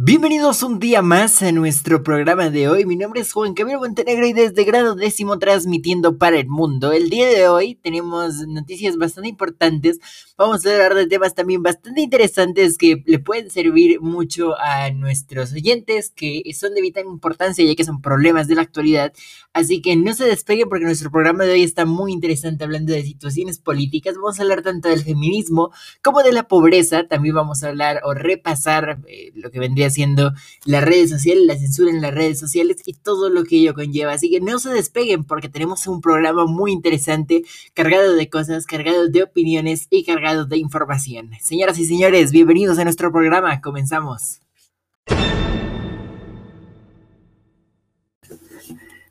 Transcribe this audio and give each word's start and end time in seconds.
Bienvenidos 0.00 0.62
un 0.62 0.78
día 0.78 1.02
más 1.02 1.42
a 1.42 1.50
nuestro 1.50 2.04
programa 2.04 2.50
de 2.50 2.68
hoy. 2.68 2.86
Mi 2.86 2.94
nombre 2.94 3.20
es 3.20 3.32
Juan 3.32 3.52
Camilo 3.52 3.80
Montenegro 3.80 4.28
y 4.28 4.32
desde 4.32 4.62
grado 4.62 4.94
décimo 4.94 5.40
transmitiendo 5.40 6.18
para 6.18 6.38
el 6.38 6.46
mundo. 6.46 6.92
El 6.92 7.10
día 7.10 7.26
de 7.26 7.48
hoy 7.48 7.74
tenemos 7.74 8.46
noticias 8.46 8.96
bastante 8.96 9.28
importantes. 9.28 9.98
Vamos 10.36 10.64
a 10.64 10.72
hablar 10.72 10.94
de 10.94 11.08
temas 11.08 11.34
también 11.34 11.64
bastante 11.64 12.00
interesantes 12.00 12.78
que 12.78 13.02
le 13.06 13.18
pueden 13.18 13.50
servir 13.50 14.00
mucho 14.00 14.56
a 14.60 14.92
nuestros 14.92 15.52
oyentes, 15.52 16.12
que 16.14 16.44
son 16.54 16.74
de 16.74 16.80
vital 16.80 17.06
importancia 17.06 17.64
ya 17.64 17.74
que 17.74 17.82
son 17.82 18.00
problemas 18.00 18.46
de 18.46 18.54
la 18.54 18.62
actualidad. 18.62 19.12
Así 19.52 19.82
que 19.82 19.96
no 19.96 20.14
se 20.14 20.26
despeguen 20.26 20.68
porque 20.68 20.84
nuestro 20.84 21.10
programa 21.10 21.42
de 21.42 21.54
hoy 21.54 21.64
está 21.64 21.86
muy 21.86 22.12
interesante 22.12 22.62
hablando 22.62 22.92
de 22.92 23.02
situaciones 23.02 23.58
políticas. 23.58 24.14
Vamos 24.14 24.38
a 24.38 24.42
hablar 24.42 24.62
tanto 24.62 24.90
del 24.90 25.02
feminismo 25.02 25.72
como 26.04 26.22
de 26.22 26.30
la 26.30 26.46
pobreza. 26.46 27.08
También 27.08 27.34
vamos 27.34 27.64
a 27.64 27.70
hablar 27.70 28.00
o 28.04 28.14
repasar 28.14 29.00
eh, 29.08 29.32
lo 29.34 29.50
que 29.50 29.58
vendría 29.58 29.87
haciendo 29.88 30.32
las 30.64 30.84
redes 30.84 31.10
sociales, 31.10 31.44
la 31.46 31.56
censura 31.56 31.90
en 31.90 32.00
las 32.00 32.14
redes 32.14 32.38
sociales 32.38 32.78
y 32.86 32.94
todo 32.94 33.28
lo 33.30 33.44
que 33.44 33.56
ello 33.56 33.74
conlleva. 33.74 34.12
Así 34.12 34.30
que 34.30 34.40
no 34.40 34.58
se 34.58 34.70
despeguen 34.70 35.24
porque 35.24 35.48
tenemos 35.48 35.86
un 35.86 36.00
programa 36.00 36.46
muy 36.46 36.72
interesante, 36.72 37.42
cargado 37.74 38.14
de 38.14 38.28
cosas, 38.28 38.66
cargado 38.66 39.08
de 39.08 39.22
opiniones 39.22 39.86
y 39.90 40.04
cargado 40.04 40.46
de 40.46 40.58
información. 40.58 41.30
Señoras 41.40 41.78
y 41.78 41.84
señores, 41.84 42.32
bienvenidos 42.32 42.78
a 42.78 42.84
nuestro 42.84 43.12
programa. 43.12 43.60
Comenzamos. 43.60 44.40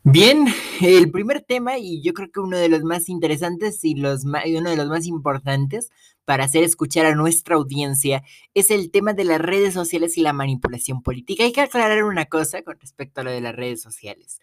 Bien, 0.09 0.45
el 0.81 1.11
primer 1.11 1.41
tema 1.41 1.77
y 1.77 2.01
yo 2.01 2.13
creo 2.13 2.31
que 2.31 2.39
uno 2.39 2.57
de 2.57 2.69
los 2.69 2.81
más 2.81 3.09
interesantes 3.09 3.83
y 3.83 3.93
uno 4.01 4.69
de 4.69 4.75
los 4.77 4.87
más 4.87 5.05
importantes 5.05 5.89
para 6.23 6.45
hacer 6.45 6.63
escuchar 6.63 7.05
a 7.05 7.13
nuestra 7.13 7.57
audiencia 7.57 8.23
es 8.53 8.71
el 8.71 8.89
tema 8.89 9.11
de 9.11 9.25
las 9.25 9.41
redes 9.41 9.73
sociales 9.73 10.17
y 10.17 10.21
la 10.21 10.31
manipulación 10.31 11.03
política. 11.03 11.43
Hay 11.43 11.51
que 11.51 11.59
aclarar 11.59 12.05
una 12.05 12.25
cosa 12.25 12.61
con 12.61 12.79
respecto 12.79 13.19
a 13.19 13.25
lo 13.25 13.31
de 13.31 13.41
las 13.41 13.53
redes 13.53 13.81
sociales. 13.81 14.39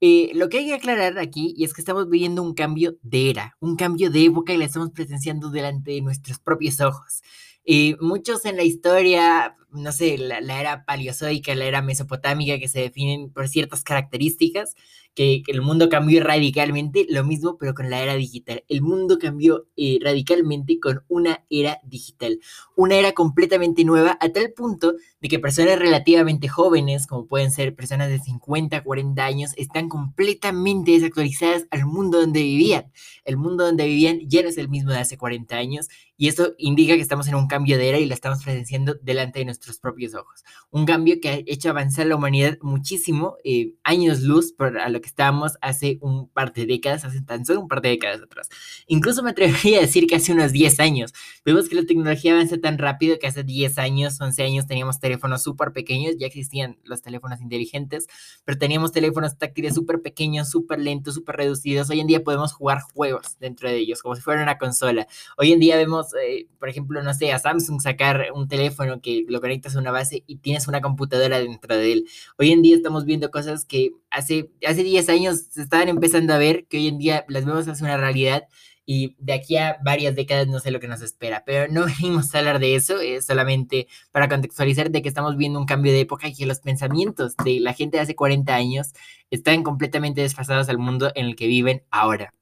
Eh, 0.00 0.30
lo 0.34 0.48
que 0.48 0.60
hay 0.60 0.66
que 0.68 0.74
aclarar 0.74 1.18
aquí 1.18 1.52
y 1.58 1.64
es 1.64 1.74
que 1.74 1.82
estamos 1.82 2.08
viviendo 2.08 2.42
un 2.42 2.54
cambio 2.54 2.96
de 3.02 3.28
era, 3.28 3.56
un 3.60 3.76
cambio 3.76 4.10
de 4.10 4.24
época 4.24 4.54
y 4.54 4.56
la 4.56 4.64
estamos 4.64 4.92
presenciando 4.92 5.50
delante 5.50 5.90
de 5.90 6.00
nuestros 6.00 6.38
propios 6.38 6.80
ojos. 6.80 7.20
Y 7.64 7.96
muchos 8.00 8.44
en 8.44 8.56
la 8.56 8.64
historia, 8.64 9.56
no 9.70 9.92
sé, 9.92 10.18
la, 10.18 10.40
la, 10.40 10.60
era 10.60 10.84
paleozoica, 10.84 11.54
la 11.54 11.66
era 11.66 11.80
mesopotámica, 11.80 12.58
que 12.58 12.66
se 12.68 12.80
definen 12.80 13.30
por 13.30 13.48
ciertas 13.48 13.84
características, 13.84 14.74
que, 15.14 15.42
el 15.46 15.62
mundo 15.62 15.88
cambió 15.88 16.22
radicalmente, 16.22 17.06
lo 17.08 17.24
mismo 17.24 17.58
pero 17.58 17.74
con 17.74 17.90
la 17.90 18.02
era 18.02 18.14
digital. 18.14 18.64
El 18.68 18.82
mundo 18.82 19.18
cambió 19.18 19.66
eh, 19.76 19.98
radicalmente 20.02 20.78
con 20.80 21.04
una 21.08 21.44
era 21.50 21.78
digital, 21.84 22.40
una 22.76 22.96
era 22.96 23.12
completamente 23.12 23.84
nueva 23.84 24.18
a 24.20 24.28
tal 24.30 24.52
punto 24.52 24.94
de 25.20 25.28
que 25.28 25.38
personas 25.38 25.78
relativamente 25.78 26.48
jóvenes, 26.48 27.06
como 27.06 27.26
pueden 27.26 27.50
ser 27.50 27.74
personas 27.74 28.08
de 28.08 28.18
50, 28.18 28.82
40 28.82 29.24
años, 29.24 29.52
están 29.56 29.88
completamente 29.88 30.92
desactualizadas 30.92 31.66
al 31.70 31.86
mundo 31.86 32.20
donde 32.20 32.42
vivían. 32.42 32.90
El 33.24 33.36
mundo 33.36 33.64
donde 33.64 33.86
vivían 33.86 34.20
ya 34.28 34.42
no 34.42 34.48
es 34.48 34.58
el 34.58 34.68
mismo 34.68 34.92
de 34.92 34.98
hace 34.98 35.16
40 35.16 35.56
años 35.56 35.88
y 36.16 36.28
eso 36.28 36.54
indica 36.56 36.94
que 36.94 37.00
estamos 37.00 37.26
en 37.28 37.34
un 37.34 37.48
cambio 37.48 37.76
de 37.76 37.88
era 37.88 37.98
y 37.98 38.06
la 38.06 38.14
estamos 38.14 38.42
presenciando 38.44 38.94
delante 39.02 39.40
de 39.40 39.44
nuestros 39.44 39.78
propios 39.78 40.14
ojos. 40.14 40.44
Un 40.70 40.86
cambio 40.86 41.16
que 41.20 41.28
ha 41.28 41.34
hecho 41.46 41.70
avanzar 41.70 42.06
la 42.06 42.16
humanidad 42.16 42.58
muchísimo, 42.62 43.36
eh, 43.44 43.74
años 43.82 44.22
luz 44.22 44.52
por 44.52 44.78
a 44.78 44.88
lo 44.88 45.00
que 45.02 45.08
estábamos 45.08 45.58
hace 45.60 45.98
un 46.00 46.28
par 46.28 46.52
de 46.54 46.64
décadas, 46.64 47.04
hace 47.04 47.20
tan 47.20 47.44
solo 47.44 47.60
un 47.60 47.68
par 47.68 47.82
de 47.82 47.90
décadas 47.90 48.22
atrás. 48.22 48.48
Incluso 48.86 49.22
me 49.22 49.30
atrevería 49.30 49.78
a 49.78 49.80
decir 49.82 50.06
que 50.06 50.16
hace 50.16 50.32
unos 50.32 50.52
10 50.52 50.80
años. 50.80 51.12
Vemos 51.44 51.68
que 51.68 51.74
la 51.74 51.84
tecnología 51.84 52.32
avanza 52.32 52.56
tan 52.58 52.78
rápido 52.78 53.18
que 53.18 53.26
hace 53.26 53.44
10 53.44 53.78
años, 53.78 54.20
11 54.20 54.42
años 54.42 54.66
teníamos 54.66 55.00
teléfonos 55.00 55.42
súper 55.42 55.72
pequeños, 55.72 56.14
ya 56.18 56.26
existían 56.26 56.78
los 56.84 57.02
teléfonos 57.02 57.40
inteligentes, 57.40 58.06
pero 58.44 58.58
teníamos 58.58 58.92
teléfonos 58.92 59.36
táctiles 59.36 59.74
súper 59.74 60.00
pequeños, 60.00 60.50
súper 60.50 60.80
lentos, 60.80 61.14
súper 61.14 61.36
reducidos. 61.36 61.90
Hoy 61.90 62.00
en 62.00 62.06
día 62.06 62.22
podemos 62.22 62.52
jugar 62.52 62.80
juegos 62.80 63.36
dentro 63.40 63.68
de 63.68 63.76
ellos, 63.76 64.02
como 64.02 64.14
si 64.14 64.22
fuera 64.22 64.42
una 64.42 64.58
consola. 64.58 65.06
Hoy 65.36 65.52
en 65.52 65.60
día 65.60 65.76
vemos, 65.76 66.14
eh, 66.14 66.46
por 66.58 66.68
ejemplo, 66.68 67.02
no 67.02 67.12
sé, 67.12 67.32
a 67.32 67.38
Samsung 67.38 67.80
sacar 67.80 68.28
un 68.34 68.48
teléfono 68.48 69.00
que 69.00 69.24
lo 69.28 69.40
conectas 69.40 69.76
a 69.76 69.78
una 69.78 69.90
base 69.90 70.22
y 70.26 70.36
tienes 70.36 70.68
una 70.68 70.80
computadora 70.80 71.38
dentro 71.40 71.76
de 71.76 71.92
él. 71.92 72.08
Hoy 72.38 72.52
en 72.52 72.62
día 72.62 72.76
estamos 72.76 73.04
viendo 73.04 73.30
cosas 73.30 73.64
que 73.64 73.90
hace, 74.10 74.50
hace 74.66 74.82
10 74.82 74.91
años 75.08 75.46
se 75.50 75.62
estaban 75.62 75.88
empezando 75.88 76.34
a 76.34 76.38
ver, 76.38 76.66
que 76.66 76.78
hoy 76.78 76.88
en 76.88 76.98
día 76.98 77.24
las 77.28 77.44
vemos 77.44 77.68
hacer 77.68 77.84
una 77.84 77.96
realidad 77.96 78.44
y 78.84 79.16
de 79.18 79.32
aquí 79.32 79.56
a 79.56 79.78
varias 79.84 80.14
décadas 80.14 80.48
no 80.48 80.58
sé 80.58 80.70
lo 80.70 80.80
que 80.80 80.88
nos 80.88 81.02
espera, 81.02 81.44
pero 81.46 81.72
no 81.72 81.86
venimos 82.00 82.34
a 82.34 82.38
hablar 82.38 82.58
de 82.58 82.74
eso, 82.74 83.00
es 83.00 83.26
solamente 83.26 83.88
para 84.10 84.28
contextualizar 84.28 84.90
de 84.90 85.02
que 85.02 85.08
estamos 85.08 85.36
viendo 85.36 85.58
un 85.58 85.66
cambio 85.66 85.92
de 85.92 86.00
época 86.00 86.28
y 86.28 86.34
que 86.34 86.46
los 86.46 86.60
pensamientos 86.60 87.36
de 87.44 87.60
la 87.60 87.74
gente 87.74 87.96
de 87.96 88.02
hace 88.02 88.16
40 88.16 88.54
años 88.54 88.92
están 89.30 89.62
completamente 89.62 90.20
desfasados 90.20 90.68
al 90.68 90.78
mundo 90.78 91.12
en 91.14 91.26
el 91.26 91.36
que 91.36 91.46
viven 91.46 91.84
ahora. 91.90 92.34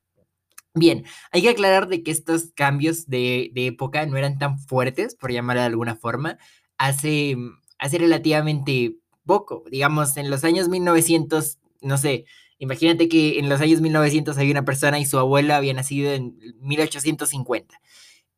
Bien, 0.75 1.05
hay 1.33 1.43
que 1.43 1.49
aclarar 1.51 1.89
de 1.89 2.03
que 2.03 2.13
estos 2.13 2.53
cambios 2.55 3.09
de, 3.09 3.51
de 3.55 3.67
época 3.67 4.07
no 4.07 4.17
eran 4.17 4.39
tan 4.39 4.59
fuertes, 4.61 5.17
por 5.17 5.33
llamarlo 5.33 5.63
de 5.63 5.67
alguna 5.67 5.97
forma, 5.97 6.39
hace, 6.79 7.37
hace 7.79 7.99
relativamente 7.99 8.97
poco, 9.27 9.65
digamos, 9.71 10.17
en 10.17 10.31
los 10.31 10.45
años 10.45 10.69
1900, 10.69 11.60
no 11.83 11.99
sé, 11.99 12.25
imagínate 12.59 13.09
que 13.09 13.39
en 13.39 13.49
los 13.49 13.61
años 13.61 13.81
1900 13.81 14.37
había 14.39 14.53
una 14.53 14.65
persona 14.65 14.99
y 14.99 15.07
su 15.07 15.19
abuela 15.19 15.57
había 15.57 15.75
nacido 15.75 16.13
en 16.13 16.37
1850. 16.61 17.81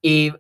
Eh, 0.02 0.32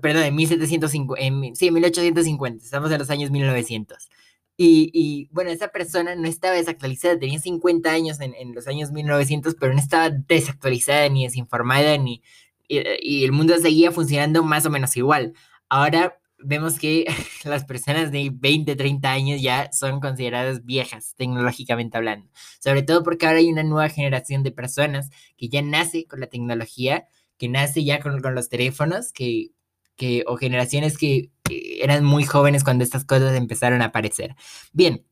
perdón, 0.00 0.22
en 0.24 0.34
1750, 0.34 1.22
en, 1.22 1.56
sí, 1.56 1.70
1850, 1.70 2.64
estamos 2.64 2.90
en 2.90 2.98
los 2.98 3.10
años 3.10 3.30
1900. 3.30 4.08
Y, 4.56 4.90
y, 4.92 5.28
bueno, 5.32 5.50
esa 5.50 5.68
persona 5.68 6.14
no 6.14 6.28
estaba 6.28 6.54
desactualizada, 6.56 7.18
tenía 7.18 7.38
50 7.38 7.90
años 7.90 8.20
en, 8.20 8.34
en, 8.34 8.54
los 8.54 8.68
años 8.68 8.92
1900, 8.92 9.56
pero 9.58 9.72
no 9.72 9.80
estaba 9.80 10.10
desactualizada 10.10 11.08
ni 11.08 11.24
desinformada, 11.24 11.96
ni, 11.98 12.22
y 12.68 13.24
el 13.24 13.32
mundo 13.32 13.56
seguía 13.58 13.92
funcionando 13.92 14.42
más 14.42 14.66
o 14.66 14.70
menos 14.70 14.96
igual. 14.96 15.34
Ahora 15.68 16.18
vemos 16.44 16.78
que 16.78 17.06
las 17.44 17.64
personas 17.64 18.10
de 18.12 18.30
20, 18.32 18.76
30 18.76 19.10
años 19.10 19.42
ya 19.42 19.70
son 19.72 20.00
consideradas 20.00 20.64
viejas, 20.64 21.14
tecnológicamente 21.16 21.96
hablando. 21.96 22.30
Sobre 22.60 22.82
todo 22.82 23.02
porque 23.02 23.26
ahora 23.26 23.38
hay 23.38 23.50
una 23.50 23.62
nueva 23.62 23.88
generación 23.88 24.42
de 24.42 24.52
personas 24.52 25.10
que 25.36 25.48
ya 25.48 25.62
nace 25.62 26.06
con 26.06 26.20
la 26.20 26.26
tecnología, 26.26 27.06
que 27.38 27.48
nace 27.48 27.84
ya 27.84 28.00
con, 28.00 28.20
con 28.20 28.34
los 28.34 28.48
teléfonos, 28.48 29.12
que, 29.12 29.52
que, 29.96 30.24
o 30.26 30.36
generaciones 30.36 30.98
que, 30.98 31.30
eran 31.48 32.04
muy 32.04 32.24
jóvenes 32.24 32.64
cuando 32.64 32.84
estas 32.84 33.04
cosas 33.04 33.36
empezaron 33.36 33.82
a 33.82 33.86
aparecer. 33.86 34.36
Bien, 34.72 35.04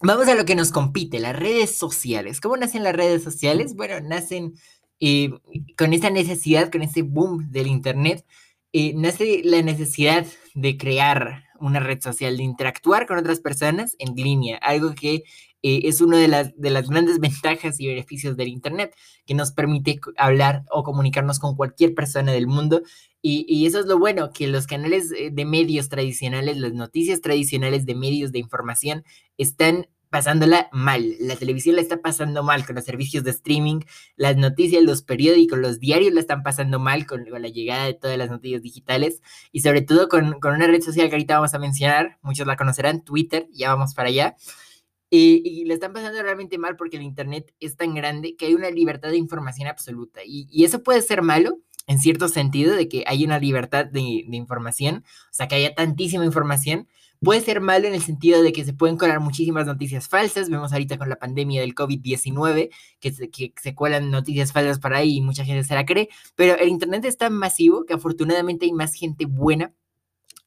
vamos 0.00 0.28
a 0.28 0.34
lo 0.34 0.44
que 0.44 0.54
nos 0.54 0.70
compite, 0.70 1.20
las 1.20 1.36
redes 1.36 1.76
sociales. 1.76 2.40
¿Cómo 2.40 2.56
nacen 2.56 2.84
las 2.84 2.94
redes 2.94 3.22
sociales? 3.22 3.74
Bueno, 3.74 4.00
nacen 4.00 4.54
eh, 5.00 5.30
con 5.76 5.92
esa 5.92 6.10
necesidad, 6.10 6.70
con 6.70 6.82
ese 6.82 7.02
boom 7.02 7.50
del 7.50 7.66
Internet 7.66 8.24
eh, 8.72 8.92
nace 8.94 9.42
la 9.44 9.62
necesidad 9.62 10.26
de 10.54 10.76
crear 10.76 11.44
una 11.60 11.80
red 11.80 12.00
social, 12.00 12.36
de 12.36 12.42
interactuar 12.42 13.06
con 13.06 13.18
otras 13.18 13.40
personas 13.40 13.94
en 13.98 14.14
línea, 14.14 14.58
algo 14.58 14.94
que 14.94 15.24
eh, 15.62 15.82
es 15.84 16.00
una 16.00 16.18
de 16.18 16.28
las, 16.28 16.56
de 16.56 16.70
las 16.70 16.88
grandes 16.88 17.18
ventajas 17.20 17.78
y 17.80 17.86
beneficios 17.86 18.36
del 18.36 18.48
Internet, 18.48 18.94
que 19.26 19.34
nos 19.34 19.52
permite 19.52 20.00
hablar 20.16 20.64
o 20.70 20.82
comunicarnos 20.82 21.38
con 21.38 21.56
cualquier 21.56 21.94
persona 21.94 22.32
del 22.32 22.46
mundo. 22.46 22.82
Y, 23.24 23.66
eso 23.66 23.78
es 23.78 23.86
lo 23.86 23.98
bueno, 24.00 24.30
que 24.32 24.48
los 24.48 24.66
canales 24.66 25.12
eh, 25.12 25.30
de 25.32 25.44
medios 25.44 25.88
tradicionales, 25.88 26.56
las 26.56 26.72
noticias 26.72 27.20
tradicionales 27.20 27.86
de 27.86 27.94
medios 27.94 28.32
de 28.32 28.40
información 28.40 29.04
están 29.38 29.86
pasándola 30.12 30.68
mal. 30.72 31.16
La 31.20 31.36
televisión 31.36 31.74
la 31.74 31.80
está 31.80 32.02
pasando 32.02 32.42
mal 32.42 32.66
con 32.66 32.76
los 32.76 32.84
servicios 32.84 33.24
de 33.24 33.30
streaming, 33.30 33.80
las 34.16 34.36
noticias, 34.36 34.82
los 34.82 35.00
periódicos, 35.00 35.58
los 35.58 35.80
diarios 35.80 36.12
la 36.12 36.20
están 36.20 36.42
pasando 36.42 36.78
mal 36.78 37.06
con, 37.06 37.24
la 37.24 37.48
llegada 37.48 37.86
de 37.86 37.94
todas 37.94 38.18
las 38.18 38.28
noticias 38.28 38.60
digitales 38.60 39.22
y 39.52 39.60
sobre 39.62 39.80
todo 39.80 40.10
con, 40.10 40.38
con, 40.38 40.52
una 40.52 40.66
red 40.66 40.82
social 40.82 41.08
que 41.08 41.14
ahorita 41.14 41.36
vamos 41.36 41.54
a 41.54 41.58
mencionar, 41.58 42.18
muchos 42.20 42.46
la 42.46 42.56
conocerán, 42.56 43.02
Twitter, 43.02 43.48
ya 43.52 43.70
vamos 43.72 43.94
para 43.94 44.10
allá. 44.10 44.36
Y, 45.08 45.40
y 45.46 45.64
le 45.64 45.72
están 45.72 45.94
pasando 45.94 46.22
realmente 46.22 46.58
mal 46.58 46.76
porque 46.76 46.98
el 46.98 47.04
Internet 47.04 47.54
es 47.58 47.78
tan 47.78 47.94
grande 47.94 48.36
que 48.36 48.44
hay 48.44 48.54
una 48.54 48.68
libertad 48.70 49.08
de 49.08 49.16
información 49.16 49.66
absoluta. 49.68 50.20
Y, 50.26 50.46
y 50.50 50.64
eso 50.64 50.82
puede 50.82 51.00
ser 51.00 51.22
malo, 51.22 51.58
en 51.86 51.98
cierto 51.98 52.28
sentido, 52.28 52.76
de 52.76 52.86
que 52.86 53.04
hay 53.06 53.24
una 53.24 53.38
libertad 53.38 53.86
de, 53.86 54.26
de 54.28 54.36
información, 54.36 55.04
o 55.06 55.32
sea, 55.32 55.48
que 55.48 55.54
haya 55.54 55.74
tantísima 55.74 56.26
información, 56.26 56.86
Puede 57.22 57.40
ser 57.40 57.60
malo 57.60 57.86
en 57.86 57.94
el 57.94 58.02
sentido 58.02 58.42
de 58.42 58.52
que 58.52 58.64
se 58.64 58.72
pueden 58.72 58.96
colar 58.96 59.20
muchísimas 59.20 59.66
noticias 59.66 60.08
falsas. 60.08 60.50
Vemos 60.50 60.72
ahorita 60.72 60.98
con 60.98 61.08
la 61.08 61.16
pandemia 61.16 61.60
del 61.60 61.74
COVID-19 61.74 62.70
que, 62.98 63.12
se, 63.12 63.30
que 63.30 63.52
se 63.60 63.74
cuelan 63.74 64.10
noticias 64.10 64.52
falsas 64.52 64.80
para 64.80 64.98
ahí 64.98 65.18
y 65.18 65.20
mucha 65.20 65.44
gente 65.44 65.62
se 65.62 65.74
la 65.74 65.86
cree. 65.86 66.08
Pero 66.34 66.56
el 66.58 66.68
Internet 66.68 67.04
es 67.04 67.18
tan 67.18 67.32
masivo 67.34 67.84
que 67.84 67.94
afortunadamente 67.94 68.66
hay 68.66 68.72
más 68.72 68.94
gente 68.94 69.26
buena 69.26 69.72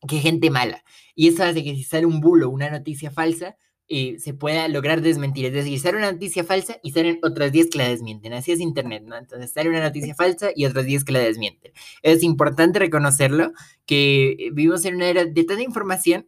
que 0.08 0.20
gente 0.20 0.50
mala. 0.50 0.84
Y 1.16 1.30
eso 1.30 1.44
hace 1.44 1.64
que 1.64 1.76
si 1.76 1.84
sale 1.84 2.06
un 2.06 2.20
bulo, 2.20 2.50
una 2.50 2.70
noticia 2.70 3.10
falsa, 3.10 3.56
eh, 3.88 4.18
se 4.20 4.34
pueda 4.34 4.68
lograr 4.68 5.02
desmentir. 5.02 5.46
Es 5.46 5.54
decir, 5.54 5.80
sale 5.80 5.98
una 5.98 6.12
noticia 6.12 6.44
falsa 6.44 6.78
y 6.82 6.92
salen 6.92 7.20
otras 7.24 7.52
10 7.52 7.70
que 7.70 7.78
la 7.78 7.88
desmienten. 7.88 8.34
Así 8.34 8.52
es 8.52 8.60
Internet, 8.60 9.04
¿no? 9.06 9.16
Entonces 9.16 9.52
sale 9.52 9.70
una 9.70 9.82
noticia 9.82 10.16
falsa 10.16 10.50
y 10.56 10.66
otras 10.66 10.86
10 10.86 11.06
que 11.06 11.14
la 11.14 11.20
desmienten. 11.20 11.72
Es 12.02 12.24
importante 12.24 12.80
reconocerlo, 12.80 13.54
que 13.86 14.50
vivimos 14.54 14.84
en 14.86 14.96
una 14.96 15.08
era 15.08 15.26
de 15.26 15.44
tanta 15.44 15.64
información 15.64 16.28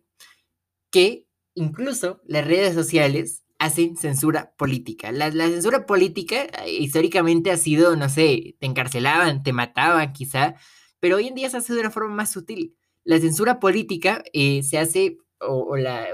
que 0.91 1.27
incluso 1.53 2.21
las 2.25 2.45
redes 2.45 2.73
sociales 2.73 3.43
hacen 3.59 3.97
censura 3.97 4.53
política. 4.57 5.11
La, 5.11 5.31
censura 5.31 5.85
política 5.85 6.43
eh, 6.65 6.71
históricamente 6.79 7.51
ha 7.51 7.57
sido, 7.57 7.95
no 7.95 8.09
sé, 8.09 8.55
te 8.59 8.65
encarcelaban, 8.65 9.43
te 9.43 9.53
mataban 9.53 10.13
quizá, 10.13 10.55
pero 10.99 11.17
hoy 11.17 11.27
en 11.27 11.35
día 11.35 11.49
se 11.49 11.57
hace 11.57 11.73
de 11.73 11.81
una 11.81 11.91
forma 11.91 12.13
más 12.13 12.31
sutil. 12.31 12.75
La 13.03 13.19
censura 13.19 13.59
política 13.59 14.23
eh, 14.33 14.63
se 14.63 14.77
hace, 14.77 15.17
o, 15.39 15.75
la, 15.77 16.07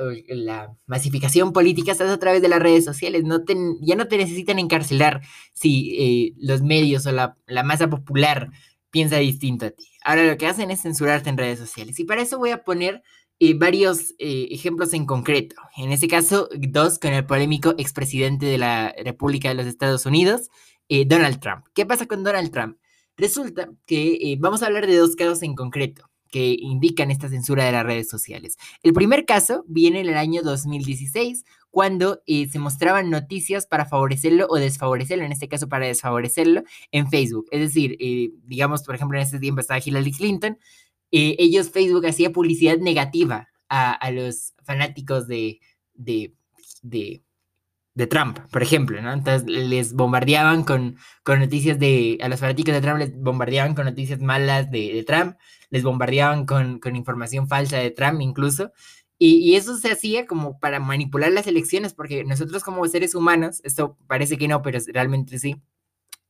masificación 0.85 1.53
política 1.53 1.95
se 1.95 2.03
hace 2.03 2.13
a 2.13 2.19
través 2.19 2.41
de 2.41 2.49
las 2.49 2.61
redes 2.61 2.85
sociales. 2.85 3.23
No 3.23 3.43
ya 3.81 3.95
no 3.95 4.07
te 4.07 4.17
necesitan 4.17 4.59
encarcelar 4.59 5.21
si 5.53 5.95
eh, 5.99 6.33
los 6.37 6.61
medios 6.61 7.05
o 7.05 7.11
la, 7.11 7.37
la 7.47 7.63
masa 7.63 7.89
popular 7.89 8.51
piensa 8.91 9.17
distinto 9.17 9.65
a 9.65 9.71
ti. 9.71 9.85
Ahora 10.05 10.25
lo 10.25 10.37
que 10.37 10.45
hacen 10.45 10.69
es 10.69 10.81
censurarte 10.81 11.29
en 11.29 11.37
redes 11.37 11.57
sociales. 11.59 11.99
Y 11.99 12.05
para 12.05 12.21
eso 12.21 12.37
voy 12.37 12.51
a 12.51 12.63
poner 12.63 13.01
eh, 13.39 13.55
varios 13.55 14.11
eh, 14.19 14.47
ejemplos 14.51 14.93
en 14.93 15.05
concreto. 15.05 15.55
En 15.75 15.91
este 15.91 16.07
caso, 16.07 16.47
dos 16.55 16.99
con 16.99 17.13
el 17.13 17.25
polémico 17.25 17.73
expresidente 17.77 18.45
de 18.45 18.57
la 18.57 18.93
República 19.03 19.49
de 19.49 19.55
los 19.55 19.65
Estados 19.65 20.05
Unidos, 20.05 20.49
eh, 20.87 21.05
Donald 21.05 21.39
Trump. 21.39 21.65
¿Qué 21.73 21.85
pasa 21.85 22.05
con 22.05 22.23
Donald 22.23 22.51
Trump? 22.51 22.77
Resulta 23.17 23.69
que 23.85 24.37
vamos 24.39 24.63
a 24.63 24.67
hablar 24.67 24.87
de 24.87 24.97
dos 24.97 25.15
casos 25.15 25.43
en 25.43 25.55
concreto 25.55 26.09
que 26.31 26.55
indican 26.57 27.11
esta 27.11 27.29
censura 27.29 27.65
de 27.65 27.71
las 27.71 27.85
redes 27.85 28.09
sociales. 28.09 28.57
El 28.81 28.93
primer 28.93 29.25
caso 29.25 29.65
viene 29.67 29.99
en 29.99 30.07
el 30.07 30.17
año 30.17 30.41
2016, 30.41 31.45
cuando 31.69 32.23
se 32.25 32.59
mostraban 32.59 33.11
noticias 33.11 33.67
para 33.67 33.85
favorecerlo 33.85 34.47
o 34.49 34.55
desfavorecerlo, 34.55 35.25
en 35.25 35.31
este 35.31 35.47
caso 35.47 35.69
para 35.69 35.85
desfavorecerlo, 35.85 36.63
en 36.91 37.07
Facebook. 37.07 37.45
Es 37.51 37.59
decir, 37.59 37.97
digamos, 38.45 38.81
por 38.81 38.95
ejemplo, 38.95 39.17
en 39.17 39.25
ese 39.25 39.39
tiempo 39.39 39.61
estaba 39.61 39.79
Hillary 39.83 40.11
Clinton, 40.11 40.57
eh, 41.15 41.35
ellos, 41.37 41.69
Facebook, 41.69 42.07
hacía 42.07 42.31
publicidad 42.31 42.79
negativa 42.79 43.47
a, 43.69 44.09
los 44.09 44.55
fanáticos 44.63 45.27
de, 45.27 45.59
de, 45.93 46.33
de, 46.81 48.07
Trump, 48.07 48.39
por 48.51 48.63
ejemplo, 48.63 48.99
¿no? 48.99 49.13
Entonces 49.13 49.47
les 49.47 49.93
bombardeaban 49.93 50.63
con, 50.63 50.97
con, 51.23 51.39
noticias 51.39 51.77
de, 51.77 52.17
a 52.19 52.29
los 52.29 52.39
fanáticos 52.39 52.73
de 52.73 52.81
Trump 52.81 52.97
les 52.97 53.15
bombardeaban 53.15 53.75
con 53.75 53.85
noticias 53.85 54.19
malas 54.21 54.71
de, 54.71 55.03
Trump, 55.05 55.37
les 55.69 55.83
bombardeaban 55.83 56.47
con, 56.47 56.79
con, 56.79 56.95
información 56.95 57.47
falsa 57.47 57.77
de 57.77 57.91
Trump 57.91 58.19
incluso. 58.19 58.71
Y, 59.19 59.35
y, 59.37 59.55
eso 59.55 59.77
se 59.77 59.91
hacía 59.91 60.25
como 60.25 60.59
para 60.59 60.79
manipular 60.79 61.31
las 61.31 61.45
elecciones, 61.45 61.93
porque 61.93 62.23
nosotros 62.23 62.63
como 62.63 62.87
seres 62.87 63.13
humanos, 63.13 63.61
esto 63.63 63.97
parece 64.07 64.37
que 64.39 64.47
no, 64.47 64.63
pero 64.63 64.79
realmente 64.91 65.37
sí, 65.37 65.61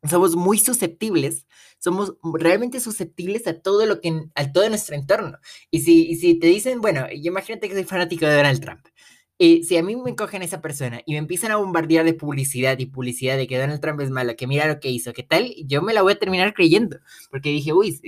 somos 0.09 0.35
muy 0.35 0.57
susceptibles, 0.59 1.47
somos 1.79 2.13
realmente 2.33 2.79
susceptibles 2.79 3.47
a 3.47 3.59
todo 3.61 3.85
lo 3.85 4.01
que, 4.01 4.27
a 4.35 4.51
todo 4.51 4.67
nuestro 4.69 4.95
entorno. 4.95 5.37
Y 5.71 5.81
si, 5.81 6.15
si 6.15 6.35
te 6.35 6.47
dicen, 6.47 6.81
bueno, 6.81 7.05
imagínate 7.11 7.67
que 7.67 7.75
soy 7.75 7.83
fanático 7.83 8.25
de 8.25 8.35
Donald 8.35 8.61
Trump. 8.61 8.85
y 9.37 9.63
si 9.63 9.77
a 9.77 9.83
mí 9.83 9.95
me 9.95 10.15
cogen 10.15 10.43
esa 10.43 10.61
persona 10.61 11.01
y 11.05 11.13
me 11.13 11.17
empiezan 11.17 11.51
a 11.51 11.57
bombardear 11.57 12.05
de 12.05 12.13
publicidad 12.13 12.77
y 12.79 12.85
publicidad 12.85 13.37
de 13.37 13.47
que 13.47 13.57
Donald 13.57 13.81
Trump 13.81 13.99
es 14.01 14.11
malo, 14.11 14.35
que 14.35 14.47
mira 14.47 14.67
lo 14.67 14.79
que 14.79 14.89
hizo, 14.89 15.11
que 15.13 15.23
tal, 15.23 15.53
yo 15.65 15.81
me 15.81 15.93
la 15.93 16.01
voy 16.01 16.13
a 16.13 16.19
terminar 16.19 16.53
creyendo. 16.53 16.99
Porque 17.31 17.49
dije, 17.49 17.73
uy, 17.73 17.99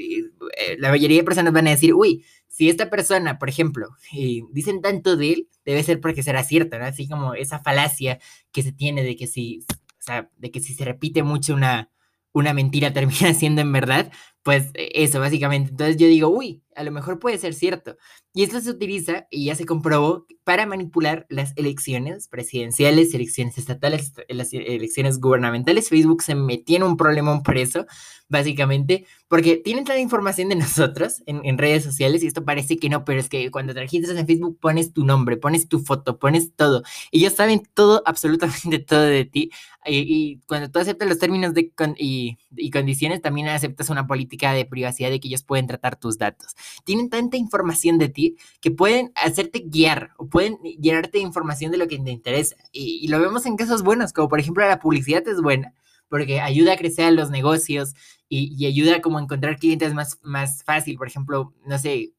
eh, 0.57 0.77
la 0.79 0.89
mayoría 0.91 1.17
de 1.17 1.23
personas 1.23 1.53
van 1.53 1.67
a 1.67 1.71
decir, 1.71 1.93
uy, 1.93 2.25
si 2.47 2.69
esta 2.69 2.89
persona, 2.89 3.37
por 3.37 3.49
ejemplo, 3.49 3.89
eh, 4.17 4.41
dicen 4.51 4.81
tanto 4.81 5.17
de 5.17 5.33
él, 5.33 5.49
debe 5.65 5.83
ser 5.83 5.99
porque 5.99 6.23
será 6.23 6.43
cierto, 6.43 6.79
¿no? 6.79 6.85
Así 6.85 7.07
como 7.07 7.33
esa 7.33 7.59
falacia 7.59 8.19
que 8.53 8.63
se 8.63 8.71
tiene 8.71 9.03
de 9.03 9.17
que 9.17 9.27
si 9.27 9.65
sea, 10.05 10.29
de 10.37 10.51
que 10.51 10.59
si 10.59 10.73
se 10.73 10.85
repite 10.85 11.23
mucho 11.23 11.53
una, 11.53 11.91
una 12.33 12.53
mentira 12.53 12.93
termina 12.93 13.33
siendo 13.33 13.61
en 13.61 13.71
verdad, 13.71 14.11
pues 14.43 14.71
e, 14.73 15.03
eso 15.03 15.19
básicamente. 15.19 15.71
Entonces 15.71 15.97
yo 15.97 16.07
digo, 16.07 16.29
uy, 16.29 16.63
a 16.75 16.83
lo 16.83 16.91
mejor 16.91 17.19
puede 17.19 17.37
ser 17.37 17.53
cierto. 17.53 17.97
Y 18.33 18.43
esto 18.43 18.59
se 18.59 18.69
utiliza, 18.69 19.27
y 19.31 19.45
ya 19.45 19.55
se 19.55 19.65
comprobó, 19.65 20.25
para 20.43 20.65
manipular 20.65 21.25
las 21.29 21.53
elecciones 21.55 22.27
presidenciales, 22.27 23.13
elecciones 23.13 23.57
estatales, 23.57 24.13
las 24.27 24.53
elecciones 24.53 25.19
gubernamentales. 25.19 25.89
Facebook 25.89 26.21
se 26.21 26.35
metió 26.35 26.77
en 26.77 26.83
un 26.83 26.97
problema 26.97 27.41
por 27.41 27.57
eso, 27.57 27.85
básicamente, 28.27 29.05
porque 29.27 29.57
tienen 29.57 29.85
la 29.85 29.97
información 29.97 30.49
de 30.49 30.55
nosotros 30.55 31.23
en, 31.25 31.57
redes 31.57 31.83
sociales, 31.83 32.23
y 32.23 32.27
esto 32.27 32.43
parece 32.43 32.77
que 32.77 32.89
no, 32.89 33.05
pero 33.05 33.19
es 33.19 33.29
que 33.29 33.49
cuando 33.49 33.73
te 33.73 33.79
registras 33.79 34.17
en 34.17 34.27
Facebook 34.27 34.59
pones 34.59 34.93
tu 34.93 35.05
nombre, 35.05 35.37
pones 35.37 35.67
tu 35.69 35.79
foto, 35.79 36.19
pones 36.19 36.53
todo, 36.55 36.83
y 37.11 37.19
ellos 37.19 37.33
saben 37.33 37.63
todo, 37.73 38.03
absolutamente 38.05 38.79
todo 38.79 39.01
de 39.01 39.25
ti. 39.25 39.51
Y, 39.87 40.39
cuando 40.47 40.69
tú 40.71 40.79
aceptas 40.79 41.07
los 41.07 41.19
términos 41.19 41.53
de 41.53 41.71
y 42.07 42.71
condiciones, 42.71 43.21
también 43.21 43.47
aceptas 43.47 43.89
una 43.89 44.07
política 44.07 44.51
de 44.53 44.65
privacidad 44.65 45.09
de 45.11 45.19
que 45.19 45.27
ellos 45.27 45.43
pueden 45.43 45.67
tratar 45.67 45.95
tus 45.95 46.17
datos 46.17 46.55
tienen 46.83 47.09
tanta 47.09 47.37
información 47.37 47.97
de 47.97 48.09
ti 48.09 48.37
que 48.61 48.71
pueden 48.71 49.11
hacerte 49.15 49.63
guiar 49.65 50.11
o 50.17 50.27
pueden 50.27 50.57
llenarte 50.79 51.17
de 51.17 51.23
información 51.23 51.71
de 51.71 51.77
lo 51.77 51.87
que 51.87 51.99
te 51.99 52.11
interesa. 52.11 52.55
Y, 52.71 53.07
lo 53.07 53.19
vemos 53.19 53.45
en 53.45 53.55
casos 53.55 53.83
buenos, 53.83 54.13
como 54.13 54.29
por 54.29 54.39
ejemplo 54.39 54.67
la 54.67 54.79
publicidad 54.79 55.27
es 55.27 55.41
buena 55.41 55.73
porque 56.09 56.39
ayuda 56.39 56.73
a 56.73 56.77
crecer 56.77 57.11
los 57.13 57.29
negocios 57.29 57.93
y, 58.27 58.65
ayuda 58.65 59.01
como 59.01 59.17
a 59.17 59.21
encontrar 59.21 59.57
clientes 59.57 59.93
más, 59.93 60.19
más 60.23 60.63
fácil. 60.63 60.97
Por 60.97 61.07
ejemplo, 61.07 61.53
no 61.65 61.77
sé, 61.77 62.13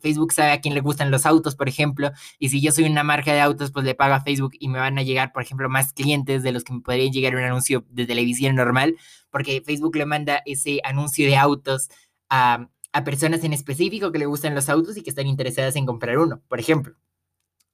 Facebook 0.00 0.32
sabe 0.32 0.52
a 0.52 0.60
quién 0.60 0.74
le 0.74 0.80
gustan 0.80 1.10
los 1.10 1.26
autos, 1.26 1.56
por 1.56 1.68
ejemplo, 1.68 2.10
y 2.38 2.50
si 2.50 2.60
yo 2.60 2.72
soy 2.72 2.84
una 2.84 3.04
marca 3.04 3.32
de 3.32 3.40
autos, 3.40 3.70
pues 3.72 3.84
le 3.84 3.94
pago 3.94 4.14
a 4.14 4.20
Facebook 4.20 4.52
y 4.58 4.68
me 4.68 4.78
van 4.78 4.98
a 4.98 5.02
llegar, 5.02 5.32
por 5.32 5.42
ejemplo, 5.42 5.68
más 5.68 5.92
clientes 5.92 6.42
de 6.42 6.52
los 6.52 6.64
que 6.64 6.72
me 6.72 6.80
podrían 6.80 7.12
llegar 7.12 7.34
un 7.34 7.42
anuncio 7.42 7.84
de 7.90 8.06
televisión 8.06 8.56
normal, 8.56 8.96
porque 9.30 9.62
Facebook 9.64 9.96
le 9.96 10.06
manda 10.06 10.42
ese 10.44 10.80
anuncio 10.84 11.26
de 11.26 11.36
autos 11.36 11.88
a, 12.28 12.68
a 12.92 13.04
personas 13.04 13.44
en 13.44 13.52
específico 13.52 14.12
que 14.12 14.18
le 14.18 14.26
gustan 14.26 14.54
los 14.54 14.68
autos 14.68 14.96
y 14.96 15.02
que 15.02 15.10
están 15.10 15.26
interesadas 15.26 15.76
en 15.76 15.86
comprar 15.86 16.18
uno, 16.18 16.42
por 16.48 16.60
ejemplo. 16.60 16.94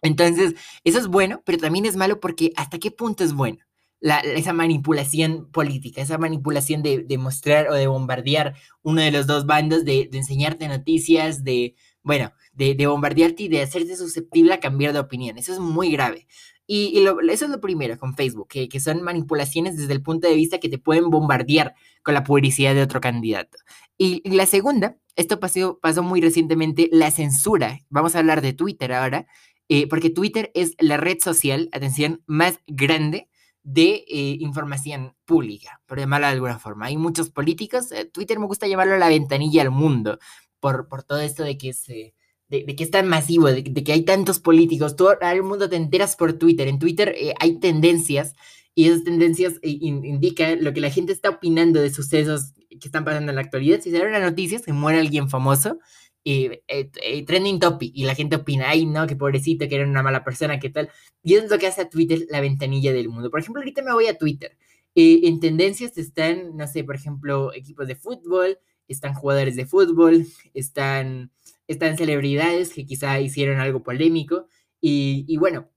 Entonces, 0.02 0.54
eso 0.84 0.98
es 0.98 1.06
bueno, 1.06 1.42
pero 1.44 1.58
también 1.58 1.86
es 1.86 1.96
malo 1.96 2.20
porque 2.20 2.52
¿hasta 2.56 2.78
qué 2.78 2.90
punto 2.90 3.24
es 3.24 3.32
bueno? 3.32 3.58
esa 4.00 4.52
manipulación 4.52 5.50
política, 5.50 6.02
esa 6.02 6.18
manipulación 6.18 6.82
de, 6.82 7.18
mostrar 7.18 7.70
o 7.70 7.74
de 7.74 7.86
bombardear 7.86 8.54
uno 8.82 9.00
de 9.00 9.10
los 9.10 9.26
dos 9.26 9.46
bandos, 9.46 9.84
de, 9.84 10.10
enseñarte 10.12 10.68
noticias, 10.68 11.42
de, 11.42 11.74
bueno, 12.02 12.32
de, 12.52 12.86
bombardearte 12.86 13.44
y 13.44 13.48
de 13.48 13.62
hacerte 13.62 13.96
susceptible 13.96 14.52
a 14.52 14.60
cambiar 14.60 14.92
de 14.92 14.98
opinión. 14.98 15.38
Eso 15.38 15.54
es 15.54 15.58
muy 15.58 15.90
grave. 15.90 16.26
Y, 16.66 17.02
eso 17.30 17.44
es 17.46 17.50
lo 17.50 17.60
primero 17.60 17.98
con 17.98 18.14
Facebook, 18.14 18.48
que, 18.48 18.68
que, 18.68 18.80
son 18.80 19.02
manipulaciones 19.02 19.76
desde 19.76 19.92
el 19.94 20.02
punto 20.02 20.28
de 20.28 20.34
vista 20.34 20.58
que 20.58 20.68
te 20.68 20.78
pueden 20.78 21.08
bombardear 21.08 21.74
con 22.02 22.12
la 22.14 22.24
publicidad 22.24 22.74
de 22.74 22.82
otro 22.82 23.00
candidato. 23.00 23.56
Y, 23.96 24.28
la 24.28 24.46
segunda, 24.46 24.98
esto 25.16 25.40
pasó, 25.40 25.78
pasó 25.80 26.02
muy 26.02 26.20
recientemente, 26.20 26.88
la 26.92 27.10
censura. 27.10 27.80
Vamos 27.88 28.14
a 28.14 28.18
hablar 28.18 28.42
de 28.42 28.52
Twitter 28.52 28.92
ahora, 28.92 29.26
eh, 29.68 29.86
porque 29.88 30.10
Twitter 30.10 30.50
es 30.54 30.74
la 30.78 30.96
red 30.96 31.18
social, 31.20 31.68
atención, 31.72 32.22
más 32.26 32.60
grande 32.66 33.28
de 33.62 34.04
eh, 34.08 34.36
información 34.40 35.16
pública, 35.24 35.80
por 35.86 35.98
llamarlo 35.98 36.26
de 36.26 36.34
alguna 36.34 36.58
forma. 36.58 36.86
Hay 36.86 36.96
muchos 36.96 37.30
políticos, 37.30 37.90
eh, 37.92 38.04
Twitter 38.04 38.38
me 38.38 38.46
gusta 38.46 38.66
llamarlo 38.66 38.98
la 38.98 39.08
ventanilla 39.08 39.62
al 39.62 39.70
mundo, 39.70 40.18
por, 40.60 40.88
por 40.88 41.02
todo 41.02 41.20
esto 41.20 41.44
de 41.44 41.56
que 41.56 41.70
es, 41.70 41.86
de, 41.86 42.12
que 42.48 42.84
es 42.84 42.90
tan 42.90 43.08
masivo, 43.08 43.46
de, 43.46 43.64
que 43.64 43.92
hay 43.92 44.04
tantos 44.04 44.38
políticos, 44.38 44.96
todo 44.96 45.16
el 45.20 45.42
mundo 45.42 45.68
te 45.68 45.76
enteras 45.76 46.16
por 46.16 46.34
Twitter. 46.34 46.68
En 46.68 46.78
Twitter 46.78 47.14
hay 47.40 47.58
tendencias 47.58 48.34
y 48.74 48.88
esas 48.88 49.04
tendencias 49.04 49.54
indican 49.62 50.62
lo 50.64 50.72
que 50.72 50.80
la 50.80 50.90
gente 50.90 51.12
está 51.12 51.30
opinando 51.30 51.80
de 51.80 51.90
sucesos 51.90 52.52
que 52.80 52.88
están 52.88 53.04
pasando 53.04 53.30
en 53.30 53.36
la 53.36 53.42
actualidad. 53.42 53.80
Si 53.80 53.90
da 53.90 54.02
una 54.02 54.18
noticia, 54.20 54.58
se 54.58 54.72
muere 54.72 55.00
alguien 55.00 55.28
famoso, 55.28 55.78
y 56.22 56.46
eh, 56.68 56.90
eh, 57.02 57.24
trending 57.26 57.60
topic, 57.60 57.92
y 57.94 58.04
la 58.04 58.14
gente 58.14 58.36
opina, 58.36 58.70
ay, 58.70 58.86
no, 58.86 59.06
que 59.06 59.16
pobrecito, 59.16 59.68
que 59.68 59.76
era 59.76 59.86
una 59.86 60.02
mala 60.02 60.24
persona, 60.24 60.58
qué 60.58 60.70
tal. 60.70 60.90
Y 61.22 61.34
eso 61.34 61.44
es 61.44 61.50
lo 61.50 61.58
que 61.58 61.66
hace 61.66 61.82
a 61.82 61.90
Twitter 61.90 62.26
la 62.30 62.40
ventanilla 62.40 62.92
del 62.92 63.08
mundo. 63.10 63.30
Por 63.30 63.40
ejemplo, 63.40 63.60
ahorita 63.60 63.82
me 63.82 63.92
voy 63.92 64.06
a 64.06 64.16
Twitter. 64.16 64.56
Eh, 64.94 65.20
en 65.24 65.40
tendencias 65.40 65.98
están, 65.98 66.56
no 66.56 66.66
sé, 66.66 66.84
por 66.84 66.94
ejemplo, 66.96 67.52
equipos 67.52 67.86
de 67.86 67.96
fútbol, 67.96 68.58
están 68.88 69.14
jugadores 69.14 69.56
de 69.56 69.66
fútbol, 69.66 70.26
están, 70.54 71.30
están 71.68 71.96
celebridades 71.98 72.72
que 72.72 72.86
quizá 72.86 73.20
hicieron 73.20 73.60
algo 73.60 73.82
polémico. 73.82 74.46
Y, 74.80 75.24
y 75.28 75.36
bueno, 75.36 75.70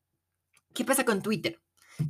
¿qué 0.74 0.86
pasa 0.86 1.04
con 1.06 1.22
Twitter? 1.22 1.60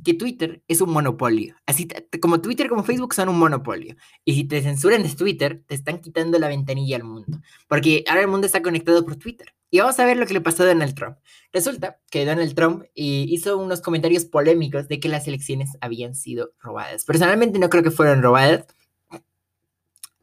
Que 0.04 0.14
Twitter 0.14 0.62
es 0.68 0.80
un 0.80 0.90
monopolio. 0.90 1.56
Así 1.66 1.88
como 2.20 2.40
Twitter 2.40 2.68
como 2.68 2.84
Facebook 2.84 3.14
son 3.14 3.28
un 3.28 3.38
monopolio. 3.38 3.96
Y 4.24 4.34
si 4.34 4.44
te 4.44 4.62
censuran 4.62 5.02
de 5.02 5.10
Twitter, 5.10 5.62
te 5.66 5.74
están 5.74 6.00
quitando 6.00 6.38
la 6.38 6.48
ventanilla 6.48 6.96
al 6.96 7.04
mundo. 7.04 7.40
Porque 7.68 8.04
ahora 8.06 8.22
el 8.22 8.28
mundo 8.28 8.46
está 8.46 8.62
conectado 8.62 9.04
por 9.04 9.16
Twitter. 9.16 9.54
Y 9.70 9.80
vamos 9.80 9.98
a 9.98 10.06
ver 10.06 10.16
lo 10.16 10.26
que 10.26 10.32
le 10.32 10.40
pasó 10.40 10.62
a 10.62 10.66
Donald 10.66 10.94
Trump. 10.94 11.18
Resulta 11.52 12.00
que 12.10 12.24
Donald 12.24 12.54
Trump 12.54 12.84
eh, 12.84 13.26
hizo 13.28 13.58
unos 13.58 13.80
comentarios 13.80 14.24
polémicos 14.24 14.88
de 14.88 14.98
que 14.98 15.08
las 15.08 15.28
elecciones 15.28 15.76
habían 15.80 16.14
sido 16.14 16.52
robadas. 16.60 17.04
Personalmente 17.04 17.58
no 17.58 17.68
creo 17.68 17.82
que 17.82 17.90
fueron 17.90 18.22
robadas. 18.22 18.66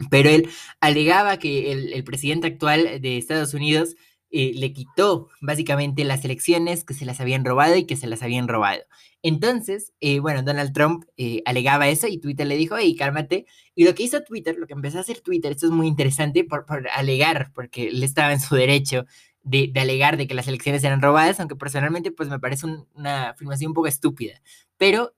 Pero 0.09 0.29
él 0.29 0.49
alegaba 0.81 1.37
que 1.37 1.71
el, 1.71 2.03
presidente 2.03 2.47
actual 2.47 2.99
de 3.01 3.17
Estados 3.17 3.53
Unidos 3.53 3.95
eh, 4.37 4.51
le 4.53 4.73
quitó 4.73 5.29
básicamente 5.39 6.03
las 6.03 6.25
elecciones 6.25 6.83
que 6.83 6.93
se 6.93 7.05
las 7.05 7.21
habían 7.21 7.45
robado 7.45 7.77
y 7.77 7.85
que 7.85 7.95
se 7.95 8.05
las 8.05 8.21
habían 8.21 8.49
robado. 8.49 8.81
Entonces, 9.21 9.93
eh, 10.01 10.19
bueno, 10.19 10.43
Donald 10.43 10.73
Trump 10.73 11.05
eh, 11.15 11.41
alegaba 11.45 11.87
eso 11.87 12.07
y 12.07 12.17
Twitter 12.17 12.45
le 12.45 12.57
dijo, 12.57 12.75
hey, 12.77 12.97
cálmate. 12.97 13.45
Y 13.75 13.85
lo 13.85 13.95
que 13.95 14.03
hizo 14.03 14.23
Twitter, 14.23 14.57
lo 14.57 14.67
que 14.67 14.73
empezó 14.73 14.97
a 14.97 15.01
hacer 15.01 15.21
Twitter, 15.21 15.53
esto 15.53 15.67
es 15.67 15.71
muy 15.71 15.87
interesante 15.87 16.43
por, 16.43 16.65
alegar, 16.93 17.53
porque 17.55 17.87
él 17.87 18.03
estaba 18.03 18.33
en 18.33 18.41
su 18.41 18.55
derecho 18.55 19.05
de, 19.43 19.71
alegar 19.77 20.17
de 20.17 20.27
que 20.27 20.33
las 20.33 20.49
elecciones 20.49 20.83
eran 20.83 21.01
robadas, 21.01 21.39
aunque 21.39 21.55
personalmente 21.55 22.11
pues 22.11 22.27
me 22.27 22.37
parece 22.37 22.65
una 22.93 23.29
afirmación 23.29 23.69
un 23.69 23.73
poco 23.75 23.87
estúpida. 23.87 24.41
Pero 24.75 25.13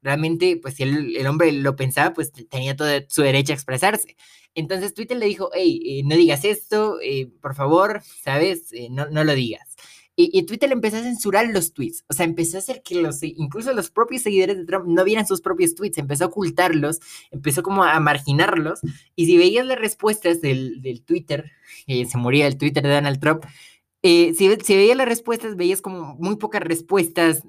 realmente, 0.00 0.56
pues 0.56 0.76
si 0.76 0.84
el, 0.84 1.26
hombre 1.26 1.52
lo 1.52 1.76
pensaba, 1.76 2.14
pues 2.14 2.32
tenía 2.32 2.74
todo 2.74 2.88
su 3.08 3.20
derecho 3.20 3.52
a 3.52 3.56
expresarse. 3.56 4.16
Entonces 4.56 4.94
Twitter 4.94 5.16
le 5.18 5.26
dijo, 5.26 5.50
hey, 5.54 5.80
eh, 5.84 6.02
no 6.04 6.16
digas 6.16 6.44
esto, 6.44 6.98
eh, 7.02 7.30
por 7.40 7.54
favor, 7.54 8.02
¿sabes? 8.24 8.72
Eh, 8.72 8.88
no, 8.90 9.08
no 9.10 9.22
lo 9.22 9.34
digas. 9.34 9.76
Y, 10.18 10.44
Twitter 10.44 10.70
le 10.70 10.72
empezó 10.72 10.96
a 10.96 11.02
censurar 11.02 11.46
los 11.48 11.74
tweets. 11.74 12.06
O 12.08 12.14
sea, 12.14 12.24
empezó 12.24 12.56
a 12.56 12.60
hacer 12.60 12.82
que 12.82 12.94
los, 12.94 13.22
incluso 13.22 13.74
los 13.74 13.90
propios 13.90 14.22
seguidores 14.22 14.56
de 14.56 14.64
Trump 14.64 14.86
no 14.86 15.04
vieran 15.04 15.26
sus 15.26 15.42
propios 15.42 15.74
tweets. 15.74 15.98
Empezó 15.98 16.24
a 16.24 16.28
ocultarlos, 16.28 17.00
empezó 17.30 17.62
como 17.62 17.84
a 17.84 18.00
marginarlos. 18.00 18.80
Y 19.14 19.26
si 19.26 19.36
veías 19.36 19.66
las 19.66 19.78
respuestas 19.78 20.40
del, 20.40 20.80
del 20.80 21.02
Twitter, 21.02 21.52
se 21.86 22.16
moría 22.16 22.46
el 22.46 22.56
Twitter 22.56 22.82
de 22.82 22.94
Donald 22.94 23.20
Trump, 23.20 23.44
si, 24.02 24.34
si, 24.34 24.74
veías 24.74 24.96
las 24.96 25.06
respuestas, 25.06 25.54
veías 25.54 25.82
como 25.82 26.14
muy 26.14 26.36
pocas 26.36 26.62
respuestas 26.62 27.42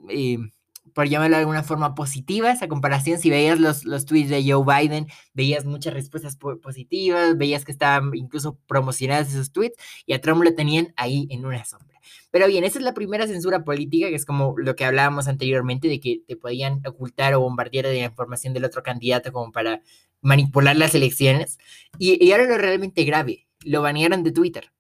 por 0.98 1.08
llamarlo 1.08 1.36
de 1.36 1.42
alguna 1.42 1.62
forma, 1.62 1.94
positiva 1.94 2.52
esa 2.52 2.68
comparación. 2.68 3.20
Si 3.20 3.30
veías 3.30 3.60
los, 3.60 3.86
los 3.86 4.06
tweets 4.06 4.32
de 4.32 4.52
Joe 4.52 4.66
Biden, 4.66 5.06
veías 5.36 5.64
muchas 5.64 5.94
respuestas 5.94 6.38
positivas, 6.38 7.38
veías 7.38 7.66
que 7.66 7.72
estaban 7.72 8.10
incluso 8.16 8.58
promocionadas 8.66 9.30
esos 9.30 9.52
tweets 9.52 9.76
y 10.08 10.14
a 10.14 10.22
Trump 10.22 10.42
lo 10.44 10.56
tenían 10.56 10.96
ahí 10.98 11.28
en 11.30 11.46
una 11.46 11.64
sombra. 11.66 12.00
Pero 12.32 12.48
bien, 12.48 12.64
esa 12.64 12.80
es 12.80 12.84
la 12.84 12.96
primera 12.96 13.28
censura 13.28 13.64
política, 13.64 14.08
que 14.08 14.16
es 14.16 14.26
como 14.26 14.56
lo 14.58 14.76
que 14.76 14.86
hablábamos 14.86 15.28
anteriormente, 15.28 15.88
de 15.88 16.00
que 16.00 16.24
te 16.28 16.36
podían 16.36 16.82
ocultar 16.88 17.36
o 17.36 17.42
bombardear 17.42 17.86
de 17.86 18.00
la 18.00 18.06
información 18.06 18.56
del 18.56 18.66
otro 18.66 18.82
candidato 18.82 19.32
como 19.32 19.52
para 19.52 19.84
manipular 20.22 20.76
las 20.76 20.96
elecciones. 20.96 21.60
Y, 22.00 22.26
y 22.26 22.32
ahora 22.32 22.46
lo 22.46 22.58
realmente 22.58 23.04
grave, 23.04 23.48
lo 23.64 23.84
banearon 23.84 24.24
de 24.24 24.32
Twitter. 24.32 24.72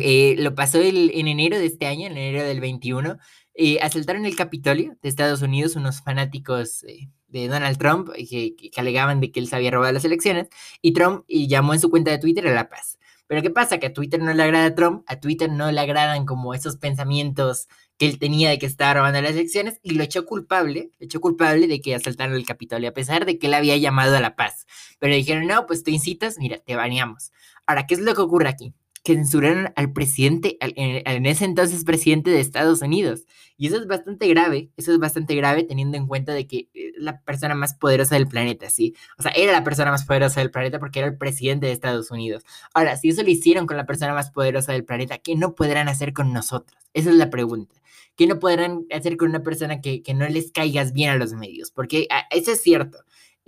Eh, 0.00 0.36
lo 0.38 0.54
pasó 0.54 0.80
el, 0.80 1.10
en 1.14 1.28
enero 1.28 1.58
de 1.58 1.66
este 1.66 1.86
año, 1.86 2.06
en 2.06 2.16
enero 2.16 2.44
del 2.44 2.60
21, 2.60 3.18
eh, 3.60 3.80
asaltaron 3.82 4.24
el 4.24 4.36
Capitolio 4.36 4.96
de 5.02 5.08
Estados 5.08 5.42
Unidos 5.42 5.74
unos 5.74 6.00
fanáticos 6.00 6.84
eh, 6.84 7.10
de 7.26 7.48
Donald 7.48 7.76
Trump 7.76 8.08
eh, 8.14 8.54
que, 8.54 8.70
alegaban 8.76 9.20
de 9.20 9.32
que 9.32 9.40
él 9.40 9.48
se 9.48 9.56
había 9.56 9.72
robado 9.72 9.92
las 9.92 10.04
elecciones 10.04 10.46
y 10.80 10.92
Trump 10.92 11.24
llamó 11.26 11.74
en 11.74 11.80
su 11.80 11.90
cuenta 11.90 12.12
de 12.12 12.18
Twitter 12.18 12.46
a 12.46 12.54
la 12.54 12.68
paz. 12.68 13.00
Pero 13.26 13.42
¿qué 13.42 13.50
pasa? 13.50 13.78
Que 13.78 13.88
a 13.88 13.92
Twitter 13.92 14.22
no 14.22 14.32
le 14.32 14.44
agrada 14.44 14.66
a 14.66 14.74
Trump, 14.76 15.02
a 15.08 15.18
Twitter 15.18 15.50
no 15.50 15.72
le 15.72 15.80
agradan 15.80 16.24
como 16.24 16.54
esos 16.54 16.76
pensamientos 16.76 17.66
que 17.98 18.06
él 18.06 18.20
tenía 18.20 18.48
de 18.48 18.60
que 18.60 18.66
estaba 18.66 18.94
robando 18.94 19.20
las 19.20 19.32
elecciones 19.32 19.80
y 19.82 19.94
lo 19.94 20.04
echó 20.04 20.24
culpable, 20.24 20.92
lo 21.00 21.06
echó 21.06 21.20
culpable 21.20 21.66
de 21.66 21.80
que 21.80 21.96
asaltaron 21.96 22.36
el 22.36 22.46
Capitolio, 22.46 22.90
a 22.90 22.94
pesar 22.94 23.26
de 23.26 23.40
que 23.40 23.48
él 23.48 23.54
había 23.54 23.76
llamado 23.76 24.16
a 24.16 24.20
la 24.20 24.36
paz. 24.36 24.66
Pero 25.00 25.16
dijeron, 25.16 25.48
no, 25.48 25.66
pues 25.66 25.82
tú 25.82 25.90
incitas, 25.90 26.38
mira, 26.38 26.58
te 26.58 26.76
baneamos. 26.76 27.32
Ahora, 27.66 27.88
¿qué 27.88 27.94
es 27.94 28.00
lo 28.00 28.14
que 28.14 28.20
ocurre 28.20 28.48
aquí? 28.48 28.72
Que 29.02 29.14
censuraron 29.14 29.72
al 29.76 29.92
presidente, 29.92 30.56
en, 30.60 31.26
ese 31.26 31.44
entonces 31.44 31.84
presidente 31.84 32.30
de 32.30 32.40
Estados 32.40 32.82
Unidos. 32.82 33.26
Y 33.56 33.66
eso 33.66 33.76
es 33.76 33.86
bastante 33.86 34.28
grave, 34.28 34.70
eso 34.76 34.92
es 34.92 34.98
bastante 34.98 35.34
grave 35.34 35.64
teniendo 35.64 35.96
en 35.96 36.06
cuenta 36.06 36.32
de 36.32 36.46
que 36.46 36.68
es 36.74 36.92
la 36.96 37.20
persona 37.22 37.54
más 37.54 37.74
poderosa 37.74 38.14
del 38.14 38.28
planeta, 38.28 38.70
¿sí? 38.70 38.94
O 39.18 39.22
sea, 39.22 39.32
era 39.32 39.52
la 39.52 39.64
persona 39.64 39.90
más 39.90 40.04
poderosa 40.04 40.40
del 40.40 40.50
planeta 40.50 40.78
porque 40.78 41.00
era 41.00 41.08
el 41.08 41.16
presidente 41.16 41.66
de 41.66 41.72
Estados 41.72 42.10
Unidos. 42.10 42.44
Ahora, 42.74 42.96
si 42.96 43.08
eso 43.08 43.22
lo 43.22 43.30
hicieron 43.30 43.66
con 43.66 43.76
la 43.76 43.86
persona 43.86 44.14
más 44.14 44.30
poderosa 44.30 44.72
del 44.72 44.84
planeta, 44.84 45.18
¿qué 45.18 45.34
no 45.36 45.54
podrán 45.54 45.88
hacer 45.88 46.12
con 46.12 46.32
nosotros? 46.32 46.78
Esa 46.92 47.10
es 47.10 47.16
la 47.16 47.30
pregunta. 47.30 47.74
¿Qué 48.16 48.26
no 48.26 48.40
podrán 48.40 48.84
hacer 48.90 49.16
con 49.16 49.30
una 49.30 49.44
persona 49.44 49.80
que, 49.80 50.02
que 50.02 50.12
no 50.12 50.28
les 50.28 50.50
caigas 50.50 50.92
bien 50.92 51.10
a 51.10 51.16
los 51.16 51.34
medios? 51.34 51.70
Porque 51.70 52.08
ah, 52.10 52.24
eso 52.30 52.50
es 52.50 52.60
cierto. 52.60 52.98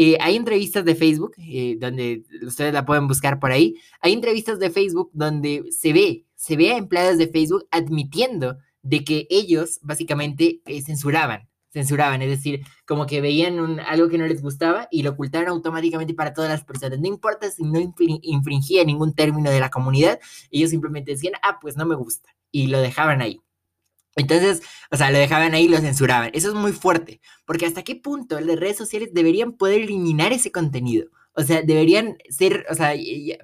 Eh, 0.03 0.17
hay 0.19 0.35
entrevistas 0.35 0.83
de 0.87 0.95
Facebook, 0.95 1.35
eh, 1.37 1.77
donde 1.79 2.25
ustedes 2.41 2.73
la 2.73 2.87
pueden 2.87 3.07
buscar 3.07 3.39
por 3.39 3.53
ahí. 3.53 3.77
Hay 4.01 4.15
entrevistas 4.15 4.59
de 4.59 4.71
Facebook 4.71 5.11
donde 5.13 5.67
se 5.73 5.93
ve, 5.93 6.25
se 6.37 6.57
ve 6.57 6.73
a 6.73 6.79
empleados 6.79 7.19
de 7.19 7.29
Facebook 7.29 7.67
admitiendo 7.71 8.57
de 8.81 9.05
que 9.05 9.27
ellos 9.29 9.79
básicamente 9.83 10.63
eh, 10.65 10.81
censuraban, 10.81 11.51
censuraban, 11.69 12.23
es 12.23 12.31
decir, 12.31 12.63
como 12.87 13.05
que 13.05 13.21
veían 13.21 13.79
algo 13.81 14.09
que 14.09 14.17
no 14.17 14.27
les 14.27 14.41
gustaba 14.41 14.89
y 14.91 15.03
lo 15.03 15.11
ocultaron 15.11 15.51
automáticamente 15.51 16.15
para 16.15 16.33
todas 16.33 16.49
las 16.49 16.65
personas. 16.65 16.99
No 16.99 17.07
importa 17.07 17.51
si 17.51 17.63
no 17.65 17.79
infringía 18.23 18.87
ningún 18.87 19.13
término 19.13 19.51
de 19.51 19.61
la 19.61 19.69
comunidad, 19.69 20.19
ellos 20.51 20.71
simplemente 20.71 21.11
decían, 21.11 21.35
ah, 21.43 21.59
pues 21.61 21.77
no 21.77 21.85
me 21.85 21.95
gusta, 21.95 22.31
y 22.51 22.69
lo 22.69 22.81
dejaban 22.81 23.21
ahí. 23.21 23.43
Entonces, 24.17 24.63
o 24.91 24.97
sea, 24.97 25.11
lo 25.11 25.19
dejaban 25.19 25.55
ahí 25.55 25.65
y 25.65 25.69
lo 25.69 25.79
censuraban. 25.79 26.31
Eso 26.35 26.49
es 26.49 26.55
muy 26.55 26.73
fuerte, 26.73 27.21
porque 27.47 27.67
hasta 27.67 27.83
qué 27.83 27.97
punto 27.97 28.41
las 28.41 28.59
redes 28.59 28.77
sociales 28.77 29.11
deberían 29.13 29.53
poder 29.53 29.83
eliminar 29.83 30.33
ese 30.33 30.51
contenido. 30.53 31.09
O 31.33 31.43
sea, 31.43 31.63
deberían 31.63 32.19
ser, 32.29 32.67
o 32.69 32.75
sea, 32.75 32.93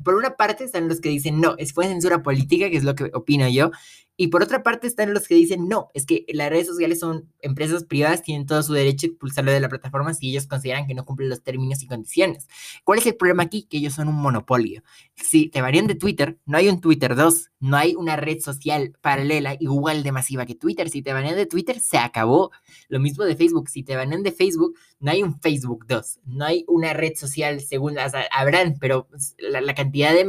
por 0.05 0.15
una 0.15 0.37
parte 0.37 0.65
están 0.65 0.89
los 0.89 1.01
que 1.01 1.09
dicen, 1.09 1.41
no, 1.41 1.55
es 1.57 1.73
fue 1.73 1.87
censura 1.87 2.23
política, 2.23 2.69
que 2.69 2.77
es 2.77 2.85
lo 2.85 2.95
que 2.97 3.11
opino 3.15 3.49
yo, 3.49 3.71
y 4.17 4.29
por 4.29 4.43
otra 4.43 4.63
parte 4.63 4.87
están 4.87 5.13
los 5.13 5.29
que 5.29 5.35
dicen, 5.35 5.69
no, 5.69 5.91
es 5.93 6.07
que 6.07 6.25
las 6.29 6.49
redes 6.49 6.67
sociales 6.67 7.01
son 7.01 7.31
empresas 7.41 7.85
privadas, 7.85 8.23
tienen 8.23 8.47
todo 8.47 8.63
su 8.63 8.73
derecho 8.73 9.07
de 9.07 9.13
expulsarlo 9.13 9.53
de 9.53 9.61
la 9.61 9.69
plataforma 9.69 10.15
si 10.15 10.31
ellos 10.31 10.47
consideran 10.47 10.87
que 10.87 10.95
no 10.95 11.05
cumplen 11.05 11.29
los 11.29 11.43
términos 11.43 11.83
y 11.83 11.87
condiciones. 11.87 12.49
¿Cuál 12.85 12.99
es 13.01 13.07
el 13.07 13.17
problema 13.17 13.43
aquí? 13.43 13.65
Que 13.65 13.77
ellos 13.77 13.93
son 13.93 14.09
un 14.09 14.17
monopolio. 14.17 14.83
Si 15.15 15.49
te 15.49 15.61
varían 15.61 15.87
de 15.87 15.97
Twitter, 15.97 16.39
no 16.47 16.57
hay 16.57 16.69
un 16.69 16.81
Twitter 16.81 17.15
2, 17.15 17.51
no 17.61 17.77
hay 17.77 17.95
una 17.95 18.17
red 18.17 18.41
social 18.41 18.95
paralela 19.01 19.57
igual 19.61 20.03
de 20.03 20.13
masiva 20.13 20.47
que 20.47 20.55
Twitter. 20.55 20.89
Si 20.89 21.03
te 21.03 21.13
banean 21.13 21.37
de 21.37 21.47
Twitter, 21.47 21.81
se 21.81 21.99
acabó. 21.99 22.51
Lo 22.89 23.01
mismo 23.01 23.25
de 23.25 23.37
Facebook. 23.37 23.69
Si 23.69 23.83
te 23.83 23.97
banean 23.97 24.23
de 24.23 24.33
Facebook, 24.33 24.79
no 24.99 25.11
hay 25.11 25.23
un 25.23 25.39
Facebook 25.41 25.87
2, 25.87 26.21
no 26.25 26.45
hay 26.45 26.65
una 26.69 26.93
red 26.95 27.15
social 27.17 27.61
segunda. 27.61 28.07
O 28.07 28.11
sea, 28.11 28.25
habrán, 28.33 28.77
pero 28.81 29.09
la, 29.39 29.75
cantidad 29.75 30.13
de, 30.15 30.25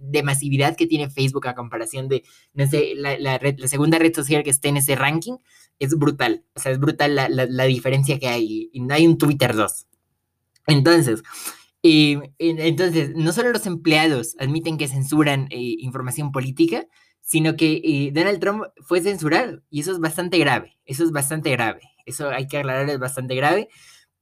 de 0.00 0.22
masividad 0.22 0.76
que 0.76 0.86
tiene 0.86 1.10
Facebook 1.10 1.46
a 1.46 1.54
comparación 1.54 2.08
de, 2.08 2.24
no 2.54 2.66
sé, 2.66 2.94
la, 2.94 3.17
la, 3.18 3.40
segunda 3.66 3.98
red 3.98 4.14
social 4.14 4.42
que 4.42 4.50
esté 4.50 4.68
en 4.68 4.78
ese 4.78 4.96
ranking, 4.96 5.36
es 5.78 5.96
brutal. 5.96 6.44
O 6.54 6.60
sea, 6.60 6.72
es 6.72 6.78
brutal 6.78 7.14
la, 7.14 7.64
diferencia 7.64 8.18
que 8.18 8.28
hay. 8.28 8.70
Y 8.72 8.80
no 8.80 8.94
hay 8.94 9.06
un 9.06 9.18
Twitter 9.18 9.54
2. 9.54 9.86
Entonces, 10.66 11.22
entonces, 11.82 13.12
no 13.14 13.32
solo 13.32 13.52
los 13.52 13.66
empleados 13.66 14.36
admiten 14.38 14.78
que 14.78 14.88
censuran 14.88 15.46
eh, 15.50 15.76
información 15.78 16.32
política, 16.32 16.86
sino 17.20 17.56
que 17.56 17.80
eh, 17.84 18.10
Donald 18.12 18.40
Trump 18.40 18.64
fue 18.80 19.00
censurado. 19.00 19.62
Y 19.70 19.80
eso 19.80 19.92
es 19.92 20.00
bastante 20.00 20.38
grave. 20.38 20.78
Eso 20.84 21.04
es 21.04 21.12
bastante 21.12 21.50
grave. 21.50 21.82
Eso 22.06 22.30
hay 22.30 22.48
que 22.48 22.58
aclarar, 22.58 22.88
es 22.88 22.98
bastante 22.98 23.34
grave. 23.34 23.68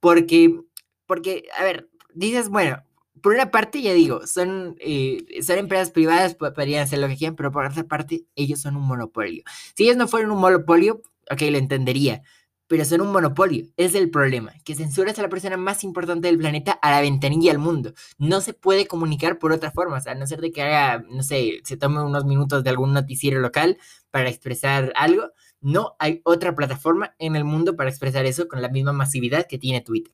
Porque, 0.00 0.60
porque, 1.06 1.44
a 1.58 1.62
ver, 1.62 1.88
dices, 2.14 2.48
bueno, 2.48 2.82
por 3.22 3.34
una 3.34 3.50
parte, 3.50 3.82
ya 3.82 3.92
digo, 3.92 4.26
son, 4.26 4.76
eh, 4.80 5.42
son 5.42 5.58
empresas 5.58 5.90
privadas, 5.90 6.34
podrían 6.34 6.82
hacer 6.82 6.98
lo 6.98 7.08
que 7.08 7.16
quieran, 7.16 7.36
pero 7.36 7.50
por 7.50 7.64
otra 7.64 7.84
parte, 7.84 8.24
ellos 8.34 8.60
son 8.60 8.76
un 8.76 8.82
monopolio. 8.82 9.42
Si 9.74 9.84
ellos 9.84 9.96
no 9.96 10.08
fueran 10.08 10.30
un 10.30 10.40
monopolio, 10.40 11.02
ok, 11.30 11.40
lo 11.50 11.58
entendería, 11.58 12.22
pero 12.66 12.84
son 12.84 13.00
un 13.00 13.12
monopolio. 13.12 13.66
Es 13.76 13.94
el 13.94 14.10
problema, 14.10 14.52
que 14.64 14.74
censuras 14.74 15.18
a 15.18 15.22
la 15.22 15.28
persona 15.28 15.56
más 15.56 15.84
importante 15.84 16.28
del 16.28 16.38
planeta 16.38 16.72
a 16.72 16.90
la 16.90 17.00
ventanilla 17.00 17.52
al 17.52 17.58
mundo. 17.58 17.94
No 18.18 18.40
se 18.40 18.54
puede 18.54 18.86
comunicar 18.86 19.38
por 19.38 19.52
otra 19.52 19.70
forma, 19.70 20.00
a 20.04 20.14
no 20.14 20.26
ser 20.26 20.40
de 20.40 20.50
que 20.52 20.62
haga, 20.62 21.04
no 21.08 21.22
sé, 21.22 21.60
se 21.64 21.76
tome 21.76 22.02
unos 22.02 22.24
minutos 22.24 22.64
de 22.64 22.70
algún 22.70 22.92
noticiero 22.92 23.40
local 23.40 23.78
para 24.10 24.28
expresar 24.28 24.92
algo. 24.96 25.30
No 25.60 25.96
hay 25.98 26.20
otra 26.24 26.54
plataforma 26.54 27.14
en 27.18 27.36
el 27.36 27.44
mundo 27.44 27.76
para 27.76 27.90
expresar 27.90 28.26
eso 28.26 28.48
con 28.48 28.62
la 28.62 28.68
misma 28.68 28.92
masividad 28.92 29.46
que 29.48 29.58
tiene 29.58 29.80
Twitter. 29.80 30.12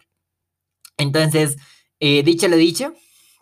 Entonces, 0.99 1.57
eh, 2.05 2.25
dicho 2.25 2.49
lo 2.49 2.57
dicho, 2.57 2.95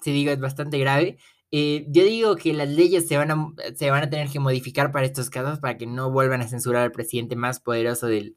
si 0.02 0.12
digo, 0.12 0.32
es 0.32 0.38
bastante 0.38 0.78
grave. 0.78 1.16
Eh, 1.50 1.86
yo 1.88 2.04
digo 2.04 2.36
que 2.36 2.52
las 2.52 2.68
leyes 2.68 3.08
se 3.08 3.16
van, 3.16 3.30
a, 3.30 3.54
se 3.74 3.90
van 3.90 4.02
a 4.02 4.10
tener 4.10 4.28
que 4.28 4.38
modificar 4.38 4.92
para 4.92 5.06
estos 5.06 5.30
casos 5.30 5.60
para 5.60 5.78
que 5.78 5.86
no 5.86 6.10
vuelvan 6.10 6.42
a 6.42 6.48
censurar 6.48 6.82
al 6.82 6.92
presidente 6.92 7.36
más 7.36 7.58
poderoso 7.58 8.06
del, 8.06 8.36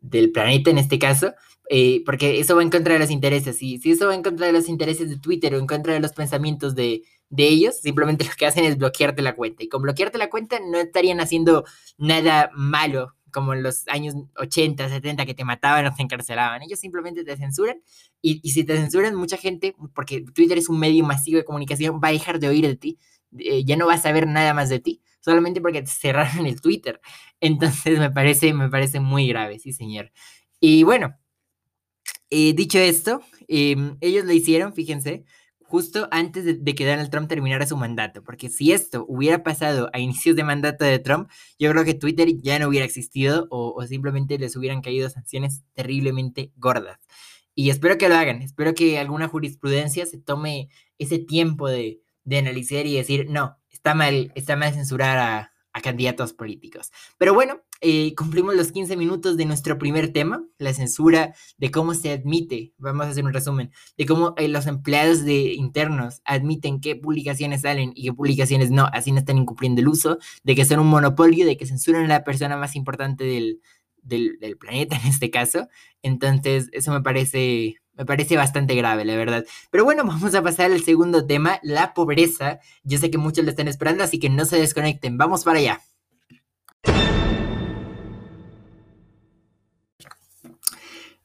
del 0.00 0.32
planeta 0.32 0.70
en 0.70 0.78
este 0.78 0.98
caso, 0.98 1.34
eh, 1.68 2.02
porque 2.06 2.40
eso 2.40 2.56
va 2.56 2.62
en 2.62 2.70
contra 2.70 2.94
de 2.94 3.00
los 3.00 3.10
intereses. 3.10 3.62
Y 3.62 3.76
si 3.76 3.90
eso 3.90 4.06
va 4.06 4.14
en 4.14 4.22
contra 4.22 4.46
de 4.46 4.54
los 4.54 4.70
intereses 4.70 5.10
de 5.10 5.18
Twitter 5.18 5.54
o 5.54 5.58
en 5.58 5.66
contra 5.66 5.92
de 5.92 6.00
los 6.00 6.12
pensamientos 6.12 6.74
de, 6.74 7.02
de 7.28 7.46
ellos, 7.46 7.76
simplemente 7.78 8.24
lo 8.24 8.32
que 8.38 8.46
hacen 8.46 8.64
es 8.64 8.78
bloquearte 8.78 9.20
la 9.20 9.36
cuenta. 9.36 9.64
Y 9.64 9.68
con 9.68 9.82
bloquearte 9.82 10.16
la 10.16 10.30
cuenta 10.30 10.60
no 10.60 10.78
estarían 10.78 11.20
haciendo 11.20 11.66
nada 11.98 12.50
malo 12.54 13.17
como 13.32 13.54
en 13.54 13.62
los 13.62 13.86
años 13.88 14.14
80, 14.36 14.88
70 14.88 15.26
que 15.26 15.34
te 15.34 15.44
mataban 15.44 15.86
o 15.86 15.94
te 15.94 16.02
encarcelaban. 16.02 16.62
Ellos 16.62 16.78
simplemente 16.80 17.24
te 17.24 17.36
censuran 17.36 17.82
y, 18.22 18.40
y 18.42 18.50
si 18.50 18.64
te 18.64 18.76
censuran 18.76 19.14
mucha 19.14 19.36
gente, 19.36 19.74
porque 19.94 20.24
Twitter 20.34 20.58
es 20.58 20.68
un 20.68 20.78
medio 20.78 21.04
masivo 21.04 21.38
de 21.38 21.44
comunicación, 21.44 22.00
va 22.02 22.08
a 22.08 22.12
dejar 22.12 22.38
de 22.38 22.48
oír 22.48 22.66
de 22.66 22.76
ti, 22.76 22.98
eh, 23.38 23.64
ya 23.64 23.76
no 23.76 23.86
va 23.86 23.94
a 23.94 23.98
saber 23.98 24.26
nada 24.26 24.54
más 24.54 24.68
de 24.68 24.80
ti, 24.80 25.02
solamente 25.20 25.60
porque 25.60 25.82
te 25.82 25.90
cerraron 25.90 26.46
el 26.46 26.60
Twitter. 26.60 27.00
Entonces 27.40 27.98
me 27.98 28.10
parece, 28.10 28.52
me 28.54 28.68
parece 28.70 29.00
muy 29.00 29.28
grave, 29.28 29.58
sí 29.58 29.72
señor. 29.72 30.12
Y 30.60 30.82
bueno, 30.82 31.16
eh, 32.30 32.52
dicho 32.54 32.78
esto, 32.78 33.22
em, 33.48 33.96
ellos 34.00 34.24
lo 34.24 34.32
hicieron, 34.32 34.74
fíjense, 34.74 35.24
justo 35.68 36.08
antes 36.10 36.44
de, 36.44 36.74
que 36.74 36.86
Donald 36.86 37.10
Trump 37.10 37.28
terminara 37.28 37.66
su 37.66 37.76
mandato, 37.76 38.24
porque 38.24 38.48
si 38.48 38.72
esto 38.72 39.04
hubiera 39.06 39.42
pasado 39.42 39.90
a 39.92 39.98
inicios 39.98 40.34
de 40.34 40.42
mandato 40.42 40.84
de 40.84 40.98
Trump, 40.98 41.30
yo 41.58 41.70
creo 41.70 41.84
que 41.84 41.94
Twitter 41.94 42.28
ya 42.40 42.58
no 42.58 42.68
hubiera 42.68 42.86
existido 42.86 43.46
o, 43.50 43.84
simplemente 43.86 44.38
les 44.38 44.56
hubieran 44.56 44.80
caído 44.80 45.10
sanciones 45.10 45.62
terriblemente 45.74 46.52
gordas. 46.56 46.98
Y 47.54 47.70
espero 47.70 47.98
que 47.98 48.08
lo 48.08 48.16
hagan, 48.16 48.40
espero 48.40 48.74
que 48.74 48.98
alguna 48.98 49.28
jurisprudencia 49.28 50.06
se 50.06 50.18
tome 50.18 50.70
ese 50.98 51.18
tiempo 51.18 51.68
de, 51.68 52.00
de 52.24 52.38
analizar 52.38 52.86
y 52.86 52.96
decir, 52.96 53.26
no, 53.28 53.58
está 53.70 53.94
mal, 53.94 54.32
está 54.34 54.56
mal 54.56 54.72
censurar 54.72 55.18
a, 55.18 55.52
candidatos 55.82 56.32
políticos. 56.32 56.90
Pero 57.18 57.34
bueno, 57.34 57.60
eh, 57.80 58.14
cumplimos 58.14 58.54
los 58.54 58.72
15 58.72 58.96
minutos 58.96 59.36
de 59.36 59.44
nuestro 59.44 59.78
primer 59.78 60.12
tema, 60.12 60.44
la 60.58 60.74
censura, 60.74 61.34
de 61.58 61.70
cómo 61.70 61.94
se 61.94 62.10
admite, 62.10 62.72
vamos 62.78 63.06
a 63.06 63.10
hacer 63.10 63.24
un 63.24 63.32
resumen, 63.32 63.70
de 63.96 64.06
cómo 64.06 64.34
eh, 64.36 64.48
los 64.48 64.66
empleados 64.66 65.24
de 65.24 65.54
internos 65.54 66.20
admiten 66.24 66.80
qué 66.80 66.96
publicaciones 66.96 67.62
salen 67.62 67.92
y 67.94 68.04
qué 68.04 68.12
publicaciones 68.12 68.70
no, 68.70 68.88
así 68.92 69.12
no 69.12 69.18
están 69.18 69.38
incumpliendo 69.38 69.80
el 69.80 69.88
uso, 69.88 70.18
de 70.42 70.54
que 70.54 70.64
son 70.64 70.80
un 70.80 70.88
monopolio, 70.88 71.46
de 71.46 71.56
que 71.56 71.66
censuran 71.66 72.04
a 72.04 72.08
la 72.08 72.24
persona 72.24 72.56
más 72.56 72.76
importante 72.76 73.24
del, 73.24 73.60
del 74.02 74.56
planeta 74.58 74.96
en 74.96 75.08
este 75.08 75.30
caso. 75.30 75.68
Entonces, 76.02 76.68
eso 76.72 76.92
me 76.92 77.02
parece 77.02 77.76
me 77.98 78.06
parece 78.06 78.36
bastante 78.36 78.76
grave, 78.76 79.04
la 79.04 79.16
verdad. 79.16 79.44
Pero 79.70 79.84
bueno, 79.84 80.04
vamos 80.06 80.34
a 80.34 80.42
pasar 80.42 80.70
al 80.72 80.82
segundo 80.82 81.26
tema, 81.26 81.58
la 81.62 81.92
pobreza. 81.92 82.60
Yo 82.84 82.98
sé 82.98 83.10
que 83.10 83.18
muchos 83.18 83.44
lo 83.44 83.50
están 83.50 83.68
esperando, 83.68 84.04
así 84.04 84.18
que 84.18 84.30
no 84.30 84.44
se 84.44 84.58
desconecten. 84.58 85.18
Vamos 85.18 85.44
para 85.44 85.58
allá. 85.58 85.82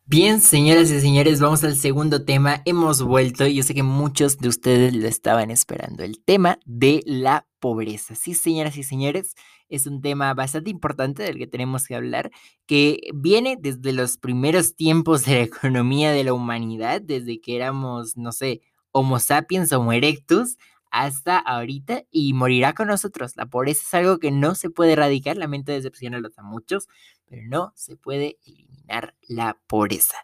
Bien, 0.06 0.42
señoras 0.42 0.92
y 0.92 1.00
señores, 1.00 1.40
vamos 1.40 1.64
al 1.64 1.76
segundo 1.76 2.26
tema. 2.26 2.62
Hemos 2.66 3.02
vuelto 3.02 3.48
yo 3.48 3.64
sé 3.64 3.74
que 3.74 3.84
muchos 3.84 4.38
de 4.38 4.50
ustedes 4.50 4.94
lo 4.94 5.08
estaban 5.08 5.50
esperando. 5.50 6.04
El 6.04 6.24
tema 6.24 6.60
de 6.66 7.02
la 7.06 7.48
pobreza. 7.60 8.14
Sí, 8.14 8.34
señoras 8.34 8.78
y 8.78 8.84
señores, 8.84 9.36
es 9.76 9.88
un 9.88 10.02
tema 10.02 10.34
bastante 10.36 10.70
importante 10.70 11.24
del 11.24 11.38
que 11.38 11.48
tenemos 11.48 11.88
que 11.88 11.96
hablar, 11.96 12.32
que 12.68 13.10
viene 13.14 13.58
desde 13.60 13.92
los 13.92 14.18
primeros 14.18 14.76
tiempos 14.76 15.26
de 15.26 15.34
la 15.34 15.42
economía 15.42 16.12
de 16.12 16.24
la 16.24 16.34
humanidad, 16.34 17.02
desde 17.02 17.42
que 17.42 17.56
éramos, 17.56 18.16
no 18.16 18.32
sé, 18.32 18.62
Homo 18.92 19.20
sapiens, 19.20 19.74
Homo 19.74 19.92
erectus, 19.92 20.58
hasta 20.92 21.40
ahorita 21.40 22.04
y 22.12 22.34
morirá 22.34 22.74
con 22.74 22.88
nosotros. 22.88 23.36
La 23.36 23.48
pobreza 23.48 23.82
es 23.84 23.94
algo 23.96 24.20
que 24.20 24.30
no 24.30 24.54
se 24.54 24.70
puede 24.70 24.92
erradicar, 24.94 25.38
lamento 25.38 25.72
decepcionarlos 25.72 26.38
a 26.38 26.44
muchos, 26.44 26.88
pero 27.26 27.42
no 27.48 27.74
se 27.76 27.98
puede 27.98 28.38
eliminar 28.46 29.16
la 29.28 29.58
pobreza. 29.66 30.18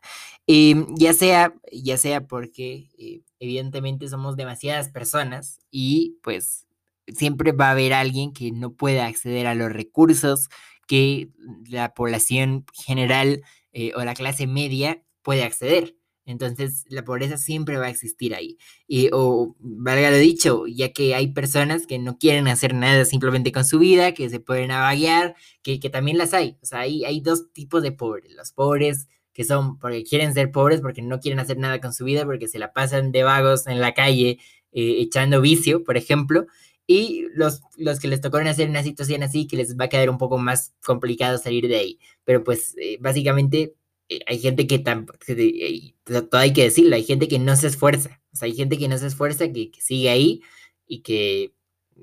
Em, 0.45 0.85
ya, 0.95 1.13
sea, 1.13 1.55
ya 1.71 1.97
sea 1.97 2.27
porque 2.27 2.87
eh, 2.99 3.23
evidentemente 3.39 4.07
somos 4.09 4.37
demasiadas 4.37 4.89
personas 4.89 5.59
y 5.71 6.19
pues 6.21 6.67
siempre 7.15 7.51
va 7.51 7.67
a 7.69 7.71
haber 7.71 7.93
alguien 7.93 8.33
que 8.33 8.51
no 8.51 8.73
pueda 8.73 9.05
acceder 9.05 9.47
a 9.47 9.55
los 9.55 9.71
recursos 9.71 10.49
que 10.87 11.29
la 11.67 11.93
población 11.93 12.65
general 12.73 13.43
eh, 13.73 13.91
o 13.95 14.03
la 14.03 14.15
clase 14.15 14.47
media 14.47 15.03
puede 15.21 15.43
acceder. 15.43 15.95
Entonces, 16.25 16.85
la 16.89 17.03
pobreza 17.03 17.37
siempre 17.37 17.77
va 17.77 17.87
a 17.87 17.89
existir 17.89 18.35
ahí. 18.35 18.57
Y, 18.87 19.09
o, 19.11 19.55
valga 19.59 20.11
lo 20.11 20.17
dicho, 20.17 20.67
ya 20.67 20.93
que 20.93 21.15
hay 21.15 21.29
personas 21.33 21.87
que 21.87 21.97
no 21.97 22.19
quieren 22.19 22.47
hacer 22.47 22.75
nada 22.75 23.03
simplemente 23.05 23.51
con 23.51 23.65
su 23.65 23.79
vida, 23.79 24.13
que 24.13 24.29
se 24.29 24.39
pueden 24.39 24.69
avaguear, 24.69 25.35
que, 25.63 25.79
que 25.79 25.89
también 25.89 26.19
las 26.19 26.35
hay. 26.35 26.57
O 26.61 26.65
sea, 26.67 26.81
hay, 26.81 27.03
hay 27.03 27.19
dos 27.21 27.51
tipos 27.51 27.81
de 27.81 27.91
pobres. 27.91 28.31
Los 28.33 28.51
pobres 28.51 29.07
que 29.33 29.43
son 29.43 29.79
porque 29.79 30.03
quieren 30.03 30.33
ser 30.33 30.51
pobres, 30.51 30.81
porque 30.81 31.01
no 31.01 31.19
quieren 31.19 31.39
hacer 31.39 31.57
nada 31.57 31.79
con 31.81 31.93
su 31.93 32.05
vida, 32.05 32.25
porque 32.25 32.47
se 32.47 32.59
la 32.59 32.73
pasan 32.73 33.11
de 33.11 33.23
vagos 33.23 33.67
en 33.67 33.79
la 33.79 33.93
calle 33.93 34.37
eh, 34.71 34.95
echando 34.99 35.41
vicio, 35.41 35.83
por 35.83 35.97
ejemplo. 35.97 36.45
Y 36.91 37.27
los, 37.35 37.61
los 37.77 37.99
que 37.99 38.07
les 38.07 38.19
tocó 38.19 38.41
nacer 38.41 38.67
una 38.67 38.81
situación 38.81 39.21
así, 39.21 39.45
que 39.45 39.57
les 39.57 39.77
va 39.77 39.85
a 39.85 39.89
quedar 39.89 40.09
un 40.09 40.17
poco 40.17 40.39
más 40.39 40.73
complicado 40.83 41.37
salir 41.37 41.67
de 41.67 41.75
ahí. 41.75 41.99
Pero 42.23 42.43
pues 42.43 42.73
eh, 42.81 42.97
básicamente 42.99 43.75
eh, 44.09 44.21
hay 44.25 44.39
gente 44.39 44.65
que, 44.65 44.83
eh, 45.27 45.93
todo 46.03 46.41
hay 46.41 46.51
que 46.51 46.63
decirlo, 46.63 46.95
hay 46.95 47.03
gente 47.03 47.27
que 47.27 47.37
no 47.37 47.55
se 47.55 47.67
esfuerza, 47.67 48.19
o 48.33 48.35
sea, 48.35 48.47
hay 48.47 48.55
gente 48.55 48.79
que 48.79 48.87
no 48.87 48.97
se 48.97 49.05
esfuerza, 49.05 49.53
que, 49.53 49.69
sigue 49.79 50.09
ahí 50.09 50.41
y 50.87 51.03
que 51.03 51.53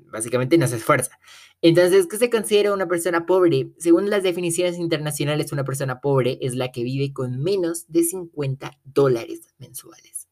básicamente 0.09 0.57
no 0.57 0.67
se 0.67 0.77
esfuerza. 0.77 1.19
Entonces, 1.61 2.07
¿qué 2.07 2.17
se 2.17 2.29
considera 2.29 2.73
una 2.73 2.87
persona 2.87 3.25
pobre? 3.25 3.73
Según 3.79 4.09
las 4.09 4.23
definiciones 4.23 4.77
internacionales, 4.77 5.51
una 5.51 5.65
persona 5.65 5.99
pobre 5.99 6.37
es 6.39 6.55
la 6.55 6.71
que 6.71 6.83
vive 6.83 7.11
con 7.11 7.43
menos 7.43 7.87
de 7.89 8.03
50 8.03 8.79
dólares 8.85 9.53
mensuales. 9.57 10.29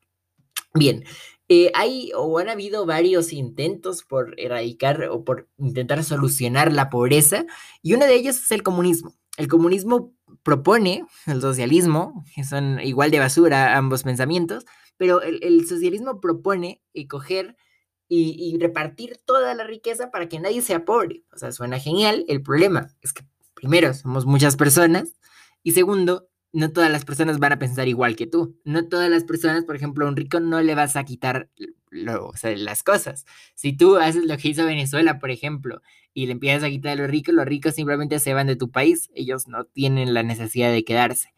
Bien, 0.73 1.03
eh, 1.47 1.71
hay 1.75 2.11
o 2.15 2.39
han 2.39 2.49
habido 2.49 2.85
varios 2.85 3.31
intentos 3.31 4.03
por 4.03 4.33
erradicar 4.39 5.03
o 5.09 5.23
por 5.23 5.47
intentar 5.57 6.03
solucionar 6.03 6.73
la 6.73 6.89
pobreza 6.89 7.45
y 7.81 7.93
uno 7.93 8.05
de 8.05 8.15
ellos 8.15 8.37
es 8.37 8.51
el 8.51 8.63
comunismo. 8.63 9.13
El 9.37 9.47
comunismo 9.47 10.13
propone 10.43 11.05
el 11.27 11.41
socialismo, 11.41 12.25
que 12.33 12.43
son 12.43 12.79
igual 12.79 13.11
de 13.11 13.19
basura 13.19 13.77
ambos 13.77 14.03
pensamientos, 14.03 14.65
pero 14.97 15.21
el, 15.21 15.67
socialismo 15.67 16.21
propone 16.21 16.81
eh, 16.93 17.07
coger 17.07 17.57
y, 18.07 18.57
repartir 18.59 19.19
toda 19.25 19.53
la 19.55 19.63
riqueza 19.65 20.11
para 20.11 20.29
que 20.29 20.39
nadie 20.39 20.61
sea 20.61 20.85
pobre. 20.85 21.23
O 21.33 21.37
sea, 21.37 21.51
suena 21.51 21.79
genial. 21.79 22.23
El 22.27 22.41
problema 22.41 22.87
es 23.01 23.13
que, 23.13 23.25
primero, 23.55 23.93
somos 23.93 24.25
muchas 24.25 24.55
personas 24.55 25.13
y 25.63 25.71
segundo, 25.71 26.29
no 26.55 26.71
todas 26.71 26.89
las 26.89 27.03
personas 27.03 27.37
van 27.37 27.51
a 27.51 27.59
pensar 27.59 27.89
igual 27.89 28.15
que 28.15 28.27
tú. 28.27 28.57
No 28.63 28.87
todas 28.87 29.09
las 29.09 29.25
personas, 29.25 29.65
por 29.65 29.75
ejemplo, 29.75 30.05
a 30.05 30.09
un 30.09 30.15
rico 30.15 30.39
no 30.39 30.61
le 30.61 30.73
vas 30.73 30.95
a 30.95 31.03
quitar 31.03 31.49
las 31.91 32.81
cosas. 32.81 33.25
Si 33.55 33.73
tú 33.73 33.97
haces 33.97 34.23
lo 34.25 34.37
que 34.37 34.47
hizo 34.49 34.65
Venezuela, 34.65 35.19
por 35.19 35.31
ejemplo, 35.31 35.81
y 36.13 36.27
le 36.27 36.31
empiezas 36.31 36.63
a 36.63 36.69
quitar 36.69 36.93
a 36.93 37.01
los 37.01 37.09
ricos, 37.09 37.35
los 37.35 37.45
ricos 37.45 37.75
simplemente 37.75 38.19
se 38.19 38.33
van 38.33 38.47
de 38.47 38.55
tu 38.55 38.71
país, 38.71 39.09
ellos 39.13 39.49
no 39.49 39.65
tienen 39.65 40.13
la 40.13 40.23
necesidad 40.23 40.71
de 40.71 40.85
quedarse. 40.85 41.33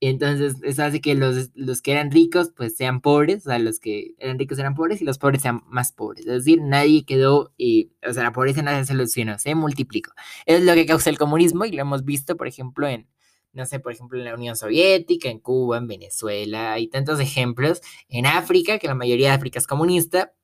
Entonces, 0.00 0.56
eso 0.62 0.84
hace 0.84 1.02
que 1.02 1.14
los, 1.14 1.50
los 1.54 1.82
que 1.82 1.92
eran 1.92 2.10
ricos, 2.10 2.50
pues 2.56 2.74
sean 2.74 3.02
pobres, 3.02 3.46
o 3.46 3.50
sea, 3.50 3.58
los 3.58 3.78
que 3.78 4.14
eran 4.18 4.38
ricos 4.38 4.58
eran 4.58 4.74
pobres 4.74 5.02
y 5.02 5.04
los 5.04 5.18
pobres 5.18 5.42
sean 5.42 5.60
más 5.66 5.92
pobres. 5.92 6.26
Es 6.26 6.44
decir, 6.44 6.62
nadie 6.62 7.04
quedó, 7.04 7.52
y, 7.58 7.92
o 8.08 8.12
sea, 8.14 8.22
la 8.22 8.32
pobreza 8.32 8.62
no 8.62 8.70
se 8.70 8.86
solucionó, 8.86 9.38
se 9.38 9.54
multiplicó. 9.54 10.12
Es 10.46 10.64
lo 10.64 10.72
que 10.74 10.86
causa 10.86 11.10
el 11.10 11.18
comunismo 11.18 11.66
y 11.66 11.72
lo 11.72 11.82
hemos 11.82 12.04
visto, 12.04 12.36
por 12.38 12.48
ejemplo, 12.48 12.88
en, 12.88 13.06
no 13.52 13.66
sé, 13.66 13.80
por 13.80 13.92
ejemplo, 13.92 14.18
en 14.18 14.24
la 14.24 14.34
Unión 14.34 14.56
Soviética, 14.56 15.28
en 15.28 15.38
Cuba, 15.38 15.78
en 15.78 15.86
Venezuela, 15.86 16.72
hay 16.72 16.88
tantos 16.88 17.20
ejemplos. 17.20 17.80
En 18.08 18.26
África, 18.26 18.78
que 18.78 18.88
la 18.88 18.94
mayoría 18.94 19.28
de 19.28 19.34
África 19.34 19.58
es 19.58 19.66
comunista, 19.66 20.34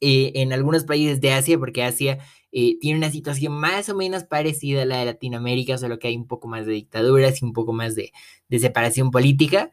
eh, 0.00 0.32
en 0.36 0.52
algunos 0.52 0.84
países 0.84 1.20
de 1.20 1.32
Asia, 1.32 1.58
porque 1.58 1.82
Asia 1.82 2.18
eh, 2.52 2.78
tiene 2.80 2.98
una 2.98 3.10
situación 3.10 3.52
más 3.52 3.88
o 3.90 3.96
menos 3.96 4.24
parecida 4.24 4.82
a 4.82 4.84
la 4.86 4.98
de 4.98 5.06
Latinoamérica, 5.06 5.76
solo 5.78 5.98
que 5.98 6.08
hay 6.08 6.16
un 6.16 6.26
poco 6.26 6.48
más 6.48 6.66
de 6.66 6.72
dictaduras 6.72 7.42
y 7.42 7.44
un 7.44 7.52
poco 7.52 7.72
más 7.72 7.94
de, 7.96 8.12
separación 8.50 9.10
política. 9.10 9.70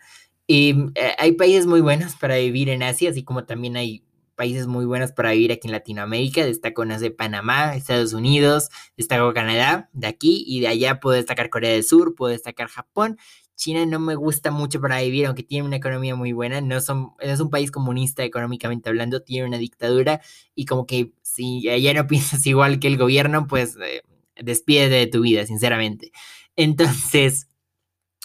Eh, 0.48 0.76
hay 1.18 1.34
países 1.34 1.66
muy 1.66 1.82
buenos 1.82 2.16
para 2.16 2.38
vivir 2.38 2.70
en 2.70 2.84
Asia, 2.84 3.10
así 3.12 3.24
como 3.24 3.46
también 3.46 3.78
hay 3.78 4.04
países 4.38 4.68
muy 4.68 4.86
buenos 4.86 5.12
para 5.12 5.32
vivir 5.32 5.52
aquí 5.52 5.68
en 5.68 5.74
Latinoamérica. 5.74 6.46
Destaco, 6.46 6.86
no 6.86 6.98
sé, 6.98 7.12
Panamá, 7.12 7.76
Estados 7.76 8.14
Unidos, 8.14 8.70
destaco 8.96 9.34
Canadá, 9.34 9.90
de 9.94 10.08
aquí 10.08 10.46
y 10.48 10.62
de 10.62 10.68
allá 10.70 11.00
puedo 11.02 11.18
destacar 11.18 11.50
Corea 11.50 11.72
del 11.72 11.84
Sur, 11.84 12.16
puedo 12.16 12.32
destacar 12.32 12.70
Japón. 12.70 13.18
China 13.56 13.86
no 13.88 14.00
me 14.00 14.14
gusta 14.16 14.52
mucho 14.52 14.80
para 14.80 15.02
vivir, 15.02 15.26
aunque 15.26 15.42
tiene 15.44 15.66
una 15.68 15.78
economía 15.78 16.16
muy 16.16 16.32
buena. 16.32 16.62
No, 16.62 16.80
son, 16.80 17.14
es 17.20 17.40
un 17.40 17.50
país 17.50 17.72
comunista 17.72 18.24
económicamente 18.24 18.88
hablando, 18.88 19.24
tiene 19.24 19.48
una 19.48 19.58
dictadura 19.58 20.22
y 20.56 20.66
como 20.66 20.86
que 20.86 21.12
si 21.24 21.68
allá 21.68 21.94
no 21.94 22.08
piensas 22.08 22.46
igual 22.46 22.80
que 22.80 22.88
el 22.88 22.98
gobierno, 22.98 23.48
pues 23.48 23.76
eh, 23.84 24.04
despide 24.36 24.90
de 24.90 25.08
tu 25.08 25.22
vida, 25.22 25.46
sinceramente. 25.48 26.12
Entonces, 26.56 27.48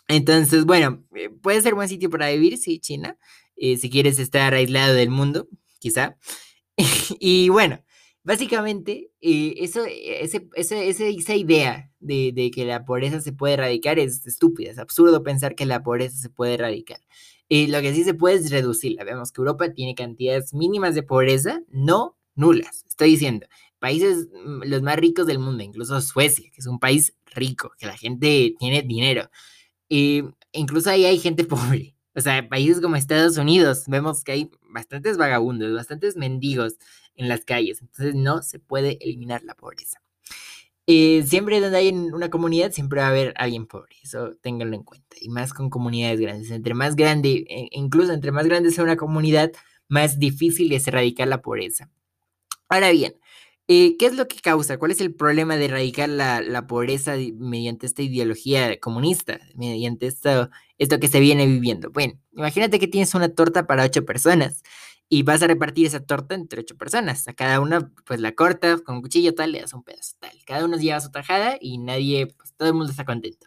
entonces, 0.09 0.66
bueno, 0.66 1.03
eh, 1.14 1.31
puede 1.31 1.62
ser 1.62 1.75
buen 1.75 1.88
sitio 1.88 2.11
para 2.11 2.31
vivir, 2.31 2.59
sí, 2.59 2.79
China, 2.79 3.16
eh, 3.57 3.77
si 3.79 3.88
quieres 3.90 4.18
estar 4.18 4.53
aislado 4.55 4.94
del 4.94 5.11
mundo, 5.11 5.48
quizá. 5.82 6.16
y 7.20 7.48
bueno, 7.50 7.82
básicamente, 8.24 9.10
eh, 9.20 9.54
eso, 9.58 9.82
ese, 9.86 10.48
esa 10.54 11.34
idea 11.34 11.90
de, 12.00 12.50
que 12.54 12.64
la 12.64 12.84
pobreza 12.84 13.20
se 13.20 13.32
puede 13.32 13.54
erradicar 13.54 13.98
es 13.98 14.26
estúpida, 14.26 14.70
es 14.70 14.78
absurdo 14.78 15.22
pensar 15.22 15.54
que 15.54 15.66
la 15.66 15.82
pobreza 15.82 16.16
se 16.16 16.30
puede 16.30 16.54
erradicar. 16.54 17.00
y 17.48 17.66
lo 17.66 17.80
que 17.82 17.92
sí 17.94 18.04
se 18.04 18.14
puede 18.14 18.36
es 18.36 18.50
reducirla. 18.50 19.04
Vemos 19.04 19.32
que 19.32 19.40
Europa 19.40 19.72
tiene 19.74 19.94
cantidades 19.94 20.54
mínimas 20.54 20.94
de 20.94 21.02
pobreza, 21.02 21.62
no 21.68 22.16
nulas. 22.34 22.84
Estoy 22.88 23.10
diciendo, 23.10 23.46
países 23.78 24.28
mm, 24.32 24.62
los 24.66 24.82
más 24.82 24.96
ricos 24.96 25.26
del 25.26 25.38
mundo, 25.38 25.62
incluso 25.64 26.00
Suecia, 26.00 26.50
que 26.52 26.60
es 26.60 26.66
un 26.66 26.78
país 26.78 27.14
rico, 27.34 27.72
que 27.78 27.86
la 27.86 27.96
gente 27.96 28.54
tiene 28.58 28.82
dinero. 28.82 29.30
y 29.88 30.22
incluso 30.52 30.90
ahí 30.90 31.04
hay 31.04 31.18
gente 31.18 31.44
pobre. 31.56 31.96
O 32.14 32.20
sea, 32.20 32.48
países 32.48 32.81
como 32.81 32.96
Estados 32.96 33.37
Unidos, 33.38 33.85
vemos 33.87 34.22
que 34.22 34.33
hay 34.33 34.51
bastantes 34.68 35.16
vagabundos, 35.16 35.75
bastantes 35.75 36.16
mendigos 36.16 36.77
en 37.14 37.29
las 37.29 37.44
calles. 37.44 37.81
Entonces 37.81 38.14
no 38.14 38.42
se 38.42 38.59
puede 38.59 38.98
eliminar 39.01 39.42
la 39.44 39.55
pobreza. 39.55 40.03
Eh, 40.87 41.25
siempre 41.27 41.61
donde 41.61 41.79
hay 41.79 41.88
una 41.90 42.29
comunidad, 42.29 42.72
siempre 42.72 43.01
va 43.01 43.07
a 43.07 43.11
haber 43.11 43.35
alguien 43.37 43.66
pobre. 43.66 43.96
Eso 44.03 44.35
ténganlo 44.42 44.77
en 44.77 44.83
cuenta. 44.83 45.16
Y 45.20 45.29
más 45.29 45.55
con 45.55 45.70
comunidades 45.70 46.20
grandes. 46.20 46.51
Entre 46.51 46.75
más 46.75 46.96
grande, 46.96 47.44
e 47.48 47.68
incluso 47.72 48.12
entre 48.12 48.33
más 48.33 48.46
grande 48.46 48.70
sea 48.72 48.85
una 48.85 48.96
comunidad, 48.96 49.53
más 49.88 50.18
difícil 50.18 50.72
es 50.72 50.87
erradicar 50.88 51.29
la 51.29 51.42
pobreza. 51.42 51.90
Ahora 52.68 52.90
bien, 52.90 53.14
eh, 53.72 53.96
¿qué 53.98 54.06
es 54.06 54.14
lo 54.14 54.28
que 54.28 54.40
causa? 54.40 54.78
¿Cuál 54.78 54.90
es 54.90 55.00
el 55.00 55.14
problema 55.14 55.56
de 55.56 55.64
erradicar 55.66 56.08
la, 56.08 56.66
pobreza 56.66 57.14
mediante 57.37 57.87
esta 57.87 58.02
ideología 58.02 58.78
comunista, 58.80 59.40
mediante 59.54 60.06
esto, 60.06 60.50
esto 60.78 61.00
que 61.00 61.08
se 61.08 61.20
viene 61.20 61.46
viviendo? 61.46 61.90
Bueno, 61.90 62.14
imagínate 62.32 62.78
que 62.78 62.88
tienes 62.88 63.14
una 63.14 63.28
torta 63.30 63.66
para 63.66 63.85
ocho 63.85 64.04
personas 64.04 64.62
y 65.08 65.22
vas 65.22 65.42
a 65.42 65.46
repartir 65.46 65.87
esa 65.87 66.00
torta 66.00 66.35
entre 66.35 66.61
ocho 66.61 66.76
personas. 66.76 67.26
A 67.28 67.32
cada 67.35 67.61
una, 67.61 67.90
pues 68.04 68.20
la 68.20 68.32
cortas 68.32 68.82
con 68.82 68.96
un 68.96 69.02
cuchillo, 69.02 69.35
tal, 69.35 69.52
le 69.52 69.61
das 69.61 69.72
un 69.74 69.82
pedazo, 69.82 70.16
tal. 70.20 70.32
Cada 70.46 70.64
uno 70.64 70.76
lleva 70.76 71.00
su 71.00 71.11
tajada 71.11 71.56
y 71.61 71.78
nadie, 71.78 72.26
pues 72.26 72.54
todo 72.56 72.68
el 72.68 72.74
mundo 72.74 72.90
está 72.90 73.04
contento. 73.04 73.46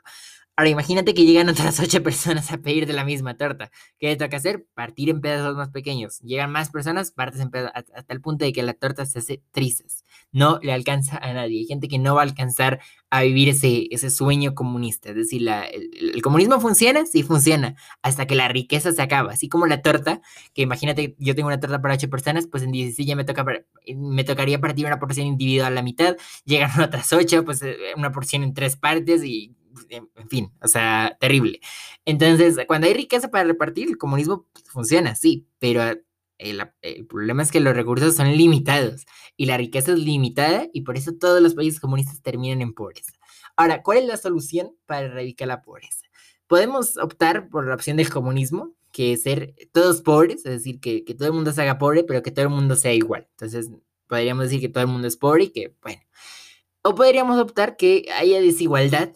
Ahora 0.58 0.70
imagínate 0.70 1.14
que 1.14 1.26
llegan 1.26 1.50
otras 1.50 1.80
ocho 1.82 2.02
personas 2.02 2.52
a 2.52 2.58
pedir 2.58 2.86
de 2.88 2.94
la 2.94 3.04
misma 3.04 3.36
torta. 3.36 3.72
¿Qué 4.00 4.08
le 4.08 4.16
toca 4.16 4.38
hacer? 4.38 4.66
Partir 4.74 5.10
en 5.10 5.20
pedazos 5.20 5.56
más 5.58 5.70
pequeños. 5.70 6.20
Llegan 6.22 6.50
más 6.52 6.70
personas, 6.70 7.12
partes 7.12 7.42
en 7.42 7.50
pedazos, 7.50 7.74
hasta 7.94 8.14
el 8.14 8.22
punto 8.22 8.46
de 8.46 8.54
que 8.54 8.64
la 8.64 8.74
torta 8.74 9.06
se 9.06 9.20
hace 9.20 9.44
trizas. 9.52 10.06
No 10.32 10.60
le 10.62 10.72
alcanza 10.72 11.18
a 11.18 11.34
nadie. 11.34 11.60
Hay 11.60 11.66
gente 11.66 11.90
que 11.90 12.00
no 12.00 12.16
va 12.16 12.22
a 12.22 12.24
alcanzar 12.24 12.80
a 13.10 13.24
vivir 13.24 13.50
ese, 13.50 13.88
ese 13.92 14.10
sueño 14.10 14.56
comunista. 14.56 15.10
Es 15.10 15.16
decir, 15.16 15.42
la, 15.42 15.66
el, 15.66 16.22
comunismo 16.22 16.62
funciona, 16.62 17.06
sí 17.06 17.22
funciona, 17.24 17.76
hasta 18.02 18.26
que 18.26 18.36
la 18.36 18.48
riqueza 18.48 18.94
se 18.94 19.02
acaba. 19.02 19.34
Así 19.34 19.50
como 19.50 19.68
la 19.68 19.82
torta, 19.82 20.22
que 20.54 20.62
imagínate, 20.62 21.16
yo 21.20 21.36
tengo 21.36 21.48
una 21.48 21.60
torta 21.60 21.82
para 21.82 21.96
ocho 21.96 22.10
personas, 22.10 22.48
pues 22.48 22.64
en 22.64 22.72
16 22.72 23.08
ya 23.08 23.16
me, 23.18 23.26
toca, 23.26 23.46
me 23.96 24.24
tocaría 24.24 24.60
partir 24.62 24.86
una 24.86 25.00
porción 25.00 25.28
individual 25.28 25.74
a 25.74 25.76
la 25.76 25.82
mitad. 25.82 26.16
Llegan 26.46 26.72
otras 26.82 27.12
ocho, 27.12 27.44
pues 27.44 27.62
eh, 27.62 27.76
una 27.98 28.14
porción 28.14 28.44
en 28.44 28.54
tres 28.54 28.78
partes 28.78 29.24
y 29.24 29.54
en 29.90 30.30
fin, 30.30 30.52
o 30.62 30.68
sea, 30.68 31.18
terrible. 31.20 31.60
Entonces, 32.06 32.58
cuando 32.68 32.88
hay 32.88 32.94
riqueza 32.94 33.30
para 33.30 33.44
repartir, 33.44 33.88
el 33.88 33.98
comunismo 33.98 34.48
funciona, 34.66 35.16
sí, 35.16 35.48
pero 35.60 35.82
el, 36.38 37.06
problema 37.08 37.44
es 37.44 37.52
que 37.52 37.60
los 37.60 37.76
recursos 37.76 38.16
son 38.16 38.36
limitados 38.36 39.06
y 39.38 39.46
la 39.46 39.58
riqueza 39.58 39.94
es 39.94 40.00
limitada 40.00 40.68
y 40.74 40.82
por 40.82 40.98
eso 40.98 41.14
todos 41.14 41.42
los 41.42 41.56
países 41.56 41.80
comunistas 41.80 42.22
terminan 42.22 42.62
en 42.62 42.74
pobreza. 42.74 43.14
Ahora, 43.56 43.84
¿cuál 43.84 44.00
es 44.00 44.06
la 44.06 44.18
solución 44.18 44.76
para 44.86 45.08
erradicar 45.08 45.48
la 45.48 45.62
pobreza? 45.62 46.06
Podemos 46.48 46.98
optar 46.98 47.50
por 47.50 47.68
la 47.68 47.76
opción 47.76 47.98
del 47.98 48.10
comunismo, 48.10 48.74
que 48.92 49.14
es 49.14 49.24
ser 49.24 49.56
todos 49.72 50.02
pobres, 50.02 50.46
es 50.46 50.52
decir, 50.52 50.80
que, 50.80 51.04
que 51.04 51.16
todo 51.16 51.28
el 51.28 51.34
mundo 51.34 51.52
se 51.52 51.62
haga 51.62 51.78
pobre, 51.78 52.04
pero 52.04 52.22
que 52.22 52.32
todo 52.32 52.46
el 52.46 52.52
mundo 52.52 52.76
sea 52.76 52.94
igual. 52.94 53.28
Entonces, 53.32 53.70
podríamos 54.08 54.46
decir 54.46 54.62
que 54.62 54.70
todo 54.70 54.84
el 54.84 54.90
mundo 54.90 55.08
es 55.08 55.18
pobre 55.18 55.46
y 55.46 55.50
que, 55.50 55.76
bueno. 55.82 56.02
O 56.84 56.94
podríamos 56.94 57.40
optar 57.40 57.78
que 57.78 58.06
haya 58.16 58.40
desigualdad 58.42 59.14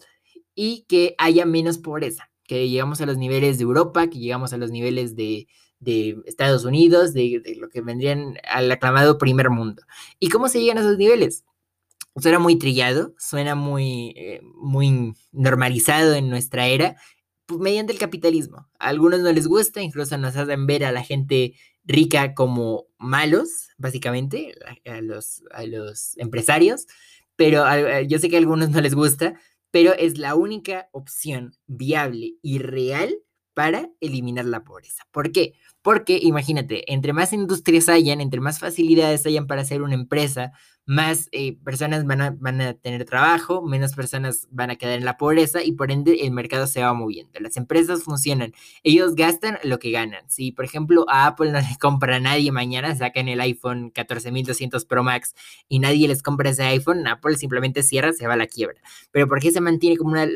y 0.54 0.84
que 0.88 1.14
haya 1.18 1.46
menos 1.46 1.78
pobreza, 1.78 2.30
que 2.44 2.68
llegamos 2.68 3.00
a 3.00 3.06
los 3.06 3.16
niveles 3.16 3.58
de 3.58 3.64
Europa, 3.64 4.08
que 4.08 4.18
llegamos 4.18 4.52
a 4.52 4.56
los 4.56 4.70
niveles 4.70 5.16
de, 5.16 5.46
Estados 6.26 6.64
Unidos, 6.64 7.14
de, 7.14 7.42
lo 7.58 7.70
que 7.70 7.80
vendrían 7.80 8.38
al 8.44 8.70
aclamado 8.70 9.18
primer 9.18 9.50
mundo. 9.50 9.82
¿Y 10.18 10.28
cómo 10.28 10.48
se 10.48 10.60
llegan 10.60 10.78
a 10.78 10.82
esos 10.82 10.98
niveles? 10.98 11.44
Suena 12.16 12.38
muy 12.38 12.56
trillado, 12.56 13.14
suena 13.18 13.54
muy, 13.54 14.12
eh, 14.16 14.40
muy 14.56 15.14
normalizado 15.32 16.14
en 16.14 16.28
nuestra 16.28 16.66
era, 16.66 16.96
pues, 17.46 17.60
mediante 17.60 17.92
el 17.92 17.98
capitalismo. 17.98 18.68
A 18.78 18.88
algunos 18.88 19.20
no 19.20 19.32
les 19.32 19.46
gusta, 19.46 19.80
incluso 19.80 20.18
nos 20.18 20.36
hacen 20.36 20.66
ver 20.66 20.84
a 20.84 20.92
la 20.92 21.02
gente 21.02 21.54
rica 21.84 22.34
como 22.34 22.86
malos, 22.98 23.70
básicamente, 23.78 24.54
a 24.84 25.00
los, 25.00 25.42
a 25.52 25.64
los 25.64 26.16
empresarios, 26.18 26.86
pero 27.36 27.64
yo 28.02 28.18
sé 28.18 28.28
que 28.28 28.36
a 28.36 28.38
algunos 28.38 28.70
no 28.70 28.80
les 28.80 28.94
gusta, 28.94 29.34
pero 29.70 29.92
es 29.94 30.18
la 30.18 30.34
única 30.34 30.88
opción 30.92 31.52
viable 31.66 32.34
y 32.42 32.58
real 32.58 33.16
para 33.54 33.90
eliminar 34.00 34.44
la 34.44 34.64
pobreza. 34.64 35.04
¿Por 35.10 35.32
qué? 35.32 35.54
Porque 35.82 36.18
imagínate, 36.22 36.92
entre 36.92 37.12
más 37.12 37.32
industrias 37.32 37.88
hayan, 37.88 38.20
entre 38.20 38.40
más 38.40 38.58
facilidades 38.58 39.26
hayan 39.26 39.46
para 39.46 39.62
hacer 39.62 39.82
una 39.82 39.94
empresa, 39.94 40.52
más 40.90 41.28
eh, 41.30 41.56
personas 41.62 42.04
van 42.04 42.20
a, 42.20 42.36
van 42.40 42.60
a 42.60 42.74
tener 42.74 43.04
trabajo, 43.04 43.62
menos 43.62 43.94
personas 43.94 44.48
van 44.50 44.70
a 44.70 44.76
quedar 44.76 44.98
en 44.98 45.04
la 45.04 45.16
pobreza 45.16 45.62
y 45.62 45.70
por 45.70 45.92
ende 45.92 46.26
el 46.26 46.32
mercado 46.32 46.66
se 46.66 46.82
va 46.82 46.92
moviendo. 46.92 47.38
Las 47.38 47.56
empresas 47.56 48.02
funcionan, 48.02 48.52
ellos 48.82 49.14
gastan 49.14 49.58
lo 49.62 49.78
que 49.78 49.92
ganan. 49.92 50.28
Si 50.28 50.50
por 50.50 50.64
ejemplo 50.64 51.04
a 51.08 51.28
Apple 51.28 51.52
no 51.52 51.60
le 51.60 51.76
compra 51.80 52.16
a 52.16 52.18
nadie 52.18 52.50
mañana, 52.50 52.96
sacan 52.96 53.28
el 53.28 53.40
iPhone 53.40 53.92
14200 53.92 54.84
Pro 54.84 55.04
Max 55.04 55.36
y 55.68 55.78
nadie 55.78 56.08
les 56.08 56.24
compra 56.24 56.50
ese 56.50 56.64
iPhone, 56.64 57.06
Apple 57.06 57.36
simplemente 57.36 57.84
cierra, 57.84 58.12
se 58.12 58.26
va 58.26 58.34
a 58.34 58.36
la 58.36 58.48
quiebra. 58.48 58.80
Pero 59.12 59.28
¿por 59.28 59.38
qué 59.38 59.52
se 59.52 59.60
mantiene 59.60 59.96
como 59.96 60.10
una, 60.10 60.26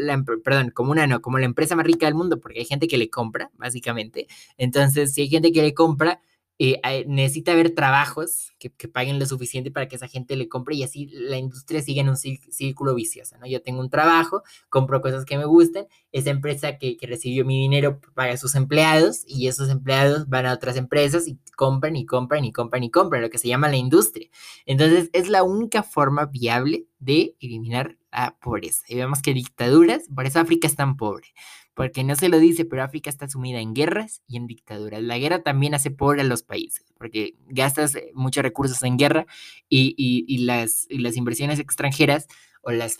perdón, 0.45 0.71
como 0.71 0.93
una 0.93 1.09
no, 1.09 1.21
como 1.21 1.41
la 1.41 1.47
empresa 1.47 1.75
más 1.75 1.85
rica 1.85 2.07
del 2.07 2.15
mundo? 2.15 2.39
Porque 2.39 2.61
hay 2.61 2.65
gente 2.65 2.87
que 2.87 2.97
le 2.97 3.11
compra, 3.11 3.51
básicamente. 3.59 4.29
Entonces, 4.57 5.15
si 5.15 5.23
hay 5.23 5.29
gente 5.29 5.51
que 5.51 5.63
le 5.63 5.75
compra, 5.75 6.21
eh, 6.59 7.05
necesita 7.09 7.51
haber 7.51 7.75
trabajos 7.75 8.53
que, 8.59 8.71
paguen 8.89 9.19
lo 9.19 9.27
suficiente 9.27 9.73
para 9.73 9.89
que 9.89 9.97
esa 9.97 10.07
gente 10.07 10.37
le 10.37 10.49
compre 10.49 10.77
y 10.77 10.85
así 10.85 11.09
la 11.13 11.37
industria 11.37 11.83
siga 11.83 12.03
en 12.03 12.11
un 12.11 12.17
círculo 12.17 12.95
vicioso, 12.95 13.37
¿no? 13.39 13.47
Yo 13.47 13.61
tengo 13.61 13.81
un 13.81 13.91
trabajo, 13.91 14.43
compro 14.69 15.03
cosas 15.03 15.25
que 15.25 15.37
me 15.37 15.47
gusten, 15.47 15.87
esa 16.13 16.31
empresa 16.31 16.79
que, 16.79 16.97
que, 16.97 17.07
recibió 17.09 17.45
mi 17.45 17.61
dinero 17.61 18.01
paga 18.15 18.35
a 18.35 18.37
sus 18.37 18.55
empleados 18.55 19.25
y 19.27 19.49
esos 19.49 19.69
empleados 19.69 20.29
van 20.29 20.47
a 20.47 20.53
otras 20.53 20.77
empresas 20.77 21.27
y 21.27 21.39
compran 21.57 21.97
y 21.97 22.07
compran 22.07 22.45
y 22.45 22.53
compran 22.53 22.85
y 22.85 22.91
compran, 22.91 23.23
lo 23.23 23.31
que 23.31 23.39
se 23.39 23.49
llama 23.49 23.69
la 23.69 23.77
industria. 23.77 24.29
Entonces 24.65 25.11
es 25.13 25.29
la 25.29 25.43
única 25.43 25.83
forma 25.83 26.27
viable 26.27 26.87
de 27.01 27.37
eliminar 27.41 27.97
la 28.13 28.37
pobreza. 28.39 28.85
Y 28.89 28.95
vemos 28.95 29.23
que 29.23 29.35
dictaduras, 29.35 30.05
por 30.15 30.25
eso 30.25 30.39
África 30.39 30.69
es 30.69 30.77
tan 30.77 30.97
pobre 30.97 31.35
porque 31.75 32.05
no 32.05 32.15
se 32.17 32.29
lo 32.29 32.39
dice, 32.39 32.65
pero 32.65 32.83
África 32.83 33.11
está 33.11 33.29
sumida 33.29 33.61
en 33.61 33.75
guerras 33.75 34.23
y 34.29 34.37
en 34.37 34.47
dictaduras. 34.47 35.03
La 35.03 35.19
guerra 35.19 35.43
también 35.43 35.75
hace 35.75 35.91
pobre 35.91 36.23
a 36.23 36.25
los 36.25 36.43
países, 36.43 36.85
porque 36.97 37.35
gastas 37.49 37.97
eh, 37.97 38.11
muchos 38.15 38.43
recursos 38.43 38.83
en 38.83 38.97
guerra 38.97 39.27
y, 39.69 40.39
las, 40.45 40.87
las 40.91 41.17
inversiones 41.17 41.59
extranjeras 41.59 42.29
o, 42.63 42.71
las, 42.71 42.99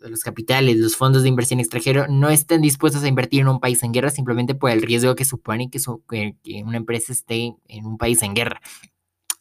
los 0.00 0.20
capitales, 0.20 0.76
los 0.76 0.96
fondos 0.96 1.22
de 1.22 1.28
inversión 1.28 1.60
extranjero 1.60 2.06
no 2.08 2.28
están 2.28 2.60
dispuestos 2.60 3.02
a 3.02 3.08
invertir 3.08 3.40
en 3.40 3.48
un 3.48 3.60
país 3.60 3.82
en 3.82 3.92
guerra 3.92 4.10
simplemente 4.10 4.54
por 4.54 4.70
el 4.70 4.82
riesgo 4.82 5.14
que 5.14 5.24
supone 5.24 5.70
que 5.70 6.62
una 6.64 6.76
empresa 6.76 7.12
esté 7.12 7.54
en 7.68 7.86
un 7.86 7.96
país 7.96 8.22
en 8.22 8.34
guerra. 8.34 8.60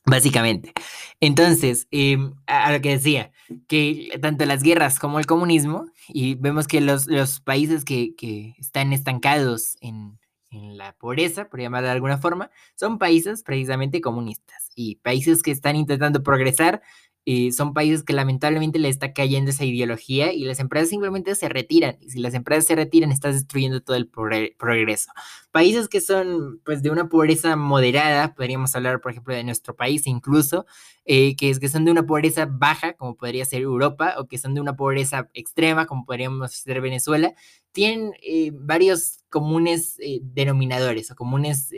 Básicamente. 0.05 0.73
Entonces, 1.21 1.87
em, 1.91 2.33
a, 2.45 2.73
lo 2.73 2.81
que 2.81 2.89
decía, 2.89 3.31
que 3.67 4.09
tanto 4.21 4.45
las 4.45 4.61
guerras 4.61 4.99
como 4.99 5.17
el 5.19 5.25
comunismo, 5.25 5.85
y 6.09 6.35
vemos 6.35 6.67
que 6.67 6.81
los, 6.81 7.07
los 7.07 7.39
países 7.39 7.85
que, 7.85 8.13
que 8.15 8.53
están 8.59 8.91
estancados 8.91 9.77
en, 9.79 10.19
en, 10.49 10.77
la 10.77 10.93
pobreza, 10.93 11.47
por 11.49 11.61
llamarlo 11.61 11.87
de 11.87 11.93
alguna 11.93 12.17
forma, 12.17 12.51
son 12.75 12.99
países 12.99 13.43
precisamente 13.43 14.01
comunistas. 14.01 14.69
Y 14.75 14.95
países 14.97 15.41
que 15.41 15.51
están 15.51 15.77
intentando 15.77 16.21
progresar 16.21 16.81
eh, 17.25 17.53
son 17.53 17.73
países 17.73 18.03
que 18.03 18.11
lamentablemente 18.11 18.79
le 18.79 18.89
está 18.89 19.13
cayendo 19.13 19.51
esa 19.51 19.63
ideología 19.63 20.33
y 20.33 20.43
las 20.43 20.59
empresas 20.59 20.89
simplemente 20.89 21.35
se 21.35 21.47
retiran. 21.47 21.97
Y 22.01 22.09
si 22.09 22.19
las 22.19 22.33
empresas 22.33 22.65
se 22.65 22.75
retiran, 22.75 23.11
estás 23.11 23.35
destruyendo 23.35 23.81
todo 23.81 23.95
el 23.95 24.09
progreso. 24.09 25.11
Países 25.51 25.87
que 25.87 26.01
son 26.01 26.59
pues 26.65 26.83
de 26.83 26.89
una 26.89 27.07
pobreza 27.07 27.55
moderada, 27.55 28.35
podríamos 28.35 28.75
hablar 28.75 28.99
por 28.99 29.11
ejemplo 29.11 29.33
de 29.33 29.43
nuestro 29.43 29.75
país 29.75 30.05
incluso, 30.05 30.65
eh, 31.05 31.35
que, 31.37 31.49
es, 31.49 31.59
que 31.59 31.69
son 31.69 31.85
de 31.85 31.91
una 31.91 32.05
pobreza 32.05 32.45
baja, 32.45 32.93
como 32.93 33.15
podría 33.15 33.45
ser 33.45 33.61
Europa, 33.61 34.15
o 34.17 34.27
que 34.27 34.37
son 34.37 34.53
de 34.53 34.61
una 34.61 34.75
pobreza 34.75 35.29
extrema, 35.33 35.85
como 35.85 36.05
podríamos 36.05 36.51
ser 36.51 36.81
Venezuela, 36.81 37.33
tienen 37.71 38.13
eh, 38.21 38.51
varios 38.53 39.19
comunes 39.29 39.97
denominadores 40.21 41.09
o 41.09 41.15
comunes 41.15 41.71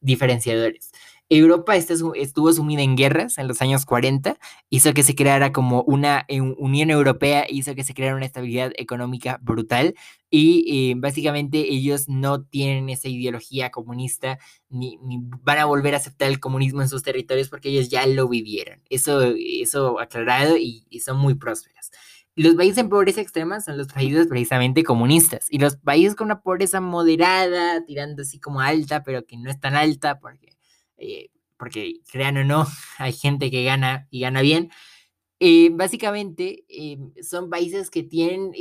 diferenciadores. 0.00 0.92
Europa 1.30 1.76
estuvo 1.76 2.52
sumida 2.52 2.82
en 2.82 2.96
guerras 2.96 3.38
en 3.38 3.46
los 3.46 3.62
años 3.62 3.86
40, 3.86 4.36
hizo 4.68 4.92
que 4.92 5.04
se 5.04 5.14
creara 5.14 5.52
como 5.52 5.82
una 5.82 6.26
Unión 6.58 6.90
Europea, 6.90 7.46
hizo 7.48 7.76
que 7.76 7.84
se 7.84 7.94
creara 7.94 8.16
una 8.16 8.26
estabilidad 8.26 8.72
económica 8.76 9.38
brutal 9.40 9.94
y 10.28 10.90
eh, 10.90 10.94
básicamente 10.96 11.72
ellos 11.72 12.08
no 12.08 12.42
tienen 12.42 12.88
esa 12.88 13.08
ideología 13.08 13.70
comunista 13.70 14.40
ni, 14.70 14.98
van 15.42 15.58
a 15.58 15.66
volver 15.66 15.94
a 15.94 15.98
aceptar 15.98 16.28
el 16.28 16.40
comunismo 16.40 16.82
en 16.82 16.88
sus 16.88 17.04
territorios 17.04 17.48
porque 17.48 17.68
ellos 17.68 17.88
ya 17.88 18.04
lo 18.08 18.28
vivieron. 18.28 18.82
Eso, 18.90 19.22
eso 19.22 20.00
aclarado 20.00 20.56
y, 20.56 20.84
y 20.90 20.98
son 20.98 21.18
muy 21.18 21.36
prósperos. 21.36 21.92
Los 22.34 22.54
países 22.54 22.78
en 22.78 22.88
pobreza 22.88 23.20
extrema 23.20 23.60
son 23.60 23.78
los 23.78 23.86
países 23.86 24.26
precisamente 24.26 24.82
comunistas 24.82 25.46
y 25.48 25.58
los 25.58 25.76
países 25.76 26.16
con 26.16 26.24
una 26.26 26.40
pobreza 26.40 26.80
moderada, 26.80 27.84
tirando 27.84 28.22
así 28.22 28.40
como 28.40 28.60
alta, 28.60 29.04
pero 29.04 29.24
que 29.26 29.36
no 29.36 29.48
es 29.48 29.60
tan 29.60 29.76
alta 29.76 30.18
porque 30.18 30.59
eh, 31.00 31.30
porque 31.58 32.00
crean 32.10 32.36
o 32.36 32.44
no, 32.44 32.66
hay 32.98 33.12
gente 33.12 33.50
que 33.50 33.64
gana 33.64 34.06
y 34.10 34.20
gana 34.20 34.42
bien. 34.42 34.70
Eh, 35.40 35.70
básicamente 35.72 36.64
eh, 36.68 36.98
son 37.22 37.48
países 37.48 37.90
que 37.90 38.02
tienen 38.02 38.52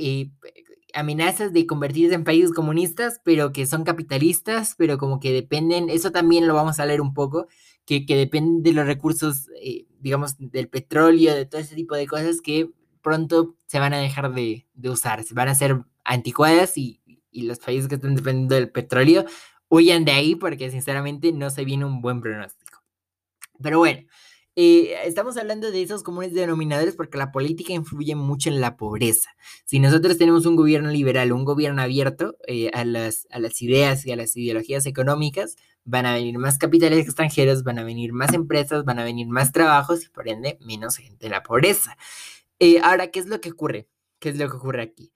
amenazas 0.94 1.52
de 1.52 1.68
convertirse 1.68 2.16
en 2.16 2.24
países 2.24 2.54
comunistas, 2.54 3.22
pero 3.24 3.52
que 3.52 3.66
son 3.66 3.84
capitalistas, 3.84 4.76
pero 4.78 4.98
como 4.98 5.20
que 5.20 5.34
dependen, 5.34 5.90
eso 5.90 6.12
también 6.12 6.48
lo 6.48 6.56
vamos 6.56 6.80
a 6.80 6.86
leer 6.86 7.02
un 7.02 7.14
poco, 7.14 7.48
que, 7.86 8.06
que 8.06 8.16
dependen 8.16 8.64
de 8.64 8.74
los 8.74 8.86
recursos, 8.86 9.50
digamos, 10.00 10.36
del 10.40 10.70
petróleo, 10.70 11.36
de 11.36 11.46
todo 11.46 11.60
ese 11.62 11.76
tipo 11.76 11.96
de 11.96 12.08
cosas 12.08 12.42
que 12.42 12.72
pronto 13.02 13.56
se 13.68 13.80
van 13.80 13.94
a 13.94 13.98
dejar 13.98 14.34
de, 14.34 14.66
de 14.74 14.90
usar, 14.90 15.24
se 15.24 15.34
van 15.34 15.50
a 15.50 15.56
ser 15.56 15.84
anticuadas 16.06 16.78
y, 16.78 17.02
y 17.32 17.44
los 17.44 17.60
países 17.60 17.88
que 17.88 17.96
están 17.96 18.16
dependiendo 18.16 18.56
del 18.56 18.72
petróleo 18.72 19.26
huyan 19.70 20.06
de 20.06 20.12
ahí 20.12 20.36
porque 20.36 20.70
sinceramente 20.70 21.32
no 21.32 21.50
se 21.50 21.64
viene 21.64 21.86
un 21.86 22.02
buen 22.02 22.22
pronóstico. 22.22 22.84
Pero 23.62 23.80
bueno, 23.80 24.02
eh, 24.56 24.98
estamos 25.06 25.38
hablando 25.38 25.72
de 25.72 25.82
esos 25.82 26.04
comunes 26.04 26.34
denominadores 26.34 26.96
porque 26.96 27.18
la 27.18 27.32
política 27.32 27.72
influye 27.72 28.16
mucho 28.16 28.50
en 28.50 28.60
la 28.60 28.76
pobreza. 28.76 29.30
Si 29.66 29.80
nosotros 29.80 30.18
tenemos 30.18 30.46
un 30.46 30.56
gobierno 30.56 30.90
liberal, 30.90 31.32
un 31.32 31.46
gobierno 31.46 31.82
abierto 31.82 32.36
eh, 32.48 32.70
a, 32.74 32.84
las, 32.84 33.28
a 33.32 33.40
las 33.40 33.62
ideas 33.62 34.06
y 34.06 34.12
a 34.12 34.16
las 34.16 34.36
ideologías 34.36 34.86
económicas, 34.86 35.56
van 35.86 36.06
a 36.06 36.14
venir 36.14 36.38
más 36.40 36.58
capitales 36.58 37.06
extranjeros, 37.06 37.64
van 37.64 37.80
a 37.80 37.84
venir 37.84 38.12
más 38.12 38.34
empresas, 38.34 38.84
van 38.84 39.00
a 39.00 39.04
venir 39.04 39.28
más 39.28 39.52
trabajos 39.54 40.04
y 40.04 40.10
por 40.10 40.28
ende 40.28 40.58
menos 40.62 40.98
gente 40.98 41.28
en 41.28 41.32
la 41.32 41.44
pobreza. 41.44 41.98
Eh, 42.60 42.82
ahora, 42.84 43.12
¿qué 43.12 43.20
es 43.20 43.28
lo 43.28 43.40
que 43.40 43.52
ocurre? 43.52 43.88
¿Qué 44.20 44.30
es 44.30 44.38
lo 44.38 44.50
que 44.50 44.58
ocurre 44.58 44.82
aquí? 44.82 45.14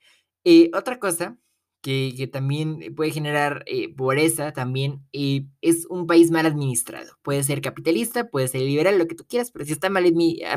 otra 0.73 0.99
cosa 0.99 1.37
que, 1.83 2.29
también 2.31 2.95
puede 2.95 3.11
generar 3.11 3.63
eh, 3.67 3.93
pobreza, 3.93 4.53
también 4.53 5.05
eh, 5.11 5.45
es 5.61 5.85
un 5.89 6.07
país 6.07 6.31
mal 6.31 6.45
administrado. 6.45 7.11
Puede 7.21 7.43
ser 7.43 7.61
capitalista, 7.61 8.29
puede 8.29 8.47
ser 8.47 8.61
liberal, 8.61 8.97
lo 8.97 9.05
que 9.05 9.15
tú 9.15 9.25
quieras, 9.27 9.51
pero 9.51 9.65
si 9.65 9.73
está 9.73 9.89
mal, 9.89 10.05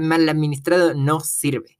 mal 0.00 0.28
administrado, 0.28 0.94
no 0.94 1.20
sirve. 1.20 1.78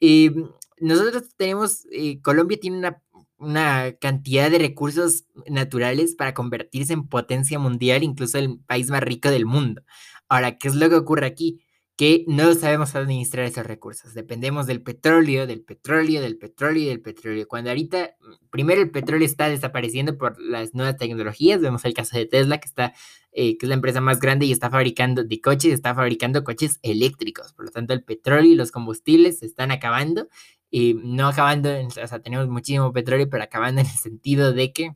Eh, 0.00 0.32
nosotros 0.80 1.24
tenemos, 1.36 1.86
Colombia 2.22 2.58
tiene 2.58 2.78
una, 2.78 3.02
una 3.36 3.92
cantidad 4.00 4.50
de 4.50 4.58
recursos 4.58 5.26
naturales 5.46 6.14
para 6.14 6.32
convertirse 6.32 6.94
en 6.94 7.06
potencia 7.06 7.58
mundial, 7.58 8.02
incluso 8.02 8.38
el 8.38 8.60
país 8.60 8.90
más 8.90 9.02
rico 9.02 9.30
del 9.30 9.44
mundo. 9.44 9.82
Ahora, 10.28 10.56
¿qué 10.56 10.68
es 10.68 10.74
lo 10.74 10.88
que 10.88 10.96
ocurre 10.96 11.26
aquí? 11.26 11.65
Que 11.96 12.24
no 12.28 12.54
sabemos 12.54 12.94
administrar 12.94 13.46
esos 13.46 13.64
recursos. 13.64 14.12
Dependemos 14.12 14.66
del 14.66 14.82
petróleo, 14.82 15.46
del 15.46 15.62
petróleo, 15.62 16.20
del 16.20 16.36
petróleo 16.36 16.82
y 16.82 16.86
del 16.86 17.00
petróleo. 17.00 17.48
Cuando 17.48 17.70
ahorita, 17.70 18.16
mm, 18.20 18.48
primero 18.50 18.82
el 18.82 18.90
petróleo 18.90 19.24
está 19.26 19.48
desapareciendo 19.48 20.18
por 20.18 20.38
las 20.38 20.74
nuevas 20.74 20.98
tecnologías, 20.98 21.60
vemos 21.62 21.86
el 21.86 21.94
caso 21.94 22.18
de 22.18 22.26
Tesla, 22.26 22.58
que, 22.58 22.68
está, 22.68 22.92
eh, 23.32 23.56
que 23.56 23.64
es 23.64 23.68
la 23.68 23.76
empresa 23.76 24.02
más 24.02 24.20
grande 24.20 24.44
y 24.44 24.52
está 24.52 24.70
fabricando 24.70 25.24
de 25.24 25.40
coches, 25.40 25.72
está 25.72 25.94
fabricando 25.94 26.44
coches 26.44 26.78
eléctricos. 26.82 27.54
Por 27.54 27.64
lo 27.64 27.70
tanto, 27.70 27.94
el 27.94 28.04
petróleo 28.04 28.52
y 28.52 28.56
los 28.56 28.72
combustibles 28.72 29.38
se 29.38 29.46
están 29.46 29.70
acabando. 29.70 30.28
Y 30.70 30.94
no 30.94 31.28
acabando, 31.28 31.70
o 31.70 32.06
sea, 32.06 32.20
tenemos 32.20 32.48
muchísimo 32.48 32.92
petróleo, 32.92 33.28
pero 33.30 33.42
acabando 33.44 33.80
en 33.82 33.86
el 33.86 33.92
sentido 33.92 34.52
de 34.52 34.72
que 34.72 34.90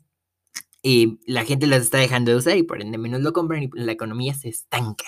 eh, 0.83 1.17
la 1.27 1.45
gente 1.45 1.67
los 1.67 1.81
está 1.81 1.99
dejando 1.99 2.31
de 2.31 2.39
usar 2.39 2.57
y 2.57 2.63
por 2.63 2.81
ende 2.81 2.99
menos 2.99 3.21
lo 3.21 3.33
compran 3.33 3.63
y 3.65 3.71
la 3.75 3.93
economía 3.93 4.35
se 4.35 4.49
estanca. 4.49 5.05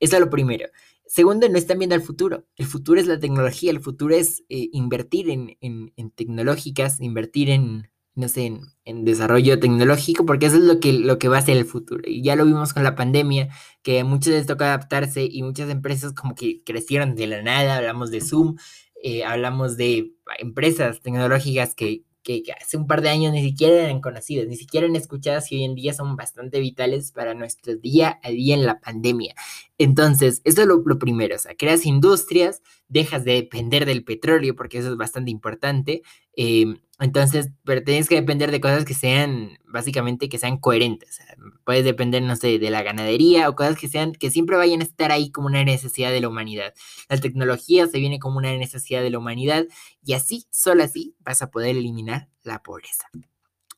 Eso 0.00 0.16
es 0.16 0.20
lo 0.20 0.30
primero. 0.30 0.68
Segundo, 1.06 1.48
no 1.48 1.56
están 1.56 1.78
viendo 1.78 1.94
al 1.94 2.02
futuro. 2.02 2.46
El 2.56 2.66
futuro 2.66 3.00
es 3.00 3.06
la 3.06 3.18
tecnología, 3.18 3.70
el 3.70 3.80
futuro 3.80 4.14
es 4.14 4.44
eh, 4.48 4.68
invertir 4.72 5.30
en, 5.30 5.92
tecnológicas, 6.14 7.00
invertir 7.00 7.50
en, 7.50 7.90
no 8.14 8.28
sé, 8.28 8.58
en, 8.84 9.04
desarrollo 9.04 9.60
tecnológico, 9.60 10.26
porque 10.26 10.46
eso 10.46 10.56
es 10.56 10.62
lo 10.62 10.80
que, 10.80 10.92
lo 10.92 11.18
que 11.18 11.28
va 11.28 11.38
a 11.38 11.42
ser 11.42 11.56
el 11.56 11.64
futuro. 11.64 12.02
Y 12.06 12.22
ya 12.22 12.34
lo 12.34 12.44
vimos 12.44 12.74
con 12.74 12.82
la 12.82 12.96
pandemia, 12.96 13.48
que 13.82 14.00
a 14.00 14.04
muchos 14.04 14.32
les 14.32 14.46
toca 14.46 14.66
adaptarse 14.66 15.24
y 15.30 15.42
muchas 15.42 15.70
empresas 15.70 16.12
como 16.12 16.34
que 16.34 16.62
crecieron 16.64 17.14
de 17.14 17.28
la 17.28 17.42
nada, 17.42 17.76
hablamos 17.76 18.10
de 18.10 18.20
Zoom, 18.20 18.56
eh, 19.02 19.24
hablamos 19.24 19.76
de 19.76 20.12
empresas 20.40 21.00
tecnológicas 21.02 21.74
que, 21.74 22.02
que, 22.26 22.42
hace 22.60 22.76
un 22.76 22.88
par 22.88 23.02
de 23.02 23.08
años 23.08 23.32
ni 23.32 23.42
siquiera 23.42 23.84
eran 23.84 24.00
conocidas, 24.00 24.48
ni 24.48 24.56
siquiera 24.56 24.86
eran 24.86 24.96
escuchadas 24.96 25.50
y 25.52 25.56
hoy 25.56 25.64
en 25.64 25.76
día 25.76 25.94
son 25.94 26.16
bastante 26.16 26.58
vitales 26.58 27.12
para 27.12 27.34
nuestro 27.34 27.76
día 27.76 28.18
a 28.22 28.30
día 28.30 28.54
en 28.54 28.66
la 28.66 28.80
pandemia. 28.80 29.34
Entonces, 29.78 30.42
eso 30.44 30.62
es 30.62 30.66
lo, 30.66 30.82
lo 30.84 30.98
primero, 30.98 31.36
o 31.36 31.38
sea, 31.38 31.54
creas 31.54 31.86
industrias, 31.86 32.62
dejas 32.88 33.24
de 33.24 33.34
depender 33.34 33.86
del 33.86 34.04
petróleo, 34.04 34.56
porque 34.56 34.78
eso 34.78 34.90
es 34.90 34.96
bastante 34.96 35.30
importante, 35.30 36.02
em, 36.34 36.78
entonces, 36.98 37.50
pero 37.64 37.84
tienes 37.84 38.08
que 38.08 38.14
depender 38.14 38.50
de 38.50 38.60
cosas 38.60 38.86
que 38.86 38.94
sean, 38.94 39.58
básicamente, 39.66 40.30
que 40.30 40.38
sean 40.38 40.56
coherentes. 40.56 41.20
puedes 41.64 41.84
depender, 41.84 42.22
no 42.22 42.36
sé, 42.36 42.58
de 42.58 42.70
la 42.70 42.82
ganadería 42.82 43.50
o 43.50 43.54
cosas 43.54 43.76
que 43.76 43.88
sean, 43.88 44.12
que 44.12 44.30
siempre 44.30 44.56
vayan 44.56 44.80
a 44.80 44.84
estar 44.84 45.12
ahí 45.12 45.30
como 45.30 45.48
una 45.48 45.62
necesidad 45.62 46.10
de 46.10 46.22
la 46.22 46.28
humanidad. 46.28 46.72
La 47.10 47.18
tecnología 47.18 47.86
se 47.86 47.98
viene 47.98 48.18
como 48.18 48.38
una 48.38 48.56
necesidad 48.56 49.02
de 49.02 49.10
la 49.10 49.18
humanidad 49.18 49.66
y 50.02 50.14
así, 50.14 50.46
solo 50.50 50.84
así, 50.84 51.14
vas 51.20 51.42
a 51.42 51.50
poder 51.50 51.76
eliminar 51.76 52.30
la 52.42 52.62
pobreza. 52.62 53.10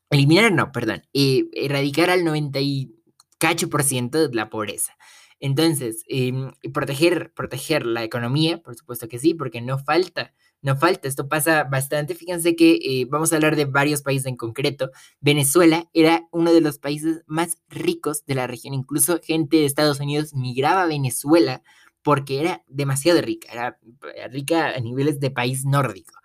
Eliminar, 0.09 0.53
no, 0.53 0.71
perdón, 0.71 1.03
eh, 1.13 1.43
erradicar 1.53 2.09
al 2.09 2.23
98% 2.23 4.29
de 4.29 4.35
la 4.35 4.49
pobreza. 4.49 4.95
Entonces, 5.41 6.03
em, 6.07 6.51
proteger, 6.73 7.33
proteger 7.33 7.85
la 7.85 8.03
economía, 8.03 8.61
por 8.61 8.75
supuesto 8.75 9.07
que 9.07 9.19
sí, 9.19 9.33
porque 9.33 9.61
no 9.61 9.77
falta 9.77 10.33
no 10.61 10.75
falta, 10.75 11.07
esto 11.07 11.27
pasa 11.27 11.63
bastante. 11.63 12.15
Fíjense 12.15 12.55
que 12.55 12.79
eh, 12.81 13.05
vamos 13.09 13.31
a 13.31 13.37
hablar 13.37 13.55
de 13.55 13.65
varios 13.65 14.01
países 14.01 14.25
en 14.25 14.35
concreto. 14.35 14.91
Venezuela 15.21 15.89
era 15.93 16.27
uno 16.31 16.51
de 16.51 16.61
los 16.61 16.79
países 16.79 17.23
más 17.27 17.57
ricos 17.69 18.25
de 18.25 18.35
la 18.35 18.47
región. 18.47 18.73
Incluso 18.73 19.19
gente 19.23 19.57
de 19.57 19.65
Estados 19.65 19.99
Unidos 19.99 20.33
migraba 20.33 20.83
a 20.83 20.87
Venezuela 20.87 21.63
porque 22.01 22.39
era 22.39 22.63
demasiado 22.67 23.21
rica, 23.21 23.49
era 23.51 23.79
eh, 24.15 24.27
rica 24.29 24.69
a 24.69 24.79
niveles 24.79 25.19
de 25.19 25.31
país 25.31 25.65
nórdico. 25.65 26.13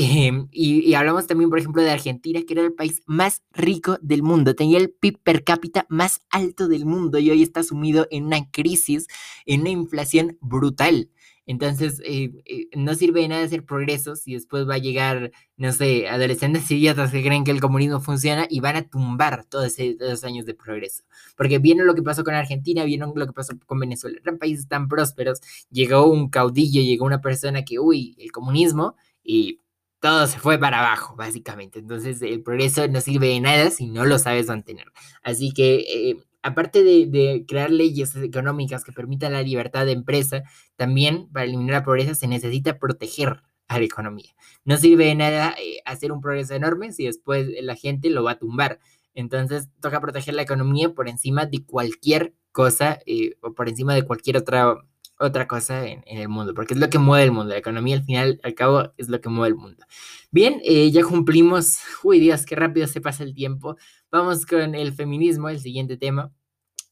Em, 0.00 0.46
y, 0.52 0.94
hablamos 0.94 1.26
también, 1.26 1.50
por 1.50 1.58
ejemplo, 1.58 1.82
de 1.82 1.90
Argentina, 1.90 2.40
que 2.46 2.52
era 2.52 2.62
el 2.62 2.72
país 2.72 3.02
más 3.06 3.42
rico 3.50 3.98
del 4.00 4.22
mundo, 4.22 4.54
tenía 4.54 4.78
el 4.78 4.90
PIB 4.90 5.18
per 5.24 5.42
cápita 5.42 5.86
más 5.88 6.20
alto 6.30 6.68
del 6.68 6.86
mundo 6.86 7.18
y 7.18 7.30
hoy 7.32 7.42
está 7.42 7.64
sumido 7.64 8.06
en 8.12 8.26
una 8.26 8.48
crisis, 8.52 9.08
en 9.44 9.62
una 9.62 9.70
inflación 9.70 10.38
brutal. 10.40 11.10
Entonces, 11.48 12.02
eh, 12.04 12.42
eh, 12.44 12.68
no 12.76 12.94
sirve 12.94 13.22
de 13.22 13.28
nada 13.28 13.42
hacer 13.42 13.64
progresos 13.64 14.28
y 14.28 14.34
después 14.34 14.68
va 14.68 14.74
a 14.74 14.78
llegar, 14.78 15.32
no 15.56 15.72
sé, 15.72 16.06
adolescentes 16.06 16.70
idiotas 16.70 17.10
que 17.10 17.22
creen 17.22 17.42
que 17.42 17.50
el 17.52 17.62
comunismo 17.62 18.00
funciona 18.00 18.46
y 18.50 18.60
van 18.60 18.76
a 18.76 18.82
tumbar 18.82 19.46
todos 19.46 19.78
esos 19.78 20.24
años 20.24 20.44
de 20.44 20.52
progreso. 20.52 21.04
Porque 21.38 21.58
vieron 21.58 21.86
lo 21.86 21.94
que 21.94 22.02
pasó 22.02 22.22
con 22.22 22.34
Argentina, 22.34 22.84
vieron 22.84 23.14
lo 23.16 23.26
que 23.26 23.32
pasó 23.32 23.54
con 23.64 23.80
Venezuela. 23.80 24.18
Eran 24.20 24.36
países 24.36 24.68
tan 24.68 24.88
prósperos. 24.88 25.40
Llegó 25.70 26.06
un 26.06 26.28
caudillo, 26.28 26.82
llegó 26.82 27.06
una 27.06 27.22
persona 27.22 27.64
que, 27.64 27.78
uy, 27.78 28.14
el 28.18 28.30
comunismo, 28.30 28.94
y 29.24 29.62
todo 30.00 30.26
se 30.26 30.38
fue 30.38 30.58
para 30.58 30.80
abajo, 30.80 31.16
básicamente. 31.16 31.78
Entonces, 31.78 32.20
el 32.20 32.42
progreso 32.42 32.86
no 32.88 33.00
sirve 33.00 33.28
de 33.28 33.40
nada 33.40 33.70
si 33.70 33.86
no 33.86 34.04
lo 34.04 34.18
sabes 34.18 34.48
mantener. 34.48 34.92
Así 35.22 35.52
que 35.52 36.10
eh, 36.10 36.16
aparte 36.42 36.82
de, 36.82 37.44
crear 37.46 37.70
leyes 37.70 38.14
económicas 38.16 38.84
que 38.84 38.92
permitan 38.92 39.32
la 39.32 39.42
libertad 39.42 39.86
de 39.86 39.92
empresa, 39.92 40.42
también 40.76 41.28
para 41.32 41.44
eliminar 41.44 41.80
la 41.80 41.84
pobreza 41.84 42.14
se 42.14 42.28
necesita 42.28 42.78
proteger 42.78 43.42
a 43.68 43.78
la 43.78 43.84
economía. 43.84 44.34
No 44.64 44.76
sirve 44.76 45.06
de 45.06 45.14
nada 45.14 45.54
eh, 45.58 45.80
hacer 45.84 46.12
un 46.12 46.20
progreso 46.20 46.54
enorme 46.54 46.92
si 46.92 47.04
después 47.04 47.48
la 47.60 47.76
gente 47.76 48.10
lo 48.10 48.24
va 48.24 48.32
a 48.32 48.38
tumbar. 48.38 48.80
Entonces 49.14 49.68
toca 49.80 50.00
proteger 50.00 50.34
la 50.34 50.42
economía 50.42 50.94
por 50.94 51.08
encima 51.08 51.44
de 51.44 51.64
cualquier 51.64 52.34
cosa 52.52 52.98
eh, 53.04 53.36
o 53.42 53.52
por 53.52 53.68
encima 53.68 53.94
de 53.94 54.04
cualquier 54.04 54.36
otra, 54.36 54.76
otra 55.18 55.46
cosa 55.46 55.86
en, 55.86 56.02
el 56.06 56.28
mundo, 56.28 56.54
porque 56.54 56.74
es 56.74 56.80
lo 56.80 56.88
que 56.88 56.98
mueve 56.98 57.24
el 57.24 57.32
mundo. 57.32 57.52
La 57.52 57.58
economía 57.58 57.96
al 57.96 58.04
final, 58.04 58.40
al 58.42 58.54
cabo, 58.54 58.92
es 58.96 59.08
lo 59.08 59.20
que 59.20 59.28
mueve 59.28 59.48
el 59.48 59.54
mundo. 59.56 59.84
Bien, 60.30 60.60
eh, 60.64 60.90
ya 60.90 61.02
cumplimos. 61.02 61.78
Uy, 62.02 62.20
Dios, 62.20 62.46
qué 62.46 62.54
rápido 62.54 62.86
se 62.86 63.00
pasa 63.00 63.24
el 63.24 63.34
tiempo. 63.34 63.76
Vamos 64.10 64.46
con 64.46 64.74
el 64.74 64.94
feminismo, 64.94 65.50
el 65.50 65.60
siguiente 65.60 65.98
tema 65.98 66.32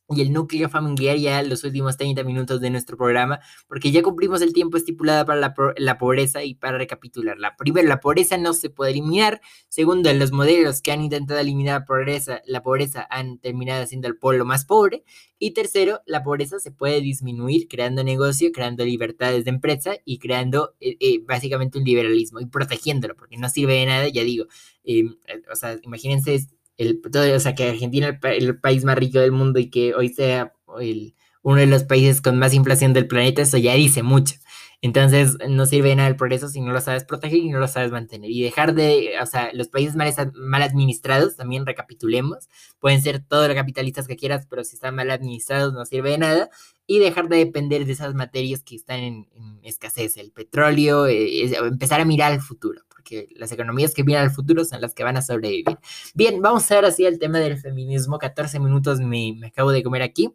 y 0.09 0.21
el 0.21 0.33
núcleo 0.33 0.69
familiar 0.69 1.17
ya 1.17 1.43
los 1.43 1.65
últimos 1.65 1.97
30 1.97 2.23
minutos 2.25 2.61
de 2.61 2.71
nuestro 2.71 2.97
programa, 2.97 3.41
porque 3.67 3.91
ya 3.91 4.03
cumplimos 4.03 4.41
el 4.41 4.53
tiempo 4.53 4.77
estipulado 4.77 5.25
para 5.27 5.55
la, 5.79 5.99
pobreza 5.99 6.45
y 6.45 6.55
para 6.55 6.79
recapitular. 6.79 7.39
La 7.39 7.57
primera, 7.57 7.89
la 7.89 8.01
pobreza 8.01 8.37
no 8.39 8.53
se 8.55 8.71
puede 8.71 8.93
eliminar. 8.93 9.41
Segundo, 9.69 10.13
los 10.13 10.31
modelos 10.31 10.81
que 10.81 10.93
han 10.93 11.03
intentado 11.03 11.41
eliminar 11.41 11.81
la 11.81 11.87
pobreza, 11.87 12.43
la 12.47 12.63
pobreza 12.63 13.07
han 13.11 13.39
terminado 13.39 13.85
siendo 13.87 14.07
el 14.09 14.17
pueblo 14.17 14.45
más 14.45 14.65
pobre. 14.65 15.03
Y 15.39 15.53
tercero, 15.53 16.03
la 16.07 16.23
pobreza 16.23 16.61
se 16.61 16.71
puede 16.71 17.01
disminuir 17.01 17.67
creando 17.67 18.05
negocio, 18.05 18.53
creando 18.53 18.85
libertades 18.85 19.45
de 19.45 19.51
empresa 19.51 19.97
y 20.05 20.19
creando 20.19 20.75
eh, 20.81 20.97
eh, 21.01 21.21
básicamente 21.27 21.79
un 21.79 21.85
liberalismo 21.85 22.41
y 22.41 22.47
protegiéndolo, 22.47 23.17
porque 23.17 23.39
no 23.39 23.49
sirve 23.49 23.75
de 23.75 23.87
nada, 23.87 24.09
ya 24.09 24.23
digo. 24.23 24.47
Em, 24.85 25.17
eh, 25.27 25.43
o 25.51 25.57
sea, 25.57 25.79
imagínense 25.83 26.47
el, 26.79 27.01
o 27.35 27.41
sea, 27.41 27.55
que 27.55 27.69
Argentina 27.71 28.09
es 28.09 28.43
el, 28.43 28.59
país 28.61 28.85
más 28.85 28.97
rico 28.97 29.19
del 29.19 29.33
mundo 29.33 29.59
y 29.59 29.71
que 29.71 29.95
hoy 29.95 30.11
sea 30.11 30.53
el, 30.81 31.15
uno 31.43 31.61
de 31.61 31.67
los 31.67 31.85
países 31.85 32.21
con 32.21 32.39
más 32.39 32.55
inflación 32.55 32.93
del 32.93 33.07
planeta, 33.09 33.43
eso 33.43 33.59
ya 33.59 33.75
dice 33.75 34.03
mucho. 34.03 34.35
Entonces, 34.83 35.39
no 35.49 35.65
sirve 35.65 35.89
de 35.91 35.97
nada 35.97 36.09
el 36.09 36.17
progreso 36.17 36.49
si 36.49 36.61
no 36.61 36.73
lo 36.73 36.81
sabes 36.81 37.05
proteger 37.05 37.39
y 37.39 37.49
no 37.49 37.59
lo 37.59 37.67
sabes 37.67 37.91
mantener. 37.91 38.31
Y 38.31 38.43
dejar 38.43 38.75
de, 38.75 39.15
o 39.23 39.27
sea, 39.27 39.51
los 39.55 39.69
países 39.69 39.97
mal, 39.97 40.13
mal 40.35 40.63
administrados, 40.63 41.37
también 41.37 41.65
recapitulemos, 41.65 42.49
pueden 42.79 43.03
ser 43.03 43.21
todos 43.21 43.49
los 43.49 43.57
capitalistas 43.57 44.07
que 44.07 44.17
quieras, 44.17 44.47
pero 44.49 44.65
si 44.65 44.77
están 44.77 44.95
mal 44.95 45.11
administrados 45.11 45.73
no 45.73 45.85
sirve 45.87 46.11
de 46.11 46.19
nada. 46.19 46.51
Y 46.87 46.99
dejar 47.01 47.29
de 47.29 47.39
depender 47.39 47.85
de 47.85 47.93
esas 47.93 48.15
materias 48.15 48.63
que 48.63 48.77
están 48.77 49.01
en, 49.01 49.29
escasez, 49.63 50.17
el 50.19 50.31
petróleo, 50.31 51.07
eh, 51.07 51.57
empezar 51.57 52.01
a 52.01 52.05
mirar 52.05 52.33
al 52.33 52.41
futuro 52.41 52.83
que 53.07 53.29
las 53.37 53.53
economías 53.53 53.95
que 53.95 54.03
vienen 54.03 54.25
al 54.25 54.31
futuro 54.31 54.65
son 54.65 54.81
las 54.81 54.93
que 54.93 55.05
van 55.05 55.17
a 55.17 55.23
sobrevivir. 55.23 55.79
Bien, 56.15 56.43
vamos 56.43 56.71
a 56.71 56.75
ver 56.75 56.85
así 56.87 57.07
el 57.07 57.19
tema 57.19 57.39
del 57.39 57.59
feminismo. 57.59 58.19
14 58.19 58.59
minutos 58.59 59.01
me, 59.01 59.35
me 59.39 59.47
acabo 59.47 59.71
de 59.71 59.83
comer 59.83 60.03
aquí. 60.03 60.35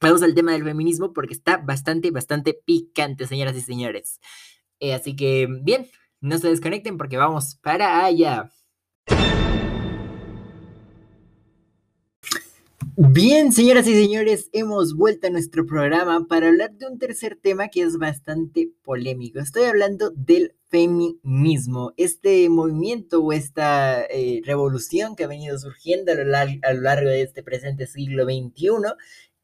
Vamos 0.00 0.22
al 0.22 0.34
tema 0.34 0.52
del 0.52 0.64
feminismo 0.64 1.12
porque 1.12 1.34
está 1.34 1.56
bastante, 1.56 2.10
bastante 2.10 2.54
picante, 2.54 3.26
señoras 3.26 3.56
y 3.56 3.62
señores. 3.62 4.20
Eh, 4.78 4.94
así 4.94 5.16
que, 5.16 5.48
bien, 5.62 5.88
no 6.20 6.38
se 6.38 6.48
desconecten 6.48 6.98
porque 6.98 7.16
vamos 7.16 7.56
para 7.56 8.04
allá. 8.04 8.50
Bien, 12.98 13.52
señoras 13.52 13.86
y 13.88 13.92
señores, 13.92 14.48
hemos 14.54 14.96
vuelto 14.96 15.26
a 15.26 15.30
nuestro 15.30 15.66
programa 15.66 16.26
para 16.26 16.48
hablar 16.48 16.72
de 16.72 16.86
un 16.86 16.98
tercer 16.98 17.36
tema 17.36 17.68
que 17.68 17.82
es 17.82 17.98
bastante 17.98 18.70
polémico. 18.82 19.38
Estoy 19.38 19.64
hablando 19.64 20.12
del 20.12 20.54
feminismo, 20.70 21.92
este 21.98 22.48
movimiento 22.48 23.22
o 23.22 23.34
esta 23.34 24.02
eh, 24.06 24.40
revolución 24.46 25.14
que 25.14 25.24
ha 25.24 25.26
venido 25.26 25.58
surgiendo 25.58 26.10
a 26.10 26.14
lo, 26.14 26.34
a 26.34 26.72
lo 26.72 26.80
largo 26.80 27.10
de 27.10 27.20
este 27.20 27.42
presente 27.42 27.86
siglo 27.86 28.24
XXI 28.24 28.68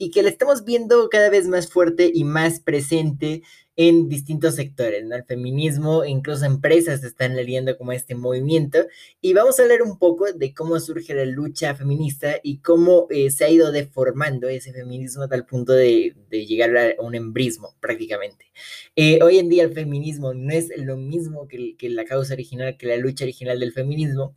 y 0.02 0.10
que 0.10 0.24
la 0.24 0.30
estamos 0.30 0.64
viendo 0.64 1.08
cada 1.08 1.30
vez 1.30 1.46
más 1.46 1.70
fuerte 1.70 2.10
y 2.12 2.24
más 2.24 2.58
presente 2.58 3.42
en 3.76 4.08
distintos 4.08 4.56
sectores, 4.56 5.04
¿no? 5.04 5.14
El 5.14 5.22
feminismo, 5.22 6.04
incluso 6.04 6.44
empresas 6.44 7.04
están 7.04 7.36
lidiando 7.36 7.78
como 7.78 7.92
este 7.92 8.16
movimiento. 8.16 8.84
Y 9.20 9.32
vamos 9.32 9.60
a 9.60 9.62
hablar 9.62 9.82
un 9.82 10.00
poco 10.00 10.32
de 10.32 10.52
cómo 10.52 10.80
surge 10.80 11.14
la 11.14 11.24
lucha 11.24 11.76
feminista 11.76 12.34
y 12.42 12.58
cómo 12.58 13.06
eh, 13.10 13.30
se 13.30 13.44
ha 13.44 13.48
ido 13.48 13.70
deformando 13.70 14.48
ese 14.48 14.72
feminismo 14.72 15.22
a 15.22 15.28
tal 15.28 15.46
punto 15.46 15.72
de, 15.72 16.16
llegar 16.30 16.76
a 16.76 17.00
un 17.00 17.14
embrismo 17.14 17.76
prácticamente. 17.78 18.46
Eh, 18.96 19.20
hoy 19.22 19.38
en 19.38 19.48
día 19.48 19.62
el 19.62 19.72
feminismo 19.72 20.34
no 20.34 20.52
es 20.52 20.68
lo 20.78 20.96
mismo 20.96 21.46
que, 21.46 21.76
que 21.76 21.88
la 21.90 22.04
causa 22.04 22.34
original, 22.34 22.76
que 22.76 22.88
la 22.88 22.96
lucha 22.96 23.24
original 23.24 23.60
del 23.60 23.72
feminismo. 23.72 24.34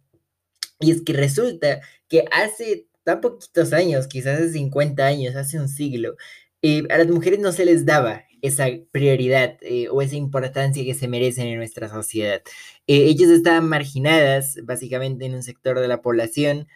Y 0.80 0.92
es 0.92 1.02
que 1.02 1.14
resulta 1.14 1.82
que 2.08 2.26
hace 2.32 2.86
tan 3.06 3.22
poquitos 3.22 3.72
años, 3.72 4.08
quizás 4.08 4.40
hace 4.40 4.52
50 4.54 5.06
años, 5.06 5.36
hace 5.36 5.60
un 5.60 5.70
siglo, 5.70 6.18
eh, 6.62 6.84
a 6.90 6.98
las 6.98 7.08
mujeres 7.08 7.40
no 7.40 7.52
se 7.52 7.66
les 7.66 7.86
daba 7.86 8.24
esa 8.42 8.68
prioridad 8.92 9.58
eh, 9.62 9.88
o 9.90 10.02
esa 10.02 10.16
importancia 10.16 10.84
que 10.84 10.96
se 10.96 11.08
merecen 11.08 11.48
en 11.48 11.58
nuestra 11.58 11.90
sociedad. 11.90 12.42
Eh, 12.88 13.06
ellas 13.06 13.30
estaban 13.30 13.70
marginadas 13.70 14.58
básicamente 14.64 15.26
en 15.26 15.36
un 15.36 15.44
sector 15.44 15.80
de 15.80 15.88
la 15.88 16.02
población 16.02 16.68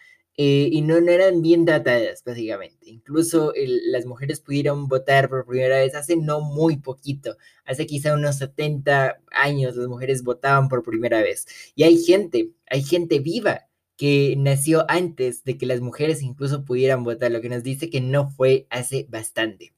y 0.42 0.80
no, 0.80 1.00
no, 1.02 1.12
eran 1.12 1.42
bien 1.42 1.66
tratadas 1.66 2.22
básicamente. 2.24 2.88
Incluso 2.88 3.52
las 3.92 4.06
mujeres 4.06 4.40
pudieron 4.40 4.88
votar 4.88 5.28
por 5.28 5.44
primera 5.44 5.78
vez 5.78 5.94
hace 5.94 6.16
no 6.16 6.40
muy 6.40 6.78
poquito, 6.78 7.36
hace 7.66 7.86
quizá 7.86 8.14
unos 8.14 8.38
70 8.38 9.20
años 9.32 9.76
las 9.76 9.88
mujeres 9.88 10.22
votaban 10.22 10.68
por 10.68 10.82
primera 10.82 11.20
vez. 11.20 11.46
Y 11.74 11.82
hay 11.82 11.98
gente, 11.98 12.52
hay 12.70 12.82
gente 12.82 13.18
viva 13.18 13.69
que 14.00 14.34
nació 14.38 14.86
antes 14.88 15.44
de 15.44 15.58
que 15.58 15.66
las 15.66 15.82
mujeres 15.82 16.22
incluso 16.22 16.64
pudieran 16.64 17.04
votar, 17.04 17.30
lo 17.30 17.42
que 17.42 17.50
nos 17.50 17.62
dice 17.62 17.90
que 17.90 18.00
no 18.00 18.30
fue 18.30 18.66
hace 18.70 19.06
bastante. 19.10 19.74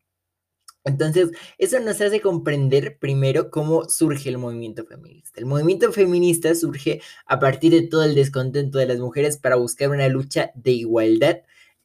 Entonces, 0.85 1.31
eso 1.59 1.81
nos 1.81 2.01
hace 2.01 2.21
comprender 2.21 2.99
primero 3.01 3.51
cómo 3.51 3.89
surge 3.89 4.29
el 4.29 4.39
movimiento 4.39 4.85
feminista. 4.85 5.41
El 5.41 5.47
movimiento 5.47 5.91
feminista 5.93 6.55
surge 6.55 7.01
a 7.27 7.41
partir 7.41 7.73
de 7.73 7.83
todo 7.83 8.05
el 8.05 8.15
descontento 8.15 8.79
de 8.79 8.87
las 8.87 9.01
mujeres 9.01 9.39
para 9.39 9.57
buscar 9.57 9.91
una 9.91 10.07
lucha 10.07 10.53
de 10.55 10.71
igualdad 10.71 11.39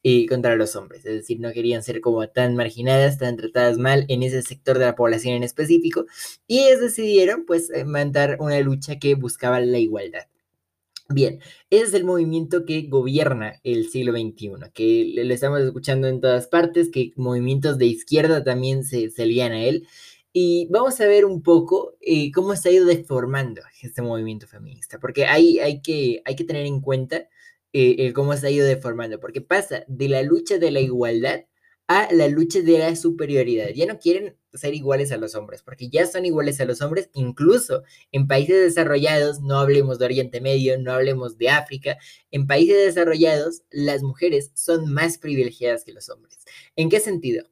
eh, 0.04 0.26
contra 0.28 0.54
los 0.54 0.76
hombres. 0.76 1.04
Es 1.06 1.14
decir, 1.14 1.40
no 1.40 1.52
querían 1.52 1.82
ser 1.82 2.00
como 2.00 2.28
tan 2.28 2.54
marginadas, 2.54 3.18
tan 3.18 3.36
tratadas 3.36 3.78
mal 3.78 4.04
en 4.06 4.22
ese 4.22 4.42
sector 4.42 4.78
de 4.78 4.84
la 4.84 4.94
población 4.94 5.34
en 5.34 5.42
específico. 5.42 6.06
Y 6.46 6.60
ellos 6.60 6.80
decidieron, 6.82 7.46
pues, 7.46 7.68
eh, 7.70 7.84
mandar 7.84 8.36
una 8.38 8.60
lucha 8.60 9.00
que 9.00 9.16
buscaba 9.16 9.58
la 9.58 9.78
igualdad. 9.78 10.28
Bien, 11.10 11.40
ese 11.70 11.84
es 11.84 11.94
el 11.94 12.04
movimiento 12.04 12.66
que 12.66 12.82
gobierna 12.82 13.60
el 13.64 13.88
siglo 13.88 14.12
XXI, 14.12 14.70
que 14.74 15.10
lo 15.24 15.32
estamos 15.32 15.60
escuchando 15.60 16.06
en 16.06 16.20
todas 16.20 16.48
partes, 16.48 16.90
que 16.90 17.12
movimientos 17.16 17.78
de 17.78 17.86
izquierda 17.86 18.44
también 18.44 18.84
se, 18.84 19.08
se 19.08 19.22
a 19.22 19.64
él. 19.64 19.86
Y 20.34 20.68
vamos 20.70 21.00
a 21.00 21.06
ver 21.06 21.24
un 21.24 21.42
poco 21.42 21.96
eh, 22.02 22.30
cómo 22.32 22.54
se 22.56 22.68
ha 22.68 22.72
ido 22.72 22.84
deformando 22.84 23.62
este 23.80 24.02
movimiento 24.02 24.46
feminista, 24.46 24.98
porque 25.00 25.24
hay, 25.24 25.58
hay, 25.60 25.80
que, 25.80 26.20
hay 26.26 26.36
que 26.36 26.44
tener 26.44 26.66
en 26.66 26.82
cuenta 26.82 27.26
eh, 27.72 28.12
cómo 28.12 28.36
se 28.36 28.46
ha 28.46 28.50
ido 28.50 28.66
deformando, 28.66 29.18
porque 29.18 29.40
pasa 29.40 29.84
de 29.88 30.08
la 30.10 30.22
lucha 30.22 30.58
de 30.58 30.70
la 30.70 30.80
igualdad 30.80 31.44
a 31.88 32.12
la 32.12 32.28
lucha 32.28 32.60
de 32.60 32.78
la 32.78 32.94
superioridad. 32.94 33.70
Ya 33.74 33.86
no 33.86 33.98
quieren 33.98 34.36
ser 34.52 34.74
iguales 34.74 35.10
a 35.10 35.16
los 35.16 35.34
hombres, 35.34 35.62
porque 35.62 35.88
ya 35.88 36.06
son 36.06 36.26
iguales 36.26 36.60
a 36.60 36.66
los 36.66 36.82
hombres, 36.82 37.08
incluso 37.14 37.82
en 38.12 38.28
países 38.28 38.62
desarrollados, 38.62 39.40
no 39.40 39.58
hablemos 39.58 39.98
de 39.98 40.04
Oriente 40.04 40.40
Medio, 40.40 40.78
no 40.78 40.92
hablemos 40.92 41.38
de 41.38 41.48
África, 41.48 41.98
en 42.30 42.46
países 42.46 42.76
desarrollados 42.84 43.62
las 43.70 44.02
mujeres 44.02 44.50
son 44.54 44.92
más 44.92 45.18
privilegiadas 45.18 45.84
que 45.84 45.94
los 45.94 46.10
hombres. 46.10 46.38
¿En 46.76 46.90
qué 46.90 47.00
sentido? 47.00 47.48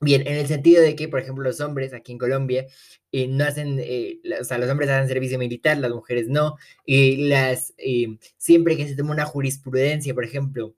Bien, 0.00 0.26
en 0.26 0.34
el 0.34 0.46
sentido 0.46 0.82
de 0.82 0.94
que, 0.96 1.08
por 1.08 1.20
ejemplo, 1.20 1.42
los 1.44 1.60
hombres 1.60 1.94
aquí 1.94 2.12
en 2.12 2.18
Colombia 2.18 2.66
eh, 3.10 3.26
no 3.26 3.44
hacen, 3.44 3.78
eh, 3.80 4.20
o 4.40 4.44
sea, 4.44 4.58
los 4.58 4.70
hombres 4.70 4.90
hacen 4.90 5.08
servicio 5.08 5.38
militar, 5.38 5.78
las 5.78 5.92
mujeres 5.92 6.28
no, 6.28 6.56
y 6.84 7.28
las, 7.28 7.74
eh, 7.78 8.18
siempre 8.36 8.76
que 8.76 8.86
se 8.86 8.96
toma 8.96 9.12
una 9.12 9.24
jurisprudencia, 9.24 10.14
por 10.14 10.24
ejemplo, 10.24 10.74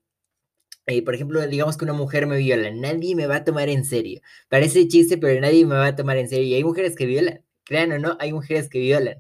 eh, 0.87 1.03
por 1.03 1.15
ejemplo, 1.15 1.47
digamos 1.47 1.77
que 1.77 1.85
una 1.85 1.93
mujer 1.93 2.27
me 2.27 2.39
viola, 2.39 2.71
nadie 2.71 3.17
me 3.17 3.27
va 3.27 3.37
a 3.37 3.45
tomar 3.45 3.69
en 3.69 3.85
serio. 3.85 4.21
Parece 4.49 4.87
chiste, 4.89 5.19
pero 5.19 5.41
nadie 5.41 5.67
me 5.67 5.75
va 5.75 5.87
a 5.89 5.97
tomar 5.97 6.17
en 6.17 6.29
serio. 6.29 6.47
Y 6.47 6.55
hay 6.55 6.65
mujeres 6.65 6.95
que 6.95 7.07
violan, 7.07 7.43
crean 7.65 7.93
o 7.93 7.99
no, 7.99 8.17
hay 8.21 8.33
mujeres 8.33 8.69
que 8.69 8.79
violan. 8.79 9.17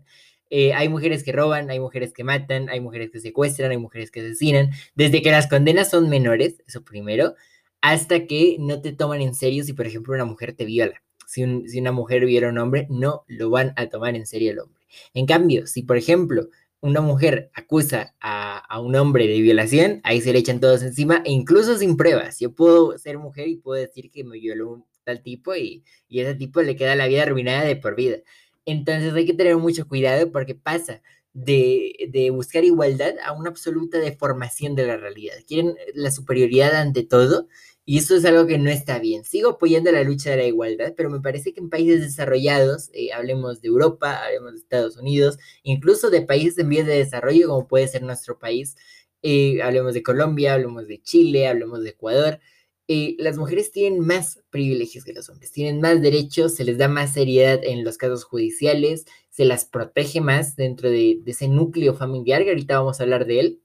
Eh, 0.48 0.74
hay 0.74 0.88
mujeres 0.88 1.24
que 1.24 1.32
roban, 1.32 1.70
hay 1.70 1.80
mujeres 1.80 2.12
que 2.12 2.22
matan, 2.22 2.68
hay 2.68 2.80
mujeres 2.80 3.10
que 3.10 3.18
secuestran, 3.20 3.72
hay 3.72 3.78
mujeres 3.78 4.10
que 4.12 4.20
asesinan. 4.20 4.70
Desde 4.94 5.22
que 5.22 5.32
las 5.32 5.48
condenas 5.48 5.90
son 5.90 6.08
menores, 6.08 6.62
eso 6.68 6.84
primero, 6.84 7.34
hasta 7.80 8.26
que 8.26 8.56
no 8.60 8.80
te 8.80 8.92
toman 8.92 9.20
en 9.20 9.34
serio 9.34 9.64
si, 9.64 9.72
por 9.72 9.86
ejemplo, 9.86 10.14
una 10.14 10.24
mujer 10.24 10.54
te 10.54 10.64
viola. 10.64 11.02
Si, 11.26 11.68
si 11.68 11.80
una 11.80 11.90
mujer 11.92 12.24
viola 12.26 12.46
a 12.48 12.50
un 12.50 12.58
hombre, 12.58 12.86
no 12.90 13.24
lo 13.26 13.50
van 13.50 13.72
a 13.76 13.88
tomar 13.88 14.14
en 14.14 14.26
serio 14.26 14.52
el 14.52 14.60
hombre. 14.60 14.84
En 15.14 15.26
cambio, 15.26 15.66
si, 15.66 15.82
por 15.82 15.96
ejemplo, 15.96 16.48
una 16.80 17.00
mujer 17.00 17.50
acusa 17.54 18.14
a, 18.20 18.58
a, 18.58 18.80
un 18.80 18.94
hombre 18.96 19.26
de 19.26 19.40
violación, 19.40 20.00
ahí 20.04 20.20
se 20.20 20.32
le 20.32 20.38
echan 20.38 20.60
todos 20.60 20.82
encima, 20.82 21.22
e 21.24 21.32
incluso 21.32 21.76
sin 21.78 21.96
pruebas. 21.96 22.38
Yo 22.38 22.54
puedo 22.54 22.96
ser 22.98 23.18
mujer 23.18 23.48
y 23.48 23.56
puedo 23.56 23.80
decir 23.80 24.10
que 24.10 24.24
me 24.24 24.38
violó 24.38 24.70
un 24.70 24.84
tal 25.04 25.22
tipo 25.22 25.54
y, 25.54 25.84
y 26.08 26.20
ese 26.20 26.34
tipo 26.34 26.60
le 26.62 26.76
queda 26.76 26.96
la 26.96 27.06
vida 27.06 27.22
arruinada 27.22 27.64
de 27.64 27.76
por 27.76 27.96
vida. 27.96 28.18
Entonces 28.66 29.14
hay 29.14 29.26
que 29.26 29.34
tener 29.34 29.56
mucho 29.56 29.86
cuidado 29.88 30.30
porque 30.32 30.54
pasa 30.54 31.00
de, 31.32 32.08
de, 32.10 32.30
buscar 32.30 32.64
igualdad 32.64 33.14
a 33.24 33.32
una 33.32 33.50
absoluta 33.50 33.98
deformación 33.98 34.74
de 34.74 34.86
la 34.86 34.96
realidad. 34.96 35.34
Quieren 35.46 35.76
la 35.94 36.10
superioridad 36.10 36.74
ante 36.74 37.04
todo 37.04 37.46
y 37.88 37.98
eso 37.98 38.16
es 38.16 38.24
algo 38.24 38.48
que 38.48 38.58
no 38.58 38.68
está 38.68 38.98
bien. 38.98 39.24
Sigo 39.24 39.50
apoyando 39.50 39.92
la 39.92 40.02
lucha 40.02 40.30
de 40.30 40.38
la 40.38 40.44
igualdad, 40.44 40.94
pero 40.96 41.08
me 41.08 41.20
parece 41.20 41.54
que 41.54 41.60
en 41.60 41.70
países 41.70 42.00
desarrollados, 42.00 42.90
eh, 42.92 43.12
hablemos 43.12 43.62
de 43.62 43.68
Europa, 43.68 44.24
hablemos 44.24 44.52
de 44.54 44.58
Estados 44.58 44.96
Unidos, 44.96 45.38
incluso 45.62 46.10
de 46.10 46.22
países 46.22 46.58
en 46.58 46.68
vías 46.68 46.86
de 46.86 46.98
desarrollo, 46.98 47.46
como 47.46 47.68
puede 47.68 47.86
ser 47.86 48.02
nuestro 48.02 48.40
país, 48.40 48.76
eh, 49.22 49.62
hablemos 49.62 49.94
de 49.94 50.02
Colombia, 50.02 50.54
hablemos 50.54 50.88
de 50.88 51.00
Chile, 51.00 51.46
hablemos 51.46 51.84
de 51.84 51.90
Ecuador, 51.90 52.40
eh, 52.88 53.14
las 53.18 53.36
mujeres 53.36 53.70
tienen 53.70 54.00
más 54.00 54.42
privilegios 54.50 55.04
que 55.04 55.12
los 55.12 55.28
hombres, 55.28 55.52
tienen 55.52 55.80
más 55.80 56.02
derechos, 56.02 56.54
se 56.56 56.64
les 56.64 56.78
da 56.78 56.88
más 56.88 57.12
seriedad 57.14 57.60
en 57.62 57.84
los 57.84 57.98
casos 57.98 58.24
judiciales, 58.24 59.06
se 59.30 59.44
las 59.44 59.64
protege 59.64 60.20
más 60.20 60.56
dentro 60.56 60.90
de, 60.90 61.20
de 61.22 61.30
ese 61.30 61.46
núcleo 61.48 61.94
familiar, 61.94 62.42
que 62.42 62.50
ahorita 62.50 62.80
vamos 62.80 62.98
a 62.98 63.04
hablar 63.04 63.26
de 63.26 63.40
él 63.40 63.60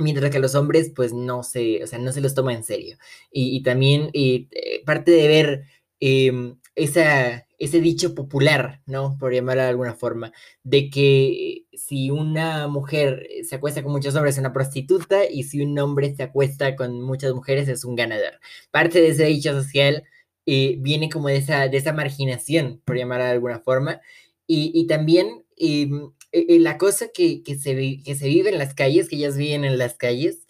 mientras 0.00 0.30
que 0.30 0.38
los 0.38 0.54
hombres 0.54 0.92
pues 0.94 1.12
no 1.12 1.42
se, 1.42 1.82
o 1.82 1.86
sea, 1.86 1.98
no 1.98 2.12
se 2.12 2.20
los 2.20 2.34
toma 2.34 2.54
en 2.54 2.64
serio. 2.64 2.96
Y, 3.30 3.62
también 3.62 4.10
eh, 4.14 4.48
parte 4.84 5.10
de 5.12 5.28
ver 5.28 5.64
em, 6.00 6.56
esa, 6.74 7.46
ese 7.58 7.80
dicho 7.80 8.14
popular, 8.14 8.80
¿no? 8.86 9.16
Por 9.18 9.34
llamarlo 9.34 9.62
de 9.62 9.68
alguna 9.68 9.94
forma, 9.94 10.32
de 10.64 10.90
que 10.90 11.66
si 11.72 12.10
una 12.10 12.68
mujer 12.68 13.26
se 13.44 13.56
acuesta 13.56 13.82
con 13.82 13.92
muchos 13.92 14.14
hombres 14.16 14.36
es 14.36 14.40
una 14.40 14.52
prostituta 14.52 15.26
y 15.30 15.44
si 15.44 15.60
un 15.62 15.78
hombre 15.78 16.14
se 16.14 16.22
acuesta 16.22 16.74
con 16.76 17.02
muchas 17.02 17.34
mujeres 17.34 17.68
es 17.68 17.84
un 17.84 17.96
ganador. 17.96 18.40
Parte 18.70 19.00
de 19.00 19.08
ese 19.08 19.26
dicho 19.26 19.52
social 19.52 20.04
eh, 20.46 20.76
viene 20.80 21.10
como 21.10 21.28
de 21.28 21.36
esa, 21.36 21.68
de 21.68 21.76
esa 21.76 21.92
marginación, 21.92 22.80
por 22.84 22.96
llamarlo 22.96 23.24
de 23.24 23.30
alguna 23.32 23.60
forma, 23.60 24.00
y, 24.46 24.72
y 24.74 24.86
también 24.86 25.44
em, 25.56 26.10
eh, 26.32 26.46
eh, 26.48 26.58
la 26.60 26.78
cosa 26.78 27.08
que, 27.08 27.42
que, 27.42 27.56
se, 27.58 28.02
que 28.04 28.14
se 28.14 28.28
vive 28.28 28.50
en 28.50 28.58
las 28.58 28.74
calles, 28.74 29.08
que 29.08 29.16
ellas 29.16 29.36
viven 29.36 29.64
en 29.64 29.78
las 29.78 29.94
calles, 29.94 30.46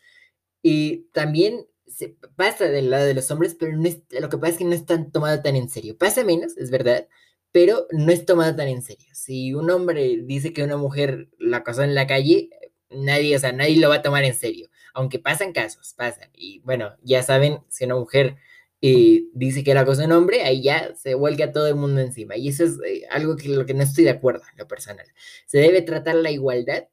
y 0.63 1.09
también 1.13 1.67
se 1.87 2.17
pasa 2.37 2.67
del 2.67 2.91
lado 2.91 3.07
de 3.07 3.15
los 3.15 3.31
hombres, 3.31 3.57
pero 3.59 3.77
no 3.77 3.87
es, 3.89 4.03
lo 4.11 4.29
que 4.29 4.39
pasa 4.39 4.53
es 4.53 4.59
que 4.59 4.65
no 4.65 4.73
es 4.75 4.87
tan 4.87 5.11
tomado 5.13 5.43
tan 5.43 5.57
en 5.57 5.69
serio. 5.69 5.97
Pasa 5.99 6.25
menos, 6.25 6.57
es 6.57 6.71
verdad, 6.71 7.09
pero 7.53 7.87
no 7.93 8.13
es 8.13 8.25
tomado 8.27 8.55
tan 8.57 8.69
en 8.69 8.83
serio. 8.83 9.09
Si 9.13 9.55
un 9.55 9.71
hombre 9.71 10.21
dice 10.25 10.53
que 10.53 10.63
una 10.63 10.77
mujer 10.77 11.29
la 11.39 11.63
casó 11.65 11.83
en 11.83 11.95
la 11.95 12.07
calle, 12.07 12.51
nadie, 12.91 13.37
o 13.37 13.39
sea, 13.39 13.53
nadie 13.53 13.79
lo 13.79 13.89
va 13.89 13.97
a 13.97 14.03
tomar 14.03 14.25
en 14.25 14.35
serio. 14.35 14.69
Aunque 14.95 15.19
pasan 15.19 15.53
casos, 15.53 15.95
pasan. 15.97 16.31
Y 16.35 16.61
bueno, 16.61 16.97
ya 17.03 17.23
saben, 17.23 17.61
si 17.69 17.85
una 17.85 17.97
mujer 17.97 18.37
y 18.81 19.31
dice 19.35 19.63
que 19.63 19.75
la 19.75 19.85
cosa 19.85 20.07
un 20.07 20.13
hombre, 20.13 20.43
ahí 20.43 20.63
ya 20.63 20.95
se 20.95 21.15
vuelve 21.15 21.45
a 21.45 21.53
todo 21.53 21.67
el 21.69 21.75
mundo 21.75 22.01
encima. 22.01 22.37
Y 22.37 22.49
eso 22.49 22.65
es 22.65 22.79
eh, 22.87 23.03
algo 23.11 23.37
que 23.37 23.49
lo 23.49 23.67
que 23.67 23.75
no 23.75 23.83
estoy 23.83 24.05
de 24.05 24.11
acuerdo 24.11 24.43
en 24.53 24.59
lo 24.59 24.67
personal. 24.69 25.07
Se 25.47 25.59
debe 25.59 25.83
tratar 25.83 26.15
la 26.17 26.31
igualdad, 26.31 26.89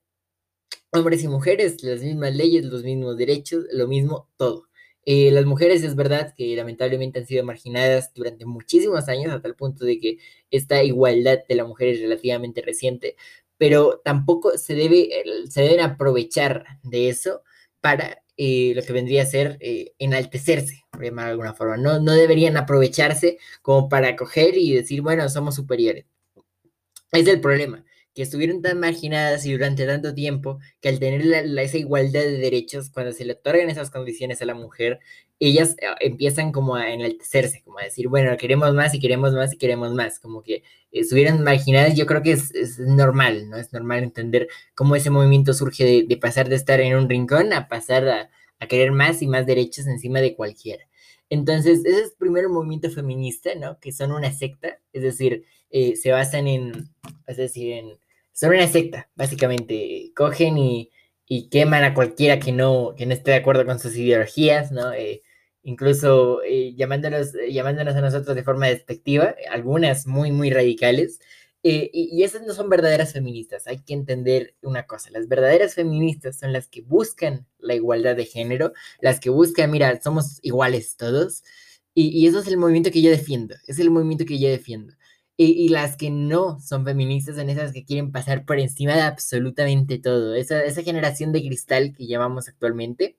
hombres 0.91 1.23
y 1.23 1.27
mujeres, 1.29 1.83
las 1.83 2.01
mismas 2.01 2.35
leyes, 2.35 2.65
los 2.65 2.83
mismos 2.83 3.17
derechos, 3.17 3.65
lo 3.71 3.87
mismo 3.87 4.29
todo. 4.37 4.67
Eh, 5.05 5.31
las 5.31 5.45
mujeres 5.45 5.83
es 5.83 5.95
verdad 5.95 6.33
que 6.35 6.53
lamentablemente 6.57 7.19
han 7.19 7.27
sido 7.27 7.45
marginadas 7.45 8.13
durante 8.13 8.45
muchísimos 8.45 9.07
años 9.07 9.31
a 9.31 9.41
tal 9.41 9.55
punto 9.55 9.85
de 9.85 9.99
que 9.99 10.17
esta 10.51 10.83
igualdad 10.83 11.39
de 11.47 11.55
la 11.55 11.63
mujer 11.63 11.87
es 11.89 12.01
relativamente 12.01 12.61
reciente, 12.61 13.15
pero 13.57 14.01
tampoco 14.03 14.57
se, 14.57 14.75
debe, 14.75 15.09
se 15.49 15.61
deben 15.61 15.79
aprovechar 15.79 16.65
de 16.83 17.07
eso 17.07 17.43
para 17.79 18.21
eh, 18.37 18.73
lo 18.75 18.83
que 18.83 18.93
vendría 18.93 19.23
a 19.23 19.25
ser 19.25 19.57
eh, 19.59 19.93
enaltecerse, 19.99 20.83
por 20.91 21.03
llamar 21.03 21.25
de 21.25 21.31
alguna 21.31 21.53
forma. 21.53 21.77
No, 21.77 21.99
no 21.99 22.13
deberían 22.13 22.55
aprovecharse 22.57 23.39
como 23.61 23.89
para 23.89 24.15
coger 24.15 24.57
y 24.57 24.73
decir, 24.73 25.01
bueno, 25.01 25.27
somos 25.29 25.55
superiores. 25.55 26.05
Es 27.11 27.27
el 27.27 27.41
problema 27.41 27.83
que 28.13 28.23
estuvieron 28.23 28.63
tan 28.63 28.79
marginadas 28.79 29.45
y 29.45 29.51
durante 29.51 29.85
tanto 29.85 30.13
tiempo 30.13 30.59
que 30.81 30.89
al 30.89 30.99
tener 30.99 31.21
esa 31.59 31.77
igualdad 31.77 32.21
de 32.21 32.39
derechos, 32.39 32.89
cuando 32.89 33.11
se 33.11 33.25
le 33.25 33.33
otorgan 33.33 33.69
esas 33.69 33.91
condiciones 33.91 34.41
a 34.41 34.45
la 34.45 34.55
mujer, 34.55 34.99
ellas 35.39 35.75
eh, 35.79 35.87
empiezan 36.01 36.51
como 36.51 36.75
a 36.75 36.91
enaltecerse, 36.91 37.61
como 37.63 37.79
a 37.79 37.83
decir, 37.83 38.07
bueno, 38.07 38.35
queremos 38.37 38.73
más 38.73 38.93
y 38.93 38.99
queremos 38.99 39.33
más 39.33 39.53
y 39.53 39.57
queremos 39.57 39.93
más, 39.93 40.19
como 40.19 40.41
que 40.43 40.63
estuvieran 40.91 41.43
marginadas, 41.43 41.95
yo 41.95 42.05
creo 42.05 42.23
que 42.23 42.31
es, 42.31 42.79
normal, 42.79 43.49
¿no? 43.49 43.57
Es 43.57 43.73
normal 43.73 44.03
entender 44.03 44.47
cómo 44.75 44.95
ese 44.95 45.09
movimiento 45.09 45.53
surge 45.53 46.05
de, 46.07 46.17
pasar 46.17 46.49
de 46.49 46.55
estar 46.55 46.79
en 46.81 46.95
un 46.95 47.09
rincón 47.09 47.53
a 47.53 47.67
pasar 47.67 48.07
a, 48.09 48.29
querer 48.67 48.91
más 48.91 49.21
y 49.21 49.27
más 49.27 49.45
derechos 49.45 49.87
encima 49.87 50.19
de 50.19 50.35
cualquiera. 50.35 50.83
Entonces, 51.29 51.85
ese 51.85 52.01
es 52.01 52.15
el 52.19 52.49
movimiento 52.49 52.89
feminista, 52.89 53.51
¿no? 53.55 53.79
Que 53.79 53.91
son 53.91 54.11
una 54.11 54.31
secta, 54.31 54.79
es 54.93 55.03
decir, 55.03 55.43
eh, 55.69 55.95
se 55.95 56.11
basan 56.11 56.47
en, 56.47 56.89
es 57.27 57.37
decir, 57.37 57.73
en 57.73 57.97
son 58.37 58.51
una 58.51 58.67
secta, 58.67 59.09
básicamente. 59.15 60.11
Cogen 60.15 60.59
y, 60.59 60.91
queman 61.49 61.83
a 61.83 61.95
cualquiera 61.95 62.39
que 62.39 62.51
no, 62.51 62.93
que 62.95 63.07
no 63.07 63.13
esté 63.13 63.31
de 63.31 63.37
acuerdo 63.37 63.65
con 63.65 63.79
sus 63.79 63.95
ideologías, 63.97 64.71
¿no? 64.71 64.93
Eh, 64.93 65.23
incluso 65.67 66.41
eh, 66.43 66.73
llamándonos, 66.75 67.35
eh, 67.35 67.51
llamándonos 67.51 67.95
a 67.95 68.01
nosotros 68.01 68.35
de 68.35 68.43
forma 68.43 68.67
despectiva, 68.67 69.35
algunas 69.51 70.07
muy, 70.07 70.31
muy 70.31 70.49
radicales. 70.49 71.19
y, 71.63 71.89
y, 71.93 72.23
esas 72.23 72.43
no 72.43 72.53
son 72.53 72.69
verdaderas 72.69 73.11
feministas. 73.13 73.67
Hay 73.67 73.79
que 73.79 73.93
entender 73.93 74.55
una 74.61 74.87
cosa. 74.87 75.09
Las 75.11 75.27
verdaderas 75.27 75.75
feministas 75.75 76.39
son 76.39 76.53
las 76.53 76.67
que 76.67 76.81
buscan 76.81 77.45
la 77.59 77.75
igualdad 77.75 78.15
de 78.15 78.25
género, 78.25 78.71
las 79.01 79.19
que 79.19 79.29
buscan, 79.29 79.71
mira, 79.71 79.99
somos 80.01 80.39
iguales 80.43 80.95
todos. 80.97 81.43
Y, 81.93 82.09
y 82.09 82.27
eso 82.27 82.39
es 82.39 82.47
el 82.47 82.57
movimiento 82.57 82.91
que 82.91 83.01
yo 83.01 83.09
defiendo. 83.11 83.55
Es 83.67 83.79
el 83.79 83.89
movimiento 83.91 84.25
que 84.25 84.39
yo 84.39 84.49
defiendo. 84.49 84.93
Y, 85.39 85.69
las 85.69 85.97
que 85.97 86.09
no 86.09 86.59
son 86.59 86.83
feministas 86.83 87.35
son 87.35 87.49
esas 87.51 87.71
que 87.71 87.85
quieren 87.85 88.11
pasar 88.11 88.43
por 88.45 88.59
encima 88.59 88.95
de 88.95 89.01
absolutamente 89.01 89.99
todo. 89.99 90.33
Esa, 90.33 90.63
esa 90.63 90.81
generación 90.81 91.31
de 91.31 91.41
cristal 91.41 91.93
que 91.95 92.07
llamamos 92.07 92.47
actualmente, 92.47 93.17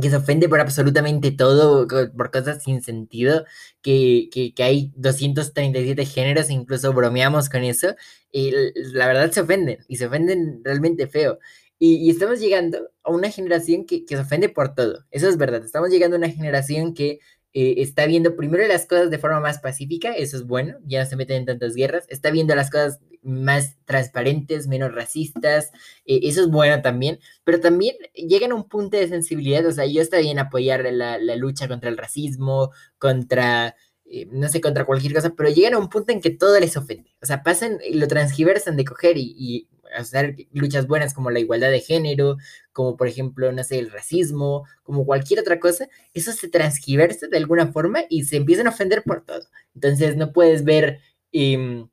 que 0.00 0.10
se 0.10 0.16
ofende 0.16 0.48
por 0.48 0.60
absolutamente 0.60 1.30
todo, 1.32 1.86
por 1.86 2.30
cosas 2.30 2.62
sin 2.62 2.82
sentido, 2.82 3.44
que, 3.82 4.28
que, 4.32 4.54
que 4.54 4.62
hay 4.62 4.92
237 4.96 6.06
géneros, 6.06 6.50
incluso 6.50 6.92
bromeamos 6.92 7.48
con 7.50 7.62
eso, 7.64 7.94
y 8.30 8.52
la 8.94 9.06
verdad 9.06 9.30
se 9.30 9.42
ofenden, 9.42 9.78
y 9.88 9.96
se 9.96 10.06
ofenden 10.06 10.62
realmente 10.64 11.06
feo. 11.08 11.38
Y, 11.78 11.96
y 11.96 12.10
estamos 12.10 12.40
llegando 12.40 12.90
a 13.02 13.10
una 13.10 13.30
generación 13.30 13.84
que, 13.84 14.04
que, 14.04 14.16
se 14.16 14.22
ofende 14.22 14.48
por 14.48 14.74
todo, 14.74 15.04
eso 15.10 15.28
es 15.28 15.36
verdad, 15.36 15.64
estamos 15.64 15.90
llegando 15.90 16.16
a 16.16 16.18
una 16.18 16.30
generación 16.30 16.94
que 16.94 17.18
eh, 17.54 17.74
está 17.78 18.06
viendo 18.06 18.34
primero 18.34 18.66
las 18.66 18.86
cosas 18.86 19.10
de 19.10 19.18
forma 19.18 19.40
más 19.40 19.58
pacífica, 19.58 20.12
eso 20.12 20.36
es 20.36 20.46
bueno, 20.46 20.78
ya 20.84 21.02
no 21.02 21.08
se 21.08 21.16
meten 21.16 21.38
en 21.38 21.46
tantas 21.46 21.74
guerras, 21.74 22.06
está 22.08 22.30
viendo 22.30 22.54
las 22.54 22.70
cosas 22.70 23.00
más 23.22 23.76
transparentes, 23.84 24.66
menos 24.68 24.94
racistas, 24.94 25.70
eh, 26.06 26.20
eso 26.22 26.40
es 26.42 26.48
bueno 26.48 26.80
también, 26.82 27.18
pero 27.44 27.60
también 27.60 27.96
llegan 28.14 28.52
a 28.52 28.54
un 28.54 28.68
punto 28.68 28.96
de 28.96 29.08
sensibilidad, 29.08 29.66
o 29.66 29.72
sea, 29.72 29.86
yo 29.86 30.00
está 30.00 30.18
bien 30.18 30.38
apoyar 30.38 30.84
la, 30.92 31.18
la 31.18 31.36
lucha 31.36 31.68
contra 31.68 31.90
el 31.90 31.98
racismo, 31.98 32.70
contra, 32.98 33.76
eh, 34.06 34.26
no 34.32 34.48
sé, 34.48 34.60
contra 34.60 34.86
cualquier 34.86 35.12
cosa, 35.14 35.34
pero 35.36 35.50
llegan 35.50 35.74
a 35.74 35.78
un 35.78 35.88
punto 35.88 36.12
en 36.12 36.20
que 36.20 36.30
todo 36.30 36.58
les 36.58 36.76
ofende, 36.76 37.14
o 37.22 37.26
sea, 37.26 37.42
pasan, 37.42 37.78
lo 37.92 38.08
transgiversan 38.08 38.76
de 38.76 38.84
coger 38.84 39.18
y, 39.18 39.34
y 39.36 39.68
hacer 39.96 40.36
luchas 40.52 40.86
buenas 40.86 41.14
como 41.14 41.30
la 41.30 41.40
igualdad 41.40 41.70
de 41.70 41.80
género, 41.80 42.36
como 42.72 42.96
por 42.96 43.08
ejemplo, 43.08 43.52
no 43.52 43.64
sé, 43.64 43.78
el 43.78 43.90
racismo, 43.90 44.66
como 44.82 45.06
cualquier 45.06 45.40
otra 45.40 45.60
cosa, 45.60 45.88
eso 46.14 46.32
se 46.32 46.48
transgiversa 46.48 47.28
de 47.28 47.36
alguna 47.36 47.72
forma 47.72 48.04
y 48.08 48.24
se 48.24 48.36
empiezan 48.36 48.66
a 48.66 48.70
ofender 48.70 49.02
por 49.04 49.24
todo. 49.24 49.46
Entonces 49.74 50.16
no 50.16 50.32
puedes 50.32 50.64
ver, 50.64 51.00
em, 51.32 51.88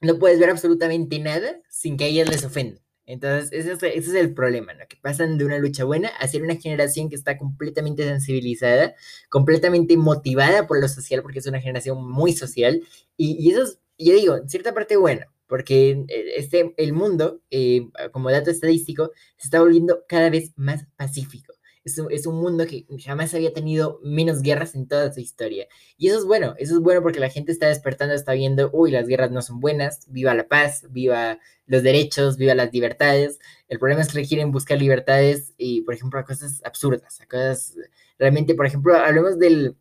no 0.00 0.18
puedes 0.18 0.38
ver 0.38 0.50
absolutamente 0.50 1.18
nada 1.18 1.60
sin 1.68 1.96
que 1.96 2.04
a 2.04 2.06
ellas 2.08 2.28
les 2.28 2.44
ofenda. 2.44 2.82
Entonces, 3.04 3.50
ese 3.52 3.72
es, 3.72 3.82
ese 3.82 4.10
es, 4.10 4.14
el 4.14 4.32
problema, 4.32 4.74
¿no? 4.74 4.86
Que 4.88 4.96
pasan 4.96 5.36
de 5.36 5.44
una 5.44 5.58
lucha 5.58 5.84
buena 5.84 6.08
a 6.08 6.28
ser 6.28 6.42
una 6.42 6.56
generación 6.56 7.08
que 7.08 7.16
está 7.16 7.36
completamente 7.36 8.04
sensibilizada, 8.04 8.94
completamente 9.28 9.96
motivada 9.96 10.66
por 10.66 10.80
lo 10.80 10.88
social, 10.88 11.22
porque 11.22 11.40
es 11.40 11.46
una 11.46 11.60
generación 11.60 12.08
muy 12.08 12.32
social. 12.32 12.82
Y, 13.16 13.36
y 13.40 13.50
eso 13.50 13.62
es, 13.64 13.78
yo 13.98 14.14
digo, 14.14 14.36
en 14.36 14.48
cierta 14.48 14.72
parte 14.72 14.96
bueno, 14.96 15.26
porque 15.52 16.06
eh, 16.08 16.24
este, 16.38 16.72
el 16.78 16.94
mundo, 16.94 17.42
eh, 17.50 17.86
como 18.10 18.30
dato 18.30 18.50
estadístico, 18.50 19.10
se 19.36 19.48
está 19.48 19.60
volviendo 19.60 20.02
cada 20.08 20.30
vez 20.30 20.54
más 20.56 20.86
pacífico. 20.96 21.52
Es 21.84 21.98
un, 21.98 22.10
es 22.10 22.26
un, 22.26 22.36
mundo 22.36 22.64
que 22.66 22.86
jamás 23.04 23.34
había 23.34 23.52
tenido 23.52 24.00
menos 24.02 24.40
guerras 24.40 24.74
en 24.74 24.88
toda 24.88 25.12
su 25.12 25.20
historia. 25.20 25.66
Y 25.98 26.08
eso 26.08 26.16
es 26.16 26.24
bueno, 26.24 26.54
eso 26.56 26.76
es 26.76 26.80
bueno 26.80 27.02
porque 27.02 27.20
la 27.20 27.28
gente 27.28 27.52
está 27.52 27.66
despertando, 27.68 28.14
está 28.14 28.32
viendo, 28.32 28.70
uy, 28.72 28.92
las 28.92 29.06
guerras 29.06 29.30
no 29.30 29.42
son 29.42 29.60
buenas, 29.60 30.10
viva 30.10 30.32
la 30.32 30.48
paz, 30.48 30.86
viva 30.88 31.38
los 31.66 31.82
derechos, 31.82 32.38
viva 32.38 32.54
las 32.54 32.72
libertades. 32.72 33.38
El 33.68 33.78
problema 33.78 34.00
es 34.00 34.10
que 34.10 34.24
quieren 34.24 34.52
buscar 34.52 34.78
libertades 34.78 35.52
y, 35.58 35.82
por 35.82 35.92
ejemplo, 35.92 36.18
a 36.18 36.24
cosas 36.24 36.62
absurdas, 36.64 37.20
a 37.20 37.26
cosas 37.26 37.76
realmente, 38.18 38.54
por 38.54 38.64
ejemplo, 38.64 38.96
hablemos 38.96 39.38
del, 39.38 39.76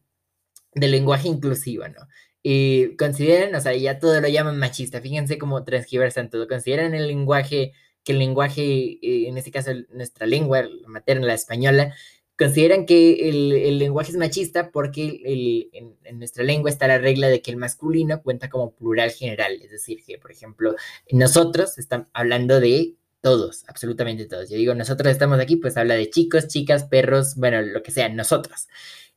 del 0.73 0.91
lenguaje 0.91 1.29
inclusivo, 1.29 1.87
¿no? 1.87 2.01
Y 2.43 2.95
consideran, 2.95 3.53
o 3.55 3.61
sea, 3.61 3.75
ya 3.75 3.99
todo 3.99 4.19
lo 4.19 4.27
llaman 4.27 4.57
machista, 4.57 5.01
fíjense 5.01 5.37
cómo 5.37 5.63
transgiversan 5.63 6.29
todo, 6.29 6.47
consideran 6.47 6.95
el 6.95 7.07
lenguaje, 7.07 7.73
que 8.03 8.13
el 8.13 8.19
lenguaje, 8.19 8.63
eh, 9.01 9.27
en 9.27 9.37
este 9.37 9.51
caso 9.51 9.71
nuestra 9.91 10.25
lengua, 10.25 10.63
la 10.63 10.87
materna, 10.87 11.27
la 11.27 11.35
española, 11.35 11.93
consideran 12.37 12.87
que 12.87 13.29
el, 13.29 13.51
el 13.51 13.77
lenguaje 13.77 14.11
es 14.11 14.17
machista 14.17 14.71
porque 14.71 15.21
el, 15.23 15.69
en, 15.73 15.95
en, 16.03 16.17
nuestra 16.17 16.43
lengua 16.43 16.71
está 16.71 16.87
la 16.87 16.97
regla 16.97 17.27
de 17.27 17.41
que 17.43 17.51
el 17.51 17.57
masculino 17.57 18.23
cuenta 18.23 18.49
como 18.49 18.73
plural 18.73 19.11
general, 19.11 19.59
es 19.61 19.69
decir, 19.69 20.03
que, 20.03 20.17
por 20.17 20.31
ejemplo, 20.31 20.75
nosotros 21.11 21.77
estamos 21.77 22.07
hablando 22.13 22.59
de 22.59 22.95
todos, 23.21 23.63
absolutamente 23.67 24.25
todos. 24.25 24.49
Yo 24.49 24.57
digo, 24.57 24.73
nosotros 24.73 25.11
estamos 25.11 25.39
aquí, 25.39 25.55
pues 25.55 25.77
habla 25.77 25.93
de 25.93 26.09
chicos, 26.09 26.47
chicas, 26.47 26.85
perros, 26.85 27.35
bueno, 27.35 27.61
lo 27.61 27.83
que 27.83 27.91
sea, 27.91 28.09
nosotros. 28.09 28.67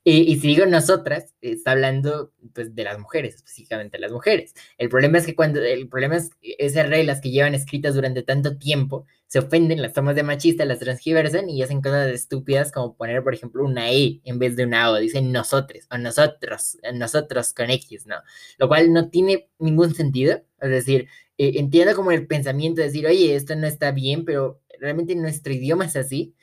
Y, 0.07 0.37
si 0.39 0.49
digo 0.49 0.67
nosotras, 0.67 1.33
está 1.41 1.71
hablando 1.71 2.31
pues, 2.53 2.75
de 2.75 2.85
las 2.85 2.99
mujeres, 2.99 3.37
específicamente 3.37 3.99
las 3.99 4.13
mujeres. 4.13 4.53
El 4.77 4.91
problema 4.91 5.17
es 5.17 5.25
que 5.25 5.35
cuando, 5.35 5.63
el 5.63 5.89
problema 5.89 6.17
es 6.17 6.31
esas 6.43 6.91
reglas 6.91 7.23
que 7.23 7.31
llevan 7.31 7.55
escritas 7.55 7.95
durante 7.95 8.23
tanto 8.23 8.59
tiempo, 8.59 9.07
se 9.29 9.39
ofenden, 9.39 9.81
las 9.81 9.95
tomas 9.95 10.15
de 10.15 10.23
machista, 10.23 10.67
las 10.67 10.79
transgiversan 10.79 11.49
y 11.49 11.63
hacen 11.63 11.81
cosas 11.81 12.09
estúpidas 12.09 12.71
como 12.71 12.95
poner, 12.95 13.25
por 13.25 13.33
ejemplo, 13.33 13.65
una 13.65 13.91
E 13.93 14.21
en 14.25 14.39
vez 14.39 14.57
de 14.57 14.67
una 14.67 14.91
O, 14.91 14.97
dicen 14.97 15.33
nosotros 15.33 15.87
o 15.91 15.97
nosotros, 15.97 16.77
nosotros 16.93 17.55
con 17.55 17.71
X, 17.71 18.07
¿no? 18.07 18.17
Lo 18.59 18.69
cual 18.69 18.93
no 18.93 19.09
tiene 19.09 19.49
ningún 19.59 19.95
sentido, 19.95 20.43
es 20.61 20.71
decir, 20.71 21.09
eh, 21.39 21.53
entiendo 21.57 21.97
como 21.97 22.11
el 22.11 22.27
pensamiento 22.27 22.83
de 22.83 22.89
decir, 22.89 23.07
oye, 23.07 23.35
esto 23.37 23.57
no 23.57 23.67
está 23.67 23.91
bien, 23.91 24.27
pero 24.27 24.61
realmente 24.79 25.15
nuestro 25.17 25.55
idioma 25.55 25.87
es 25.87 25.97
así 25.97 26.35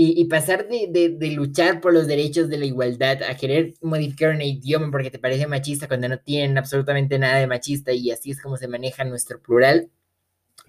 y, 0.00 0.24
pasar 0.26 0.68
de, 0.68 1.16
de, 1.18 1.30
luchar 1.32 1.80
por 1.80 1.92
los 1.92 2.06
derechos 2.06 2.48
de 2.48 2.56
la 2.56 2.66
igualdad 2.66 3.20
a 3.24 3.36
querer 3.36 3.74
modificar 3.82 4.32
un 4.32 4.40
idioma 4.40 4.92
porque 4.92 5.10
te 5.10 5.18
parece 5.18 5.48
machista 5.48 5.88
cuando 5.88 6.08
no 6.08 6.20
tienen 6.20 6.56
absolutamente 6.56 7.18
nada 7.18 7.38
de 7.38 7.48
machista 7.48 7.90
y 7.92 8.12
así 8.12 8.30
es 8.30 8.40
como 8.40 8.56
se 8.56 8.68
maneja 8.68 9.04
nuestro 9.04 9.42
plural, 9.42 9.90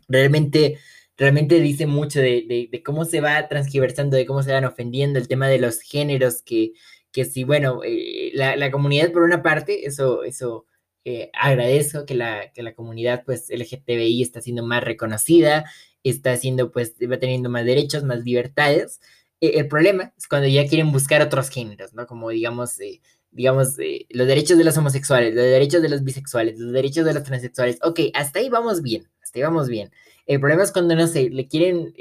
realmente, 0.08 0.80
realmente 1.16 1.60
dice 1.60 1.86
mucho 1.86 2.20
de, 2.20 2.70
de 2.72 2.84
cómo 2.84 3.06
se 3.06 3.22
va 3.22 3.48
transgiversando, 3.48 4.18
de 4.18 4.26
cómo 4.26 4.42
se 4.42 4.52
van 4.52 4.66
ofendiendo 4.66 5.20
el 5.20 5.28
tema 5.28 5.48
de 5.48 5.60
los 5.60 5.82
géneros, 5.82 6.42
que, 6.42 6.74
que 7.12 7.24
si, 7.26 7.44
bueno, 7.44 7.82
eh, 7.86 8.32
la, 8.34 8.56
la, 8.56 8.72
comunidad 8.72 9.12
por 9.12 9.22
una 9.22 9.44
parte, 9.44 9.86
eso, 9.86 10.24
eso 10.24 10.66
eh, 11.06 11.30
agradezco 11.34 12.06
que 12.06 12.16
la, 12.16 12.52
que 12.52 12.64
la 12.64 12.74
comunidad 12.74 13.24
pues 13.26 13.50
LGTBI 13.50 14.24
está 14.24 14.42
siendo 14.42 14.66
más 14.66 14.84
reconocida, 14.84 15.66
está 16.04 16.36
siendo 16.38 16.72
pues, 16.72 16.96
va 17.12 17.20
teniendo 17.20 17.50
más 17.50 17.66
derechos, 17.66 18.04
más 18.04 18.24
libertades, 18.24 19.02
eh, 19.42 19.54
el 19.56 19.68
problema 19.68 20.14
es 20.18 20.28
cuando 20.28 20.48
ya 20.48 20.68
quieren 20.68 20.92
buscar 20.92 21.22
otros 21.22 21.50
géneros, 21.50 21.94
¿no? 21.94 22.06
Como 22.08 22.30
digamos, 22.30 22.80
eh, 22.80 23.02
digamos, 23.32 23.78
eh, 23.80 24.06
los 24.10 24.28
derechos 24.28 24.58
de 24.58 24.64
los 24.64 24.78
homosexuales, 24.78 25.34
los 25.36 25.46
derechos 25.46 25.82
de 25.82 25.90
los 25.90 26.04
bisexuales, 26.04 26.60
los 26.60 26.74
derechos 26.74 27.06
de 27.06 27.14
los 27.14 27.24
transexuales. 27.24 27.80
Ok, 27.84 28.00
hasta 28.14 28.40
ahí 28.40 28.50
vamos 28.50 28.82
bien, 28.82 29.08
hasta 29.22 29.40
ahí 29.40 29.44
vamos 29.44 29.70
bien. 29.70 29.92
El 30.26 30.40
problema 30.40 30.64
es 30.64 30.72
cuando, 30.72 30.96
no 30.96 31.08
sé, 31.08 31.30
le 31.30 31.48
quieren 31.48 31.94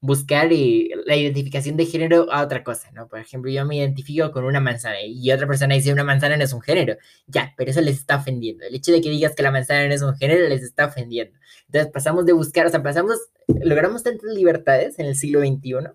buscar 0.00 0.46
la 0.46 1.16
identificación 1.16 1.76
de 1.76 1.84
género 1.84 2.32
a 2.32 2.42
otra 2.42 2.62
cosa, 2.62 2.90
¿no? 2.92 3.08
Por 3.08 3.18
ejemplo, 3.18 3.50
yo 3.50 3.64
me 3.66 3.76
identifico 3.76 4.30
con 4.30 4.44
una 4.44 4.60
manzana 4.60 5.02
y 5.02 5.30
otra 5.32 5.46
persona 5.46 5.74
dice 5.74 5.92
una 5.92 6.04
manzana 6.04 6.36
no 6.36 6.44
es 6.44 6.52
un 6.52 6.60
género. 6.62 6.96
Ya, 7.26 7.52
pero 7.56 7.70
eso 7.70 7.80
les 7.80 7.96
está 7.98 8.16
ofendiendo. 8.16 8.64
El 8.64 8.74
hecho 8.74 8.92
de 8.92 9.00
que 9.00 9.10
digas 9.10 9.34
que 9.34 9.42
la 9.42 9.50
manzana 9.50 9.88
no 9.88 9.94
es 9.94 10.02
un 10.02 10.16
género 10.16 10.48
les 10.48 10.62
está 10.62 10.86
ofendiendo. 10.86 11.38
Entonces 11.66 11.90
pasamos 11.92 12.24
de 12.26 12.32
buscar, 12.32 12.66
o 12.66 12.70
sea, 12.70 12.82
pasamos, 12.82 13.18
logramos 13.48 14.02
tantas 14.02 14.32
libertades 14.32 14.98
en 14.98 15.06
el 15.06 15.16
siglo 15.16 15.40
XXI 15.40 15.90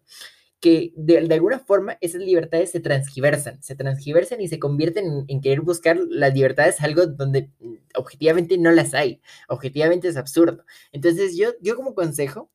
que 0.63 0.93
de, 0.95 1.17
alguna 1.17 1.59
forma 1.59 1.97
esas 1.99 2.21
libertades 2.21 2.71
se 2.71 2.79
transgiversan, 2.79 3.61
se 3.61 3.75
transgiversan 3.75 4.39
y 4.39 4.47
se 4.47 4.59
convierten 4.59 5.25
en, 5.27 5.41
querer 5.41 5.59
buscar 5.59 5.99
las 6.07 6.33
libertades 6.33 6.79
algo 6.79 7.05
donde 7.05 7.49
mm, 7.59 7.73
objetivamente 7.95 8.57
no 8.57 8.71
las 8.71 8.93
hay, 8.93 9.19
objetivamente 9.49 10.07
es 10.07 10.15
absurdo. 10.15 10.63
Entonces 10.93 11.35
yo, 11.35 11.49
yo 11.59 11.75
como 11.75 11.93
consejo 11.93 12.49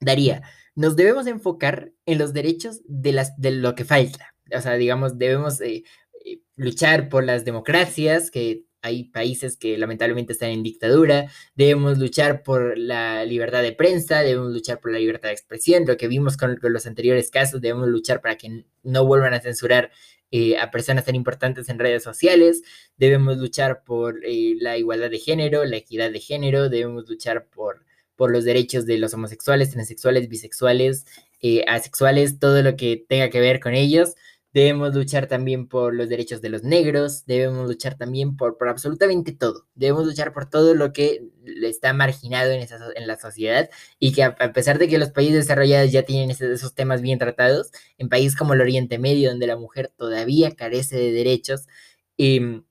daría, 0.00 0.42
nos 0.76 0.94
debemos 0.94 1.26
enfocar 1.26 1.90
en 2.06 2.18
los 2.18 2.34
derechos 2.34 2.82
de, 2.86 3.10
las, 3.10 3.36
de 3.36 3.50
lo 3.50 3.74
que 3.74 3.84
falta. 3.84 4.36
O 4.56 4.60
sea, 4.60 4.74
digamos, 4.74 5.18
debemos 5.18 5.60
eh, 5.60 5.82
eh, 6.24 6.38
luchar 6.54 7.08
por 7.08 7.24
las 7.24 7.44
democracias, 7.44 8.30
que 8.30 8.62
hay 8.84 9.04
países 9.04 9.56
que 9.56 9.78
lamentablemente 9.78 10.34
están 10.34 10.50
en 10.50 10.62
dictadura, 10.62 11.30
debemos 11.54 11.98
luchar 11.98 12.42
por 12.42 12.76
la 12.76 13.24
libertad 13.24 13.62
de 13.62 13.72
prensa, 13.72 14.20
debemos 14.20 14.52
luchar 14.52 14.78
por 14.78 14.92
la 14.92 14.98
libertad 14.98 15.30
de 15.30 15.34
expresión, 15.34 15.86
lo 15.86 15.96
que 15.96 16.06
vimos 16.06 16.36
con, 16.36 16.58
los 16.60 16.86
anteriores 16.86 17.30
casos, 17.30 17.62
debemos 17.62 17.88
luchar 17.88 18.20
para 18.20 18.36
que 18.36 18.64
no 18.82 19.06
vuelvan 19.06 19.32
a 19.32 19.40
censurar 19.40 19.90
eh, 20.30 20.58
a 20.58 20.70
personas 20.70 21.06
tan 21.06 21.14
importantes 21.14 21.70
en 21.70 21.78
redes 21.78 22.02
sociales, 22.02 22.62
debemos 22.98 23.38
luchar 23.38 23.84
por 23.84 24.20
la 24.22 24.76
igualdad 24.76 25.10
de 25.10 25.18
género, 25.18 25.64
la 25.64 25.76
equidad 25.76 26.10
de 26.10 26.20
género, 26.20 26.68
debemos 26.68 27.08
luchar 27.08 27.46
por 27.46 27.84
por 28.16 28.30
los 28.30 28.44
derechos 28.44 28.86
de 28.86 28.98
los 28.98 29.12
homosexuales, 29.14 29.70
transexuales, 29.70 30.28
bisexuales, 30.28 31.04
eh, 31.40 31.64
asexuales, 31.66 32.38
todo 32.38 32.62
lo 32.62 32.76
que 32.76 33.04
tenga 33.08 33.28
que 33.30 33.40
ver 33.40 33.60
con 33.60 33.74
ellos. 33.74 34.14
Debemos 34.54 34.94
luchar 34.94 35.26
también 35.26 35.66
por 35.66 35.94
los 35.94 36.08
derechos 36.08 36.40
de 36.40 36.48
los 36.48 36.62
negros, 36.62 37.26
debemos 37.26 37.66
luchar 37.66 37.96
también 37.96 38.36
por, 38.36 38.56
por 38.56 38.68
absolutamente 38.68 39.32
todo. 39.32 39.66
Debemos 39.74 40.06
luchar 40.06 40.32
por 40.32 40.48
todo 40.48 40.74
lo 40.76 40.92
que 40.92 41.28
está 41.62 41.92
marginado 41.92 42.52
en, 42.52 42.60
esa, 42.60 42.78
en 42.94 43.08
la 43.08 43.18
sociedad 43.18 43.68
y 43.98 44.12
que 44.12 44.22
a, 44.22 44.36
pesar 44.52 44.78
de 44.78 44.86
que 44.88 44.98
los 44.98 45.10
países 45.10 45.34
desarrollados 45.34 45.90
ya 45.90 46.04
tienen 46.04 46.30
esos, 46.30 46.72
temas 46.74 47.02
bien 47.02 47.18
tratados, 47.18 47.72
en 47.98 48.08
países 48.08 48.36
como 48.36 48.54
el 48.54 48.60
Oriente 48.60 48.98
Medio, 48.98 49.30
donde 49.30 49.48
la 49.48 49.56
mujer 49.56 49.92
todavía 49.96 50.54
carece 50.54 50.96
de 50.96 51.10
derechos, 51.10 51.66
eh, 52.16 52.62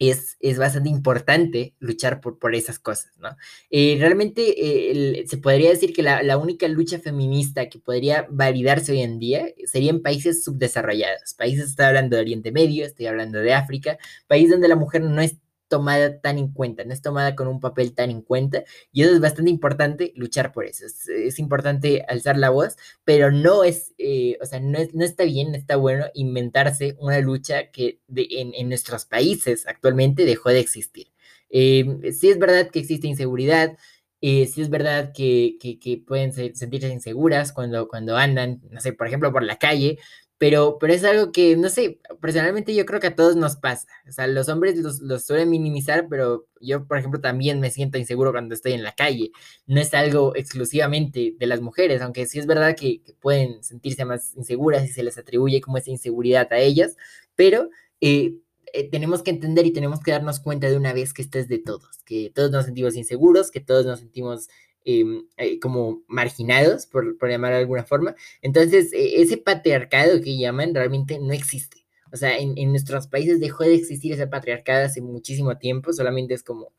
es, 0.00 0.38
es, 0.40 0.58
bastante 0.58 0.88
importante 0.88 1.74
luchar 1.78 2.22
por, 2.22 2.38
por 2.38 2.54
esas 2.54 2.78
cosas, 2.78 3.12
¿no? 3.18 3.36
Eh, 3.70 3.98
realmente 4.00 5.20
eh, 5.20 5.26
se 5.28 5.36
podría 5.36 5.68
decir 5.68 5.92
que 5.92 6.02
la, 6.02 6.22
la, 6.22 6.38
única 6.38 6.66
lucha 6.68 6.98
feminista 6.98 7.68
que 7.68 7.78
podría 7.78 8.26
validarse 8.30 8.92
hoy 8.92 9.02
en 9.02 9.18
día 9.18 9.46
sería 9.66 9.90
en 9.90 10.02
países 10.02 10.42
subdesarrollados. 10.42 11.34
Países, 11.34 11.68
estoy 11.68 11.84
hablando 11.84 12.16
de 12.16 12.22
Oriente 12.22 12.50
Medio, 12.50 12.86
estoy 12.86 13.06
hablando 13.06 13.40
de 13.40 13.52
África, 13.52 13.98
países 14.26 14.52
donde 14.52 14.68
la 14.68 14.76
mujer 14.76 15.02
no 15.02 15.20
es 15.20 15.36
tomada 15.70 16.20
tan 16.20 16.36
en 16.36 16.52
cuenta, 16.52 16.84
no 16.84 16.92
es 16.92 17.00
tomada 17.00 17.34
con 17.34 17.48
un 17.48 17.60
papel 17.60 17.94
tan 17.94 18.10
en 18.10 18.20
cuenta, 18.20 18.64
y 18.92 19.02
eso 19.02 19.14
es 19.14 19.20
bastante 19.20 19.50
importante 19.50 20.12
luchar 20.16 20.52
por 20.52 20.66
eso, 20.66 20.84
es, 20.84 21.38
importante 21.38 22.04
alzar 22.08 22.36
la 22.36 22.50
voz, 22.50 22.76
pero 23.04 23.30
no 23.30 23.64
es, 23.64 23.94
eh, 23.96 24.36
o 24.42 24.46
sea, 24.46 24.60
no, 24.60 24.78
no, 24.92 25.04
está 25.04 25.24
bien, 25.24 25.52
no 25.52 25.56
está 25.56 25.76
bueno 25.76 26.06
inventarse 26.12 26.96
una 26.98 27.20
lucha 27.20 27.70
que 27.70 28.00
en, 28.14 28.68
nuestros 28.68 29.06
países 29.06 29.66
actualmente 29.66 30.24
dejó 30.26 30.50
de 30.50 30.60
existir. 30.60 31.08
Eh, 31.50 32.12
sí 32.12 32.30
es 32.30 32.38
verdad 32.38 32.70
que 32.70 32.80
existe 32.80 33.06
inseguridad, 33.08 33.76
eh, 34.22 34.46
sí 34.46 34.60
es 34.60 34.68
verdad 34.68 35.12
que, 35.14 35.56
que, 35.60 36.02
pueden 36.06 36.32
sentirse 36.32 36.88
inseguras 36.88 37.52
cuando, 37.52 37.88
cuando 37.88 38.16
andan, 38.16 38.60
no 38.70 38.80
sé, 38.80 38.92
por 38.92 39.06
ejemplo, 39.06 39.32
por 39.32 39.42
la 39.42 39.58
calle, 39.58 39.98
pero, 40.40 40.78
pero 40.80 40.94
es 40.94 41.04
algo 41.04 41.32
que, 41.32 41.54
no 41.54 41.68
sé, 41.68 42.00
personalmente 42.18 42.74
yo 42.74 42.86
creo 42.86 42.98
que 42.98 43.08
a 43.08 43.14
todos 43.14 43.36
nos 43.36 43.56
pasa. 43.56 43.86
O 44.08 44.12
sea, 44.12 44.26
los 44.26 44.48
hombres 44.48 44.78
los, 44.78 45.26
suelen 45.26 45.50
minimizar, 45.50 46.08
pero 46.08 46.46
yo, 46.62 46.86
por 46.86 46.96
ejemplo, 46.96 47.20
también 47.20 47.60
me 47.60 47.70
siento 47.70 47.98
inseguro 47.98 48.32
cuando 48.32 48.54
estoy 48.54 48.72
en 48.72 48.82
la 48.82 48.92
calle. 48.94 49.32
No 49.66 49.82
es 49.82 49.92
algo 49.92 50.34
exclusivamente 50.34 51.34
de 51.38 51.46
las 51.46 51.60
mujeres, 51.60 52.00
aunque 52.00 52.24
sí 52.24 52.38
es 52.38 52.46
verdad 52.46 52.74
que, 52.74 53.02
pueden 53.20 53.62
sentirse 53.62 54.06
más 54.06 54.34
inseguras 54.34 54.82
y 54.84 54.88
se 54.88 55.02
les 55.02 55.18
atribuye 55.18 55.60
como 55.60 55.76
esa 55.76 55.90
inseguridad 55.90 56.50
a 56.54 56.58
ellas, 56.58 56.96
pero 57.34 57.68
eh, 58.00 58.36
eh, 58.72 58.88
tenemos 58.88 59.22
que 59.22 59.32
entender 59.32 59.66
y 59.66 59.74
tenemos 59.74 60.00
que 60.00 60.12
darnos 60.12 60.40
cuenta 60.40 60.70
de 60.70 60.76
una 60.78 60.94
vez 60.94 61.12
que 61.12 61.20
esto 61.20 61.38
es 61.38 61.48
de 61.48 61.58
todos, 61.58 61.98
que 62.06 62.32
todos 62.34 62.50
nos 62.50 62.64
sentimos 62.64 62.96
inseguros, 62.96 63.50
que 63.50 63.60
todos 63.60 63.84
nos 63.84 63.98
sentimos 63.98 64.48
eh, 64.84 65.58
como 65.60 66.02
marginados, 66.08 66.86
por, 66.86 67.18
por 67.18 67.28
llamar 67.28 67.52
de 67.52 67.58
alguna 67.58 67.84
forma. 67.84 68.14
Entonces, 68.42 68.92
e, 68.92 69.20
ese 69.20 69.36
patriarcado 69.36 70.20
que 70.20 70.38
llaman 70.38 70.74
realmente 70.74 71.18
no 71.18 71.32
existe. 71.32 71.86
O 72.12 72.16
sea, 72.16 72.38
en, 72.38 72.56
en, 72.56 72.70
nuestros 72.70 73.06
países 73.06 73.40
dejó 73.40 73.64
de 73.64 73.74
existir 73.74 74.12
ese 74.12 74.26
patriarcado 74.26 74.86
hace 74.86 75.00
muchísimo 75.00 75.58
tiempo, 75.58 75.92
solamente 75.92 76.34
es 76.34 76.42
como 76.42 76.72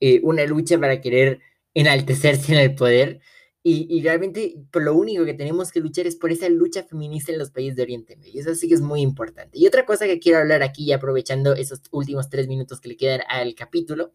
eh, 0.00 0.20
una 0.22 0.44
lucha 0.44 0.78
para 0.78 1.00
querer 1.00 1.40
enaltecerse 1.74 2.52
en 2.52 2.58
el 2.58 2.74
poder. 2.74 3.20
Y, 3.62 3.86
y, 3.88 4.02
realmente 4.02 4.56
por 4.70 4.82
lo 4.82 4.94
único 4.94 5.24
que 5.24 5.32
tenemos 5.32 5.72
que 5.72 5.80
luchar 5.80 6.06
es 6.06 6.16
por 6.16 6.30
esa 6.30 6.50
lucha 6.50 6.82
feminista 6.84 7.32
en 7.32 7.38
los 7.38 7.50
países 7.50 7.76
de 7.76 7.82
Oriente 7.82 8.16
Medio. 8.16 8.40
Eso 8.42 8.54
sí 8.54 8.68
que 8.68 8.74
es 8.74 8.82
muy 8.82 9.00
importante. 9.00 9.58
Y 9.58 9.66
otra 9.66 9.86
cosa 9.86 10.06
que 10.06 10.18
quiero 10.18 10.38
hablar 10.38 10.62
aquí, 10.62 10.92
aprovechando 10.92 11.54
esos 11.54 11.80
últimos 11.90 12.28
tres 12.28 12.46
minutos 12.46 12.80
que 12.80 12.90
le 12.90 12.96
quedan 12.98 13.22
al 13.28 13.54
capítulo, 13.54 14.12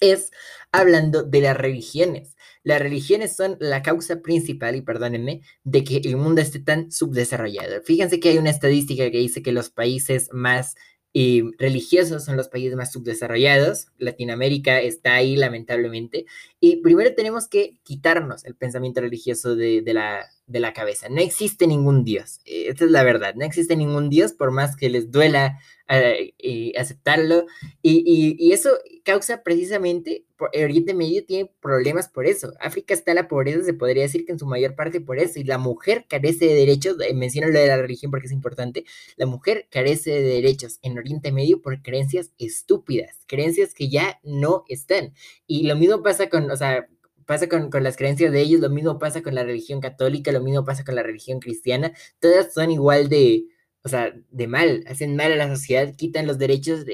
es 0.00 0.30
hablando 0.72 1.22
de 1.22 1.40
las 1.40 1.56
religiones. 1.56 2.36
Las 2.62 2.80
religiones 2.80 3.36
son 3.36 3.56
la 3.60 3.82
causa 3.82 4.20
principal, 4.20 4.76
y 4.76 4.82
perdónenme, 4.82 5.40
de 5.64 5.84
que 5.84 5.96
el 5.98 6.16
mundo 6.16 6.42
esté 6.42 6.58
tan 6.58 6.90
subdesarrollado. 6.90 7.82
Fíjense 7.82 8.20
que 8.20 8.30
hay 8.30 8.38
una 8.38 8.50
estadística 8.50 9.10
que 9.10 9.18
dice 9.18 9.42
que 9.42 9.52
los 9.52 9.70
países 9.70 10.28
más 10.32 10.74
eh, 11.12 11.42
religiosos 11.58 12.24
son 12.24 12.36
los 12.36 12.48
países 12.48 12.76
más 12.76 12.92
subdesarrollados. 12.92 13.88
Latinoamérica 13.98 14.80
está 14.80 15.14
ahí, 15.14 15.36
lamentablemente. 15.36 16.26
Y 16.60 16.76
primero 16.82 17.14
tenemos 17.14 17.48
que 17.48 17.80
quitarnos 17.82 18.44
el 18.44 18.54
pensamiento 18.54 19.00
religioso 19.00 19.56
de, 19.56 19.82
la, 19.86 20.26
de 20.46 20.60
la 20.60 20.72
cabeza. 20.72 21.08
No 21.08 21.20
existe 21.20 21.66
ningún 21.66 22.04
Dios. 22.04 22.40
Esta 22.44 22.84
es 22.84 22.90
la 22.90 23.02
verdad. 23.02 23.34
No 23.34 23.44
existe 23.44 23.74
ningún 23.74 24.08
Dios, 24.08 24.32
por 24.32 24.52
más 24.52 24.76
que 24.76 24.90
les 24.90 25.10
duela 25.10 25.58
eh, 25.92 26.72
aceptarlo. 26.78 27.46
Y, 27.82 28.36
y, 28.38 28.52
eso 28.52 28.70
causa 29.04 29.42
precisamente, 29.42 30.24
el 30.52 30.64
Oriente 30.64 30.94
Medio 30.94 31.24
tiene 31.24 31.50
problemas 31.60 32.08
por 32.08 32.26
eso. 32.26 32.52
África 32.60 32.94
está 32.94 33.10
en 33.10 33.16
la 33.16 33.28
pobreza, 33.28 33.64
se 33.64 33.74
podría 33.74 34.04
decir 34.04 34.24
que 34.24 34.32
en 34.32 34.38
su 34.38 34.46
mayor 34.46 34.76
parte 34.76 35.00
por 35.00 35.18
eso. 35.18 35.40
Y 35.40 35.44
la 35.44 35.58
mujer 35.58 36.06
carece 36.08 36.46
de 36.46 36.54
derechos, 36.54 36.96
eh, 37.00 37.12
menciono 37.14 37.48
lo 37.48 37.58
de 37.58 37.66
la 37.66 37.76
religión 37.76 38.10
porque 38.10 38.26
es 38.26 38.32
importante, 38.32 38.84
la 39.16 39.26
mujer 39.26 39.66
carece 39.70 40.10
de 40.10 40.22
derechos 40.22 40.78
en 40.82 40.96
Oriente 40.98 41.32
Medio 41.32 41.60
por 41.60 41.82
creencias 41.82 42.30
estúpidas, 42.38 43.24
creencias 43.26 43.74
que 43.74 43.88
ya 43.88 44.20
no 44.22 44.64
están. 44.68 45.12
Y 45.46 45.66
lo 45.66 45.76
mismo 45.76 46.02
pasa 46.02 46.28
con, 46.28 46.50
o 46.50 46.56
sea, 46.56 46.86
pasa 47.26 47.48
con, 47.48 47.70
con, 47.70 47.82
las 47.82 47.96
creencias 47.96 48.32
de 48.32 48.40
ellos, 48.40 48.60
lo 48.60 48.70
mismo 48.70 48.98
pasa 48.98 49.22
con 49.22 49.34
la 49.34 49.44
religión 49.44 49.80
católica, 49.80 50.32
lo 50.32 50.40
mismo 50.40 50.64
pasa 50.64 50.84
con 50.84 50.94
la 50.94 51.02
religión 51.02 51.40
cristiana, 51.40 51.92
todas 52.20 52.52
son 52.54 52.70
igual 52.70 53.08
de, 53.08 53.44
o 53.82 53.88
sea, 53.88 54.14
de 54.30 54.46
mal, 54.46 54.84
hacen 54.86 55.16
mal 55.16 55.32
a 55.32 55.36
la 55.36 55.48
sociedad, 55.48 55.94
quitan 55.96 56.26
los 56.26 56.38
derechos, 56.38 56.84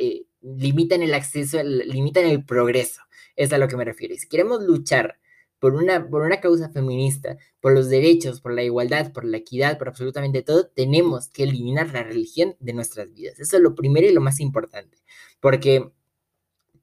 limitan 0.41 1.03
el 1.03 1.14
acceso, 1.14 1.62
limitan 1.62 2.26
el 2.26 2.45
progreso. 2.45 3.03
Es 3.34 3.53
a 3.53 3.59
lo 3.59 3.68
que 3.68 3.76
me 3.76 3.84
refiero. 3.84 4.14
Y 4.14 4.18
si 4.18 4.28
queremos 4.28 4.62
luchar 4.62 5.18
por 5.59 5.74
una, 5.74 6.09
por 6.09 6.22
una 6.22 6.41
causa 6.41 6.70
feminista, 6.70 7.37
por 7.61 7.72
los 7.72 7.89
derechos, 7.89 8.41
por 8.41 8.53
la 8.53 8.62
igualdad, 8.62 9.12
por 9.12 9.24
la 9.24 9.39
equidad, 9.39 9.78
por 9.78 9.89
absolutamente 9.89 10.43
todo, 10.43 10.68
tenemos 10.68 11.28
que 11.28 11.45
eliminar 11.45 11.93
la 11.93 12.03
religión 12.05 12.57
de 12.61 12.72
nuestras 12.72 13.12
vidas. 13.12 13.41
Eso 13.41 13.57
es 13.57 13.62
lo 13.62 13.74
primero 13.74 14.07
y 14.07 14.12
lo 14.12 14.20
más 14.20 14.41
importante. 14.41 14.99
Porque, 15.41 15.91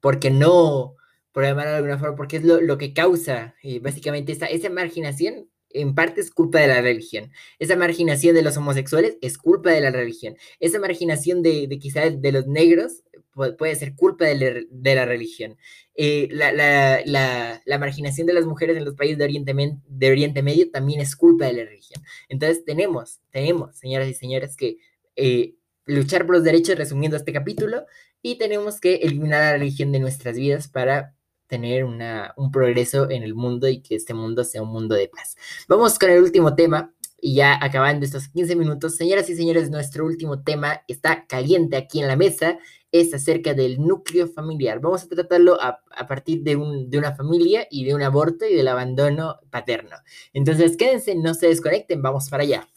porque 0.00 0.30
no, 0.30 0.96
por 1.32 1.44
llamarlo 1.44 1.70
de 1.70 1.76
alguna 1.78 1.98
forma, 1.98 2.16
porque 2.16 2.36
es 2.36 2.44
lo, 2.44 2.60
lo 2.60 2.78
que 2.78 2.92
causa 2.92 3.54
eh, 3.62 3.80
básicamente 3.80 4.32
esa, 4.32 4.46
esa 4.46 4.70
marginación 4.70 5.48
en 5.74 5.94
parte 5.94 6.22
es 6.22 6.30
culpa 6.30 6.60
de 6.60 6.68
la 6.68 6.80
religión. 6.80 7.30
Esa 7.58 7.76
marginación 7.76 8.34
de 8.34 8.42
los 8.42 8.56
homosexuales 8.56 9.18
es 9.20 9.36
culpa 9.36 9.70
de 9.70 9.80
la 9.82 9.90
religión. 9.90 10.36
Esa 10.60 10.78
marginación 10.78 11.42
de, 11.42 11.66
de 11.66 11.78
quizás 11.78 12.22
de 12.22 12.32
los 12.32 12.46
negros 12.46 13.02
puede, 13.34 13.74
ser 13.74 13.94
culpa 13.94 14.24
de, 14.26 14.94
la 14.94 15.04
religión. 15.04 15.56
Eh, 15.96 16.28
la, 16.30 16.52
la, 16.52 17.78
marginación 17.78 18.26
de 18.26 18.32
las 18.32 18.46
mujeres 18.46 18.76
en 18.76 18.84
los 18.84 18.94
países 18.94 19.18
de 19.18 19.24
Oriente, 19.24 19.54
de 19.86 20.10
Oriente 20.10 20.42
Medio 20.42 20.70
también 20.70 21.00
es 21.00 21.16
culpa 21.16 21.46
de 21.46 21.54
la 21.54 21.64
religión. 21.64 22.02
Entonces 22.28 22.64
tenemos, 22.64 23.20
tenemos, 23.30 23.76
señoras 23.76 24.08
y 24.08 24.14
señores, 24.14 24.56
que 24.56 24.78
eh, 25.16 25.54
luchar 25.84 26.26
por 26.26 26.36
los 26.36 26.44
derechos 26.44 26.78
resumiendo 26.78 27.16
este 27.16 27.32
capítulo 27.32 27.84
y 28.22 28.38
tenemos 28.38 28.80
que 28.80 28.96
eliminar 28.96 29.40
la 29.42 29.52
religión 29.58 29.92
de 29.92 30.00
nuestras 30.00 30.36
vidas 30.36 30.68
para 30.68 31.13
tener 31.46 31.84
una, 31.84 32.32
un 32.36 32.50
progreso 32.50 33.10
en 33.10 33.22
el 33.22 33.34
mundo 33.34 33.68
y 33.68 33.80
que 33.80 33.96
este 33.96 34.14
mundo 34.14 34.44
sea 34.44 34.62
un 34.62 34.70
mundo 34.70 34.94
de 34.94 35.08
paz. 35.08 35.36
Vamos 35.68 35.98
con 35.98 36.10
el 36.10 36.22
último 36.22 36.54
tema 36.54 36.94
y 37.20 37.36
ya 37.36 37.58
acabando 37.62 38.04
estos 38.04 38.28
15 38.28 38.54
minutos, 38.54 38.96
señoras 38.96 39.30
y 39.30 39.36
señores, 39.36 39.70
nuestro 39.70 40.04
último 40.04 40.42
tema 40.42 40.82
está 40.88 41.26
caliente 41.26 41.76
aquí 41.76 42.00
en 42.00 42.08
la 42.08 42.16
mesa, 42.16 42.58
es 42.92 43.14
acerca 43.14 43.54
del 43.54 43.80
núcleo 43.80 44.28
familiar. 44.28 44.78
Vamos 44.78 45.04
a 45.04 45.08
tratarlo 45.08 45.60
a, 45.60 45.80
a 45.90 46.06
partir 46.06 46.42
de, 46.42 46.56
un, 46.56 46.90
de 46.90 46.98
una 46.98 47.14
familia 47.16 47.66
y 47.70 47.84
de 47.84 47.94
un 47.94 48.02
aborto 48.02 48.44
y 48.44 48.54
del 48.54 48.68
abandono 48.68 49.40
paterno. 49.50 49.96
Entonces, 50.34 50.76
quédense, 50.76 51.14
no 51.14 51.32
se 51.32 51.46
desconecten, 51.46 52.02
vamos 52.02 52.28
para 52.28 52.42
allá. 52.42 52.68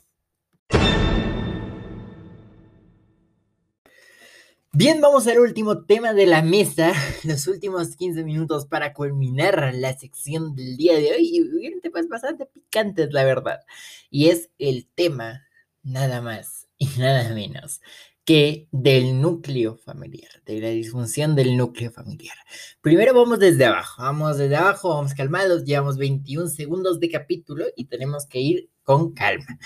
Bien, 4.73 5.01
vamos 5.01 5.25
al 5.27 5.39
último 5.39 5.85
tema 5.85 6.13
de 6.13 6.25
la 6.25 6.41
mesa, 6.41 6.91
los 7.23 7.47
últimos 7.47 7.95
15 7.95 8.23
minutos 8.23 8.65
para 8.65 8.93
culminar 8.93 9.73
la 9.73 9.97
sección 9.97 10.55
del 10.55 10.77
día 10.77 10.97
de 10.97 11.13
hoy. 11.13 11.29
Y 11.31 11.41
hubieron 11.41 11.81
temas 11.81 12.07
bastante 12.07 12.45
picantes, 12.45 13.11
la 13.11 13.23
verdad. 13.23 13.61
Y 14.09 14.27
es 14.27 14.49
el 14.59 14.87
tema, 14.93 15.47
nada 15.83 16.21
más 16.21 16.67
y 16.77 16.85
nada 16.99 17.33
menos, 17.33 17.81
que 18.25 18.67
del 18.71 19.21
núcleo 19.21 19.77
familiar, 19.77 20.29
de 20.45 20.59
la 20.59 20.69
disfunción 20.69 21.33
del 21.33 21.55
núcleo 21.55 21.91
familiar. 21.91 22.35
Primero 22.81 23.13
vamos 23.13 23.39
desde 23.39 23.65
abajo, 23.65 24.03
vamos 24.03 24.37
desde 24.37 24.57
abajo, 24.57 24.89
vamos 24.89 25.13
calmados, 25.13 25.63
llevamos 25.63 25.97
21 25.97 26.49
segundos 26.49 26.99
de 26.99 27.09
capítulo 27.09 27.65
y 27.75 27.85
tenemos 27.85 28.25
que 28.27 28.41
ir 28.41 28.69
con 28.83 29.13
calma. 29.13 29.57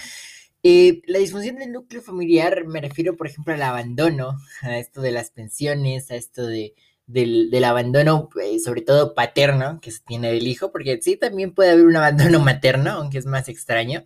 Eh, 0.63 1.01
la 1.07 1.19
disfunción 1.19 1.55
del 1.57 1.71
núcleo 1.71 2.01
familiar 2.01 2.65
me 2.67 2.81
refiero, 2.81 3.17
por 3.17 3.27
ejemplo, 3.27 3.53
al 3.53 3.61
abandono, 3.63 4.37
a 4.61 4.77
esto 4.77 5.01
de 5.01 5.11
las 5.11 5.31
pensiones, 5.31 6.11
a 6.11 6.15
esto 6.15 6.45
de, 6.45 6.75
del, 7.07 7.63
abandono, 7.63 8.29
eh, 8.41 8.59
sobre 8.59 8.81
todo 8.81 9.13
paterno, 9.13 9.79
que 9.81 9.91
se 9.91 10.01
tiene 10.01 10.31
del 10.31 10.47
hijo, 10.47 10.71
porque 10.71 10.99
sí, 11.01 11.17
también 11.17 11.53
puede 11.53 11.71
haber 11.71 11.85
un 11.85 11.95
abandono 11.95 12.39
materno, 12.41 12.91
aunque 12.91 13.17
es 13.17 13.25
más 13.25 13.49
extraño, 13.49 14.05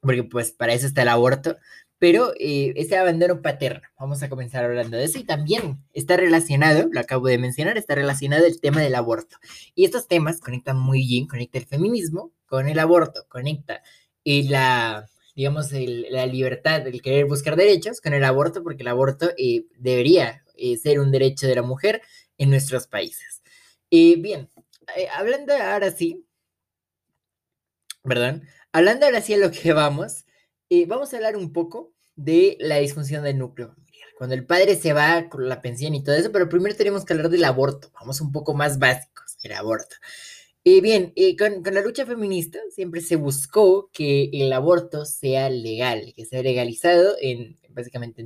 porque 0.00 0.24
pues 0.24 0.52
para 0.52 0.74
eso 0.74 0.86
está 0.86 1.02
el 1.02 1.08
aborto, 1.08 1.56
pero 1.98 2.32
eh, 2.38 2.72
ese 2.76 2.96
abandono 2.96 3.42
paterno, 3.42 3.82
vamos 3.98 4.22
a 4.22 4.28
comenzar 4.28 4.64
hablando 4.64 4.96
de 4.96 5.04
eso 5.04 5.18
y 5.18 5.24
también 5.24 5.78
está 5.92 6.16
relacionado, 6.16 6.88
lo 6.90 7.00
acabo 7.00 7.28
de 7.28 7.38
mencionar, 7.38 7.78
está 7.78 7.94
relacionado 7.94 8.44
el 8.46 8.60
tema 8.60 8.80
del 8.80 8.96
aborto. 8.96 9.36
Y 9.74 9.84
estos 9.84 10.08
temas 10.08 10.40
conectan 10.40 10.78
muy 10.78 11.06
bien, 11.06 11.28
conecta 11.28 11.58
el 11.58 11.66
feminismo 11.66 12.32
con 12.46 12.68
el 12.68 12.78
aborto, 12.80 13.26
conecta 13.28 13.82
y 14.24 14.48
la, 14.48 15.08
digamos, 15.34 15.72
la 15.72 16.26
libertad, 16.26 16.86
el 16.86 17.02
querer 17.02 17.26
buscar 17.26 17.56
derechos 17.56 18.00
con 18.00 18.14
el 18.14 18.24
aborto, 18.24 18.62
porque 18.62 18.82
el 18.82 18.88
aborto 18.88 19.30
eh, 19.36 19.66
debería 19.78 20.44
eh, 20.56 20.76
ser 20.76 21.00
un 21.00 21.10
derecho 21.10 21.46
de 21.46 21.54
la 21.56 21.62
mujer 21.62 22.02
en 22.38 22.50
nuestros 22.50 22.86
países. 22.86 23.42
bien, 23.90 24.48
hablando 25.14 25.54
ahora 25.54 25.90
sí, 25.90 26.26
perdón, 28.02 28.46
hablando 28.72 29.06
ahora 29.06 29.20
sí 29.20 29.34
a 29.34 29.38
lo 29.38 29.50
que 29.50 29.72
vamos, 29.72 30.24
vamos 30.86 31.12
a 31.12 31.16
hablar 31.16 31.36
un 31.36 31.52
poco 31.52 31.92
de 32.16 32.56
la 32.60 32.76
disfunción 32.78 33.24
del 33.24 33.38
núcleo 33.38 33.74
familiar. 33.74 34.08
Cuando 34.16 34.34
el 34.34 34.46
padre 34.46 34.76
se 34.76 34.92
va 34.92 35.28
con 35.28 35.48
la 35.48 35.60
pensión 35.62 35.94
y 35.94 36.02
todo 36.02 36.14
eso, 36.14 36.32
pero 36.32 36.48
primero 36.48 36.76
tenemos 36.76 37.04
que 37.04 37.12
hablar 37.12 37.28
del 37.28 37.44
aborto. 37.44 37.90
Vamos 37.94 38.20
un 38.20 38.32
poco 38.32 38.54
más 38.54 38.78
básicos, 38.78 39.36
el 39.42 39.52
aborto. 39.52 39.96
Y 40.64 40.80
bien, 40.80 41.12
con, 41.38 41.62
con, 41.64 41.74
la 41.74 41.82
lucha 41.82 42.06
feminista 42.06 42.58
siempre 42.70 43.00
se 43.00 43.16
buscó 43.16 43.90
que 43.92 44.30
el 44.32 44.52
aborto 44.52 45.04
sea 45.04 45.50
legal, 45.50 46.12
que 46.14 46.24
sea 46.24 46.42
legalizado 46.42 47.16
en 47.20 47.58
básicamente 47.74 48.22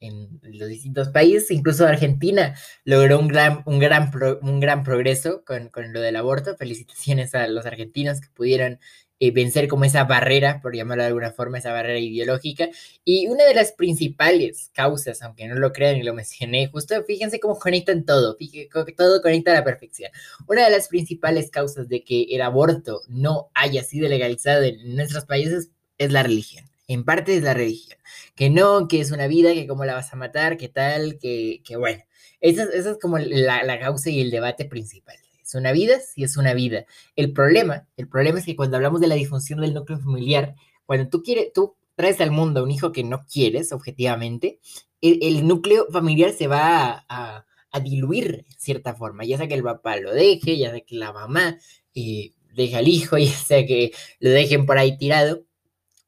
en, 0.00 0.40
los 0.42 0.68
distintos 0.68 1.08
países, 1.08 1.50
incluso 1.50 1.84
Argentina 1.84 2.54
logró 2.84 3.18
un 3.18 3.26
gran, 3.26 3.62
un 3.66 3.80
gran, 3.80 4.12
un 4.42 4.60
gran 4.60 4.84
progreso 4.84 5.44
con, 5.44 5.70
con, 5.70 5.92
lo 5.92 6.00
del 6.00 6.14
aborto. 6.14 6.56
Felicitaciones 6.56 7.34
a 7.34 7.48
los 7.48 7.66
argentinos 7.66 8.20
que 8.20 8.28
pudieron 8.28 8.78
eh, 9.20 9.30
vencer 9.32 9.68
como 9.68 9.84
esa 9.84 10.04
barrera, 10.04 10.60
por 10.62 10.74
llamarlo 10.76 11.02
de 11.02 11.08
alguna 11.08 11.32
forma, 11.32 11.58
esa 11.58 11.72
barrera 11.72 11.98
ideológica. 11.98 12.68
Y 13.04 13.26
una 13.26 13.44
de 13.44 13.54
las 13.54 13.72
principales 13.72 14.70
causas, 14.72 15.22
aunque 15.22 15.46
no 15.48 15.56
lo 15.56 15.72
crean 15.72 15.96
y 15.96 16.02
lo 16.02 16.14
mencioné, 16.14 16.68
justo 16.68 17.02
fíjense 17.04 17.40
cómo 17.40 17.58
conectan 17.58 18.04
todo, 18.04 18.36
fíjense, 18.36 18.68
todo 18.96 19.22
conecta 19.22 19.50
a 19.52 19.54
la 19.54 19.64
perfección. 19.64 20.10
Una 20.46 20.64
de 20.64 20.70
las 20.70 20.88
principales 20.88 21.50
causas 21.50 21.88
de 21.88 22.04
que 22.04 22.26
el 22.30 22.42
aborto 22.42 23.02
no 23.08 23.50
haya 23.54 23.82
sido 23.82 24.08
legalizado 24.08 24.62
en 24.62 24.96
nuestros 24.96 25.24
países 25.24 25.70
es 25.98 26.12
la 26.12 26.22
religión. 26.22 26.64
En 26.86 27.04
parte 27.04 27.36
es 27.36 27.42
la 27.42 27.54
religión. 27.54 27.98
Que 28.34 28.50
no, 28.50 28.88
que 28.88 29.00
es 29.00 29.10
una 29.10 29.26
vida, 29.26 29.52
que 29.52 29.66
cómo 29.66 29.84
la 29.84 29.94
vas 29.94 30.12
a 30.12 30.16
matar, 30.16 30.56
que 30.56 30.68
tal, 30.68 31.18
que, 31.18 31.60
que 31.64 31.76
bueno. 31.76 32.02
Esa, 32.40 32.64
es 32.64 32.86
como 33.00 33.18
la, 33.18 33.62
la 33.64 33.80
causa 33.80 34.10
y 34.10 34.20
el 34.20 34.30
debate 34.30 34.64
principal. 34.64 35.16
¿Es 35.48 35.54
una 35.54 35.72
vida? 35.72 35.98
Sí, 36.00 36.24
es 36.24 36.36
una 36.36 36.52
vida. 36.52 36.84
El 37.16 37.32
problema, 37.32 37.88
el 37.96 38.06
problema 38.06 38.38
es 38.38 38.44
que 38.44 38.54
cuando 38.54 38.76
hablamos 38.76 39.00
de 39.00 39.06
la 39.06 39.14
disfunción 39.14 39.62
del 39.62 39.72
núcleo 39.72 39.98
familiar, 39.98 40.54
cuando 40.84 41.08
tú 41.08 41.22
quieres, 41.22 41.54
tú 41.54 41.74
traes 41.94 42.20
al 42.20 42.30
mundo 42.32 42.60
a 42.60 42.62
un 42.64 42.70
hijo 42.70 42.92
que 42.92 43.02
no 43.02 43.24
quieres, 43.24 43.72
objetivamente, 43.72 44.60
el, 45.00 45.46
núcleo 45.46 45.86
familiar 45.90 46.32
se 46.32 46.48
va 46.48 47.06
a, 47.08 47.46
diluir 47.82 48.44
en 48.46 48.58
cierta 48.58 48.94
forma, 48.94 49.24
ya 49.24 49.38
sea 49.38 49.48
que 49.48 49.54
el 49.54 49.62
papá 49.62 49.96
lo 49.96 50.12
deje, 50.12 50.58
ya 50.58 50.70
sea 50.70 50.80
que 50.80 50.96
la 50.96 51.12
mamá 51.12 51.58
eh, 51.94 52.32
deja 52.54 52.78
al 52.78 52.88
hijo, 52.88 53.16
ya 53.18 53.32
sea 53.32 53.64
que 53.64 53.92
lo 54.20 54.28
dejen 54.28 54.66
por 54.66 54.76
ahí 54.76 54.98
tirado, 54.98 55.44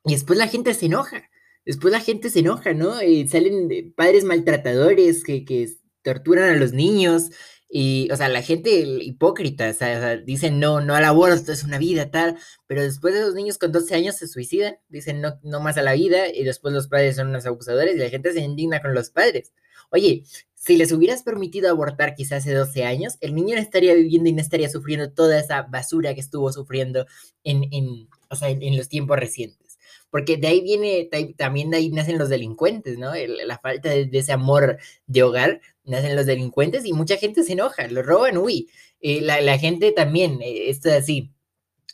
y 0.04 0.12
después 0.12 0.38
la 0.38 0.48
gente 0.48 0.74
se 0.74 0.86
enoja. 0.86 1.30
Después 1.64 1.92
la 1.92 2.00
gente 2.00 2.28
se 2.28 2.40
enoja, 2.40 2.74
¿no? 2.74 3.00
Eh, 3.00 3.26
salen 3.28 3.94
padres 3.96 4.24
maltratadores 4.24 5.24
que, 5.24 5.44
que 5.44 5.70
torturan 6.02 6.50
a 6.50 6.56
los 6.56 6.72
niños, 6.72 7.30
y, 7.72 8.10
o 8.10 8.16
sea, 8.16 8.28
la 8.28 8.42
gente 8.42 8.70
hipócrita, 8.80 9.70
o 9.70 9.72
sea, 9.72 10.16
dicen 10.16 10.58
no, 10.58 10.80
no 10.80 10.94
al 10.96 11.04
aborto, 11.04 11.52
es 11.52 11.62
una 11.62 11.78
vida, 11.78 12.10
tal, 12.10 12.36
pero 12.66 12.82
después 12.82 13.14
de 13.14 13.20
los 13.20 13.34
niños 13.34 13.58
con 13.58 13.70
12 13.70 13.94
años 13.94 14.16
se 14.16 14.26
suicidan, 14.26 14.76
dicen 14.88 15.20
no, 15.20 15.38
no 15.42 15.60
más 15.60 15.78
a 15.78 15.82
la 15.82 15.92
vida, 15.92 16.28
y 16.28 16.42
después 16.42 16.74
los 16.74 16.88
padres 16.88 17.16
son 17.16 17.28
unos 17.28 17.46
abusadores 17.46 17.94
y 17.94 17.98
la 17.98 18.10
gente 18.10 18.32
se 18.32 18.40
indigna 18.40 18.82
con 18.82 18.92
los 18.92 19.10
padres. 19.10 19.52
Oye, 19.92 20.24
si 20.54 20.76
les 20.76 20.92
hubieras 20.92 21.22
permitido 21.22 21.70
abortar 21.70 22.14
quizás 22.14 22.42
hace 22.42 22.54
12 22.54 22.84
años, 22.84 23.16
el 23.20 23.34
niño 23.34 23.54
no 23.54 23.62
estaría 23.62 23.94
viviendo 23.94 24.28
y 24.28 24.32
no 24.32 24.40
estaría 24.40 24.68
sufriendo 24.68 25.12
toda 25.12 25.38
esa 25.38 25.62
basura 25.62 26.14
que 26.14 26.20
estuvo 26.20 26.52
sufriendo 26.52 27.06
en, 27.44 27.64
en, 27.72 28.08
o 28.30 28.36
sea, 28.36 28.50
en 28.50 28.76
los 28.76 28.88
tiempos 28.88 29.18
recientes 29.18 29.70
porque 30.10 30.36
de 30.36 30.48
ahí 30.48 30.60
viene, 30.60 31.08
también 31.36 31.70
de 31.70 31.78
ahí 31.78 31.90
nacen 31.90 32.18
los 32.18 32.28
delincuentes, 32.28 32.98
¿no? 32.98 33.12
la 33.14 33.58
falta 33.58 33.90
de, 33.90 34.08
ese 34.12 34.32
amor 34.32 34.78
de 35.06 35.22
hogar, 35.22 35.60
nacen 35.90 36.16
los 36.16 36.26
delincuentes 36.26 36.84
y 36.86 36.92
mucha 36.92 37.16
gente 37.16 37.44
se 37.44 37.52
enoja, 37.52 37.86
lo 37.88 38.02
roban, 38.02 38.38
uy, 38.38 38.70
eh, 39.00 39.20
la, 39.20 39.58
gente 39.58 39.92
también, 39.92 40.40
eh, 40.42 40.70
esto 40.70 40.88
es 40.88 40.96
así, 40.96 41.32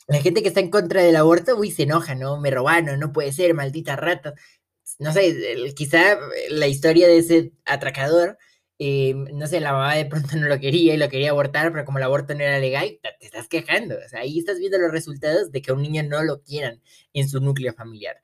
la 0.07 0.21
gente 0.21 0.41
que 0.41 0.49
está 0.49 0.59
en 0.61 0.69
contra 0.69 1.01
del 1.03 1.15
aborto, 1.17 1.55
uy, 1.57 1.71
se 1.71 1.83
enoja, 1.83 2.15
¿no? 2.15 2.39
Me 2.39 2.51
robaron, 2.51 2.99
no 2.99 3.11
puede 3.11 3.33
ser, 3.33 3.53
maldita 3.53 3.95
rata. 3.95 4.33
No 4.99 5.13
sé, 5.13 5.35
quizá 5.75 6.17
la 6.49 6.67
historia 6.67 7.07
de 7.07 7.17
ese 7.19 7.53
atracador 7.65 8.37
eh, 8.79 9.15
no 9.33 9.47
sé, 9.47 9.59
la 9.59 9.73
mamá 9.73 9.95
de 9.95 10.05
pronto 10.05 10.35
no 10.37 10.47
lo 10.47 10.59
quería 10.59 10.93
y 10.93 10.97
lo 10.97 11.09
quería 11.09 11.31
abortar, 11.31 11.71
pero 11.71 11.85
como 11.85 11.97
el 11.97 12.03
aborto 12.03 12.35
no 12.35 12.41
era 12.41 12.59
legal, 12.59 12.99
te 13.19 13.25
estás 13.25 13.47
quejando. 13.47 13.95
O 14.05 14.09
sea, 14.09 14.21
ahí 14.21 14.39
estás 14.39 14.59
viendo 14.59 14.77
los 14.77 14.91
resultados 14.91 15.51
de 15.51 15.61
que 15.61 15.71
a 15.71 15.73
un 15.73 15.81
niño 15.81 16.03
no 16.03 16.23
lo 16.23 16.41
quieran 16.43 16.81
en 17.13 17.27
su 17.29 17.39
núcleo 17.39 17.73
familiar. 17.73 18.21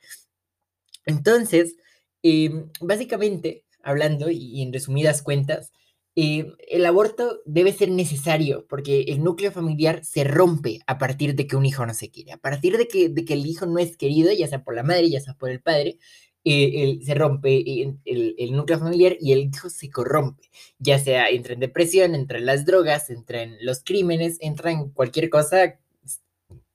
Entonces, 1.06 1.76
em, 2.22 2.70
básicamente, 2.82 3.63
hablando 3.84 4.30
y, 4.30 4.62
en 4.62 4.74
resumidas 4.74 5.22
cuentas, 5.22 5.72
em, 6.16 6.54
el 6.70 6.86
aborto 6.86 7.42
debe 7.46 7.74
ser 7.74 7.90
necesario 7.90 8.66
porque 8.68 9.02
el 9.10 9.24
núcleo 9.24 9.52
familiar 9.52 10.04
se 10.06 10.24
rompe 10.24 10.80
a 10.88 10.98
partir 10.98 11.36
de 11.36 11.48
que 11.48 11.56
un 11.56 11.66
hijo 11.66 11.86
no 11.86 11.94
se 11.94 12.10
quiere, 12.12 12.32
a 12.34 12.38
partir 12.38 12.78
de 12.78 12.88
que, 12.88 13.10
de 13.10 13.26
que 13.26 13.34
el 13.34 13.46
hijo 13.46 13.66
no 13.66 13.80
es 13.80 13.98
querido, 13.98 14.32
ya 14.32 14.48
sea 14.48 14.64
por 14.64 14.76
la 14.76 14.84
madre, 14.84 15.10
ya 15.10 15.22
sea 15.22 15.36
por 15.36 15.50
el 15.50 15.62
padre, 15.62 15.98
eh, 16.46 17.00
se 17.06 17.14
rompe 17.16 17.64
el, 18.06 18.52
núcleo 18.52 18.78
familiar 18.78 19.16
y 19.22 19.32
el 19.32 19.40
hijo 19.40 19.70
se 19.70 19.90
corrompe, 19.90 20.50
ya 20.78 21.00
sea 21.00 21.30
entra 21.30 21.54
en 21.54 21.62
depresión, 21.62 22.16
entra 22.16 22.38
en 22.38 22.46
las 22.46 22.66
drogas, 22.66 23.10
entra 23.10 23.44
en 23.44 23.56
los 23.62 23.82
crímenes, 23.82 24.38
entra 24.42 24.72
en 24.72 24.90
cualquier 24.90 25.30
cosa 25.30 25.80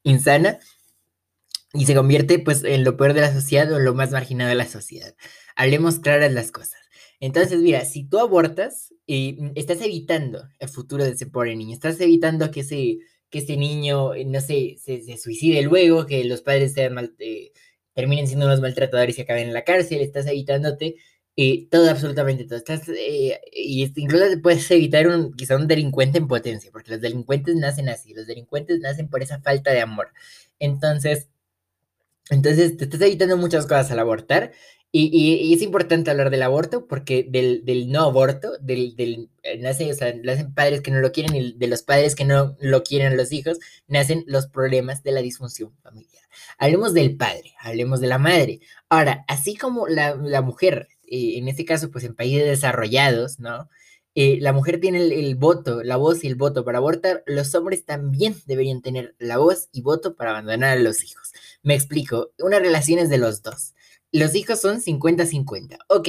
insana 0.05 0.59
y 1.75 1.85
se 1.85 1.95
convierte 1.95 2.39
pues 2.39 2.65
en 2.65 2.83
lo 2.83 2.97
peor 2.97 3.13
de 3.13 3.21
la 3.21 3.33
sociedad 3.33 3.71
o 3.71 3.77
en 3.77 3.85
lo 3.85 3.95
más 3.95 4.11
marginado 4.11 4.49
de 4.49 4.57
la 4.57 4.67
sociedad. 4.67 5.15
Hablemos 5.55 5.99
claras 5.99 6.33
las 6.33 6.51
cosas. 6.51 6.81
Entonces, 7.21 7.59
mira, 7.61 7.85
si 7.85 8.05
tú 8.05 8.19
abortas, 8.19 8.95
eh, 9.07 9.37
estás 9.57 9.81
evitando 9.81 10.49
el 10.59 10.69
futuro 10.69 11.05
de 11.05 11.11
ese 11.11 11.27
pobre 11.27 11.57
niño, 11.57 11.75
estás 11.75 12.01
evitando 12.01 12.51
que 12.51 12.61
ese, 12.61 12.99
que 13.31 13.41
ese 13.41 13.57
niño, 13.57 14.15
eh, 14.15 14.25
no 14.25 14.41
sé, 14.41 14.77
se, 14.79 15.17
suicide 15.17 15.63
luego, 15.63 16.07
que 16.07 16.25
los 16.25 16.43
padres 16.43 16.75
mal, 16.93 17.15
terminen 17.95 18.27
siendo 18.29 18.47
unos 18.47 18.61
maltratadores 18.61 19.19
y 19.19 19.23
acaben 19.23 19.49
en 19.49 19.55
la 19.55 19.65
cárcel, 19.65 20.01
estás 20.01 20.27
evitándote 20.27 20.97
eh, 21.41 21.69
todo, 21.71 21.89
absolutamente 21.89 22.45
todo. 22.47 22.59
Estás, 22.59 22.89
eh, 22.89 23.41
y 23.53 23.85
incluso 23.97 24.25
puedes 24.43 24.69
evitar 24.73 25.07
un, 25.07 25.33
quizá 25.35 25.55
un 25.55 25.69
delincuente 25.69 26.19
en 26.19 26.27
potencia, 26.27 26.71
porque 26.73 26.91
los 26.91 27.01
delincuentes 27.01 27.55
nacen 27.55 27.89
así, 27.89 28.13
los 28.13 28.27
delincuentes 28.27 28.81
nacen 28.81 29.09
por 29.09 29.23
esa 29.23 29.41
falta 29.41 29.71
de 29.71 29.81
amor. 29.81 30.13
Entonces, 30.59 31.29
entonces 32.31 32.77
te 32.77 32.85
estás 32.85 33.01
evitando 33.03 33.37
muchas 33.37 33.67
cosas 33.67 33.91
al 33.93 34.01
abortar. 34.01 34.53
Y, 34.91 35.53
es 35.53 35.61
importante 35.61 36.11
hablar 36.11 36.31
del 36.31 36.43
aborto 36.43 36.87
porque 36.87 37.27
del, 37.29 37.91
no 37.91 38.05
aborto, 38.05 38.53
del, 38.61 38.95
eh, 39.43 39.91
o 39.91 39.95
sea, 39.95 40.15
nacen 40.23 40.55
padres 40.55 40.81
que 40.81 40.91
no 40.91 41.01
lo 41.01 41.13
quieren 41.13 41.35
y 41.37 41.53
de 41.53 41.67
los 41.67 41.83
padres 41.83 42.15
que 42.15 42.25
no 42.25 42.57
lo 42.59 42.83
quieren 42.83 43.17
los 43.17 43.33
hijos, 43.33 43.59
nacen 43.87 44.25
los 44.27 44.47
problemas 44.47 45.03
de 45.03 45.13
la 45.13 45.21
disfunción 45.21 45.73
familiar. 45.83 46.23
Hablemos 46.59 46.95
del 46.95 47.17
padre, 47.17 47.55
hablemos 47.61 48.01
de 48.01 48.07
la 48.07 48.19
madre. 48.19 48.61
Ahora, 48.89 49.25
así 49.29 49.57
como 49.57 49.87
la, 49.89 50.15
mujer, 50.43 50.89
eh, 51.07 51.35
en 51.37 51.49
este 51.49 51.67
caso, 51.67 51.91
pues 51.91 52.05
en 52.05 52.15
países 52.15 52.47
desarrollados, 52.47 53.39
¿no? 53.41 53.69
Eh, 54.15 54.39
la 54.41 54.53
mujer 54.53 54.81
tiene 54.81 54.99
el, 54.99 55.37
voto, 55.37 55.83
la 55.85 55.97
voz 55.97 56.25
y 56.25 56.27
el 56.27 56.35
voto 56.35 56.65
para 56.65 56.79
abortar, 56.79 57.23
los 57.27 57.55
hombres 57.55 57.85
también 57.85 58.35
deberían 58.47 58.83
tener 58.83 59.15
la 59.19 59.37
voz 59.37 59.69
y 59.71 59.83
voto 59.83 60.17
para 60.17 60.31
abandonar 60.31 60.77
a 60.77 60.81
los 60.81 61.05
hijos. 61.05 61.33
Me 61.63 61.75
explico, 61.75 62.33
una 62.39 62.59
relación 62.59 62.99
es 62.99 63.11
de 63.11 63.19
los 63.19 63.43
dos. 63.43 63.75
Los 64.13 64.35
hijos 64.35 64.61
son 64.61 64.81
50-50. 64.81 65.79
Ok, 65.89 66.09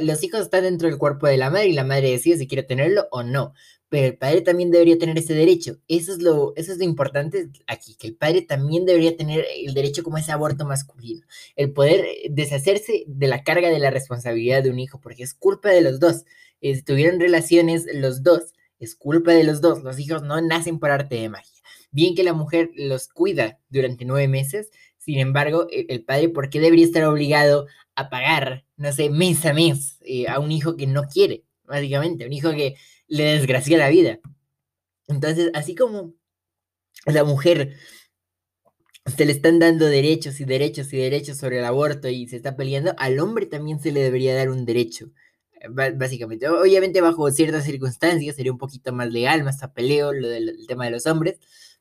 los 0.00 0.22
hijos 0.24 0.40
están 0.40 0.64
dentro 0.64 0.88
del 0.88 0.98
cuerpo 0.98 1.26
de 1.26 1.36
la 1.36 1.50
madre 1.50 1.68
y 1.68 1.72
la 1.72 1.84
madre 1.84 2.10
decide 2.10 2.36
si 2.36 2.48
quiere 2.48 2.62
tenerlo 2.62 3.06
o 3.10 3.22
no. 3.22 3.54
Pero 3.88 4.06
el 4.08 4.18
padre 4.18 4.42
también 4.42 4.70
debería 4.70 4.98
tener 4.98 5.16
ese 5.16 5.34
derecho. 5.34 5.78
Eso 5.88 6.12
es 6.12 6.18
lo, 6.18 6.52
eso 6.56 6.72
es 6.72 6.78
lo 6.78 6.84
importante 6.84 7.48
aquí, 7.66 7.96
que 7.96 8.08
el 8.08 8.16
padre 8.16 8.42
también 8.42 8.84
debería 8.84 9.16
tener 9.16 9.46
el 9.64 9.72
derecho 9.72 10.02
como 10.02 10.18
ese 10.18 10.32
aborto 10.32 10.66
masculino. 10.66 11.24
El 11.56 11.72
poder 11.72 12.04
deshacerse 12.30 13.04
de 13.06 13.28
la 13.28 13.44
carga 13.44 13.70
de 13.70 13.78
la 13.78 13.90
responsabilidad 13.90 14.62
de 14.62 14.70
un 14.70 14.78
hijo, 14.78 15.00
porque 15.00 15.22
es 15.22 15.32
culpa 15.32 15.70
de 15.70 15.80
los 15.80 16.00
dos. 16.00 16.24
Si 16.60 16.82
tuvieron 16.82 17.20
relaciones 17.20 17.86
los 17.94 18.22
dos, 18.22 18.52
es 18.78 18.94
culpa 18.94 19.32
de 19.32 19.44
los 19.44 19.60
dos. 19.60 19.82
Los 19.82 19.98
hijos 19.98 20.22
no 20.22 20.40
nacen 20.40 20.78
por 20.78 20.90
arte 20.90 21.16
de 21.16 21.28
magia. 21.30 21.58
Bien 21.90 22.14
que 22.14 22.22
la 22.22 22.34
mujer 22.34 22.70
los 22.74 23.08
cuida 23.08 23.58
durante 23.70 24.04
nueve 24.04 24.28
meses, 24.28 24.70
sin 25.08 25.20
embargo, 25.20 25.66
e, 25.70 25.86
el 25.88 26.04
padre, 26.04 26.28
¿por 26.28 26.50
qué 26.50 26.60
debería 26.60 26.84
estar 26.84 27.02
obligado 27.04 27.66
a 27.94 28.10
pagar, 28.10 28.66
no 28.76 28.92
sé, 28.92 29.08
mes 29.08 29.46
a 29.46 29.54
mes 29.54 29.96
eh, 30.02 30.28
a 30.28 30.38
un 30.38 30.52
hijo 30.52 30.76
que 30.76 30.86
no 30.86 31.04
quiere, 31.04 31.44
básicamente, 31.64 32.26
un 32.26 32.32
hijo 32.34 32.50
que 32.50 32.76
le 33.06 33.24
desgracia 33.24 33.78
la 33.78 33.88
vida? 33.88 34.20
Entonces, 35.06 35.50
así 35.54 35.74
como 35.74 36.12
la 37.06 37.24
mujer 37.24 37.74
se 39.16 39.24
le 39.24 39.32
están 39.32 39.58
dando 39.58 39.86
derechos 39.86 40.40
y 40.40 40.44
derechos 40.44 40.92
y 40.92 40.98
derechos 40.98 41.38
sobre 41.38 41.60
el 41.60 41.64
aborto 41.64 42.08
y 42.10 42.28
se 42.28 42.36
está 42.36 42.54
peleando, 42.54 42.94
al 42.98 43.18
hombre 43.18 43.46
también 43.46 43.80
se 43.80 43.92
le 43.92 44.00
debería 44.00 44.36
dar 44.36 44.50
un 44.50 44.66
derecho 44.66 45.10
básicamente. 45.70 46.48
Obviamente 46.48 47.00
bajo 47.00 47.30
ciertas 47.30 47.64
circunstancias 47.64 48.36
sería 48.36 48.52
un 48.52 48.58
poquito 48.58 48.92
más 48.92 49.10
legal, 49.10 49.42
más 49.42 49.62
a 49.62 49.72
peleo 49.72 50.12
lo 50.12 50.28
del 50.28 50.66
tema 50.68 50.84
de 50.84 50.90
los 50.90 51.06
hombres, 51.06 51.40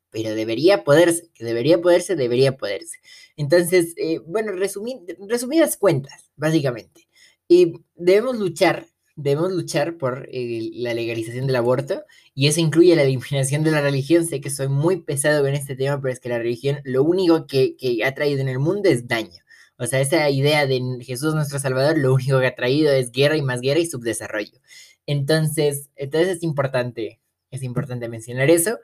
pero 0.10 0.36
debería 0.36 0.84
poderse, 0.84 1.30
que 1.34 1.44
debería 1.46 1.82
poderse, 1.82 2.16
debería 2.16 2.58
poderse. 2.58 2.98
Entonces, 3.36 3.94
eh, 3.98 4.20
bueno, 4.26 4.52
resumidas 4.54 5.78
cuentas, 5.78 6.32
básicamente. 6.36 7.08
Y 7.48 7.74
debemos 7.96 8.38
luchar, 8.38 8.88
debemos 9.16 9.52
luchar 9.52 9.98
por 9.98 10.28
eh, 10.32 10.70
la 10.74 10.94
legalización 10.94 11.48
del 11.48 11.56
aborto 11.56 12.04
y 12.34 12.48
eso 12.48 12.60
incluye 12.60 12.96
la 12.96 13.04
eliminación 13.04 13.64
de 13.64 13.72
la 13.72 13.82
religión. 13.82 14.26
Sé 14.26 14.42
que 14.42 14.50
soy 14.50 14.68
muy 14.68 15.02
pesado 15.02 15.46
en 15.48 15.56
este 15.56 15.76
tema, 15.76 16.02
pero 16.02 16.14
es 16.14 16.20
que 16.20 16.30
la 16.30 16.40
religión 16.40 16.80
lo 16.84 17.04
único 17.04 17.48
que, 17.48 17.76
que 17.78 18.04
ha 18.04 18.14
traído 18.14 18.42
en 18.42 18.50
el 18.50 18.60
mundo 18.60 18.90
es 18.90 19.08
daño. 19.08 19.44
O 19.80 19.86
sea, 19.86 20.02
esa 20.02 20.30
idea 20.30 20.66
de 20.66 20.82
Jesús 21.02 21.36
nuestro 21.36 21.60
Salvador, 21.60 21.98
lo 21.98 22.14
único 22.14 22.40
que 22.40 22.48
ha 22.48 22.56
traído 22.56 22.92
es 22.92 23.12
guerra 23.12 23.38
y 23.38 23.44
más 23.44 23.62
guerra 23.62 23.80
y 23.80 23.86
subdesarrollo. 23.86 24.60
Entonces, 25.06 25.90
entonces 25.96 26.38
es 26.38 26.44
importante, 26.44 27.20
es 27.52 27.64
importante 27.64 28.10
mencionar 28.10 28.50
eso. 28.50 28.80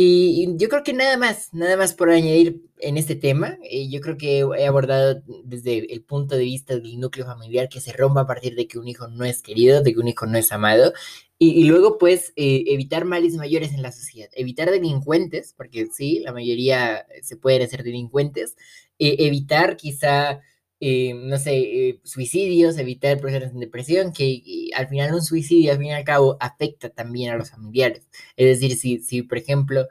Y, 0.00 0.54
yo 0.58 0.68
creo 0.68 0.84
que 0.84 0.92
nada 0.92 1.16
más, 1.16 1.52
nada 1.52 1.76
más 1.76 1.92
por 1.92 2.10
añadir 2.10 2.62
en 2.78 2.96
este 2.96 3.16
tema. 3.16 3.58
Eh, 3.64 3.88
yo 3.88 4.00
creo 4.00 4.16
que 4.16 4.38
he 4.38 4.66
abordado 4.66 5.22
desde 5.42 5.92
el 5.92 6.02
punto 6.04 6.36
de 6.36 6.44
vista 6.44 6.76
del 6.76 7.00
núcleo 7.00 7.26
familiar 7.26 7.68
que 7.68 7.80
se 7.80 7.92
rompa 7.92 8.20
a 8.20 8.26
partir 8.26 8.54
de 8.54 8.68
que 8.68 8.78
un 8.78 8.86
hijo 8.86 9.08
no 9.08 9.24
es 9.24 9.42
querido, 9.42 9.82
de 9.82 9.92
que 9.92 9.98
un 9.98 10.06
hijo 10.06 10.26
no 10.26 10.38
es 10.38 10.52
amado. 10.52 10.92
Y, 11.40 11.64
luego, 11.64 11.98
pues, 11.98 12.32
eh, 12.36 12.64
evitar 12.68 13.06
males 13.06 13.34
mayores 13.34 13.72
en 13.72 13.82
la 13.82 13.90
sociedad. 13.90 14.28
Evitar 14.34 14.70
delincuentes, 14.70 15.52
porque 15.56 15.88
sí, 15.92 16.20
la 16.20 16.32
mayoría 16.32 17.04
se 17.22 17.36
pueden 17.36 17.68
ser 17.68 17.82
delincuentes. 17.82 18.56
Eh, 19.00 19.16
evitar 19.26 19.76
quizá, 19.76 20.40
eh, 20.80 21.14
no 21.14 21.38
sé, 21.38 21.58
eh, 21.58 22.00
suicidios, 22.04 22.78
evitar 22.78 23.20
personas 23.20 23.52
en 23.52 23.60
depresión, 23.60 24.12
que 24.12 24.70
al 24.74 24.88
final 24.88 25.14
un 25.14 25.22
suicidio, 25.22 25.72
al 25.72 25.78
fin 25.78 25.88
y 25.88 25.92
al 25.92 26.04
cabo, 26.04 26.36
afecta 26.40 26.88
también 26.90 27.30
a 27.32 27.36
los 27.36 27.50
familiares. 27.50 28.06
Es 28.36 28.46
decir, 28.60 28.76
si, 28.78 28.98
si 29.00 29.22
por 29.22 29.38
ejemplo, 29.38 29.88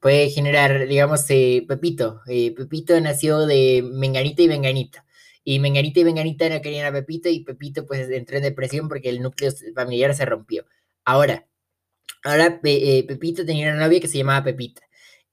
puede 0.00 0.30
generar, 0.30 0.86
digamos, 0.88 1.24
Pepito, 1.26 2.20
Pepito 2.26 3.00
nació 3.00 3.46
de 3.46 3.82
Menganita 3.82 4.42
y 4.42 4.48
Menganita. 4.48 5.04
Y 5.44 5.58
Menganita 5.58 6.00
y 6.00 6.04
Menganita 6.04 6.48
no 6.48 6.60
querían 6.62 6.86
a 6.86 6.92
Pepito 6.92 7.28
y 7.28 7.40
Pepito 7.40 7.86
pues 7.86 8.08
entró 8.10 8.36
en 8.36 8.44
depresión 8.44 8.88
porque 8.88 9.08
el 9.08 9.22
núcleo 9.22 9.50
familiar 9.74 10.14
se 10.14 10.24
rompió. 10.24 10.66
Ahora, 11.04 11.46
ahora 12.24 12.60
Pepito 12.60 13.44
tenía 13.44 13.72
una 13.72 13.84
novia 13.86 14.00
que 14.00 14.08
se 14.08 14.18
llamaba 14.18 14.44
Pepita. 14.44 14.82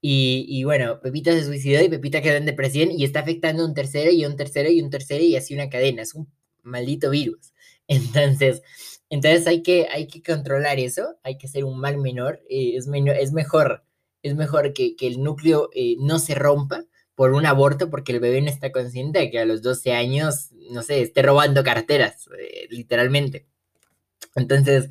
Y, 0.02 0.64
bueno, 0.64 1.02
Pepita 1.02 1.32
se 1.34 1.44
suicidó 1.44 1.84
y 1.84 1.90
Pepita 1.90 2.22
quedó 2.22 2.38
en 2.38 2.46
depresión 2.46 2.90
y 2.92 3.04
está 3.04 3.20
afectando 3.20 3.64
a 3.64 3.66
un 3.66 3.74
tercero 3.74 4.12
y 4.12 4.26
un 4.26 4.38
tercero 4.38 4.70
y 4.70 4.82
un 4.82 4.90
tercero 4.90 5.24
y 5.24 5.36
así 5.36 5.54
una 5.54 5.70
cadena. 5.70 6.02
Es 6.02 6.16
un 6.16 6.32
maldito 6.64 7.10
virus. 7.10 7.54
Entonces, 7.88 8.62
entonces 9.10 9.48
hay 9.48 9.64
que, 9.64 9.88
hay 9.92 10.08
que 10.08 10.22
controlar 10.22 10.80
eso, 10.80 11.18
hay 11.24 11.38
que 11.38 11.48
ser 11.48 11.66
un 11.66 11.80
mal 11.80 11.98
menor. 11.98 12.42
Eh, 12.50 12.76
es, 12.76 12.88
es 12.88 13.32
mejor, 13.34 13.84
es 14.22 14.36
mejor 14.36 14.74
que, 14.74 14.96
el 15.02 15.24
núcleo 15.24 15.70
eh, 15.74 15.96
no 16.00 16.20
se 16.20 16.36
rompa 16.36 16.86
por 17.16 17.34
un 17.34 17.46
aborto 17.46 17.90
porque 17.90 18.12
el 18.14 18.20
bebé 18.20 18.42
no 18.42 18.50
está 18.50 18.72
consciente 18.72 19.20
de 19.20 19.32
que 19.32 19.40
a 19.40 19.46
los 19.46 19.62
12 19.62 19.94
años, 19.94 20.52
no 20.72 20.84
sé, 20.84 21.02
esté 21.02 21.22
robando 21.24 21.64
carteras, 21.64 22.30
eh, 22.40 22.68
literalmente. 22.70 23.48
Entonces, 24.36 24.90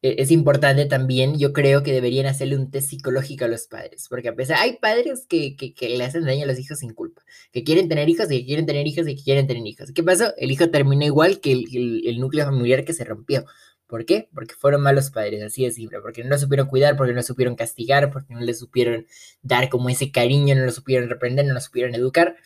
es 0.00 0.30
importante 0.30 0.86
también, 0.86 1.38
yo 1.38 1.52
creo 1.52 1.82
que 1.82 1.92
deberían 1.92 2.26
hacerle 2.26 2.56
un 2.56 2.70
test 2.70 2.90
psicológico 2.90 3.46
a 3.46 3.48
los 3.48 3.66
padres, 3.66 4.06
porque 4.08 4.28
a 4.28 4.34
pesar, 4.36 4.58
hay 4.60 4.76
padres 4.76 5.26
que, 5.28 5.56
le 5.80 6.04
hacen 6.04 6.24
daño 6.24 6.44
a 6.44 6.46
los 6.46 6.58
hijos 6.58 6.78
sin 6.78 6.94
culpa, 6.94 7.22
que 7.52 7.64
quieren 7.64 7.88
tener 7.88 8.08
hijos 8.08 8.30
y 8.30 8.40
que 8.40 8.46
quieren 8.46 8.66
tener 8.66 8.86
hijos 8.86 9.08
y 9.08 9.16
que 9.16 9.22
quieren 9.24 9.48
tener 9.48 9.66
hijos. 9.66 9.90
¿Qué 9.92 10.04
pasó? 10.04 10.32
El 10.36 10.52
hijo 10.52 10.70
terminó 10.70 11.04
igual 11.04 11.40
que 11.40 11.52
el, 11.52 12.20
núcleo 12.20 12.44
familiar 12.44 12.84
que 12.84 12.92
se 12.92 13.04
rompió. 13.04 13.44
¿Por 13.88 14.04
qué? 14.04 14.28
Porque 14.34 14.54
fueron 14.54 14.82
malos 14.82 15.10
padres, 15.10 15.42
así 15.42 15.64
de 15.64 15.72
simple, 15.72 16.00
porque 16.00 16.22
no 16.22 16.38
supieron 16.38 16.68
cuidar, 16.68 16.96
porque 16.96 17.14
no 17.14 17.22
supieron 17.22 17.56
castigar, 17.56 18.12
porque 18.12 18.34
no 18.34 18.40
le 18.40 18.54
supieron 18.54 19.06
dar 19.42 19.68
como 19.68 19.88
ese 19.88 20.12
cariño, 20.12 20.54
no 20.54 20.64
lo 20.64 20.72
supieron 20.72 21.08
reprender, 21.08 21.46
no 21.46 21.54
lo 21.54 21.60
supieron 21.60 21.94
educar, 21.94 22.36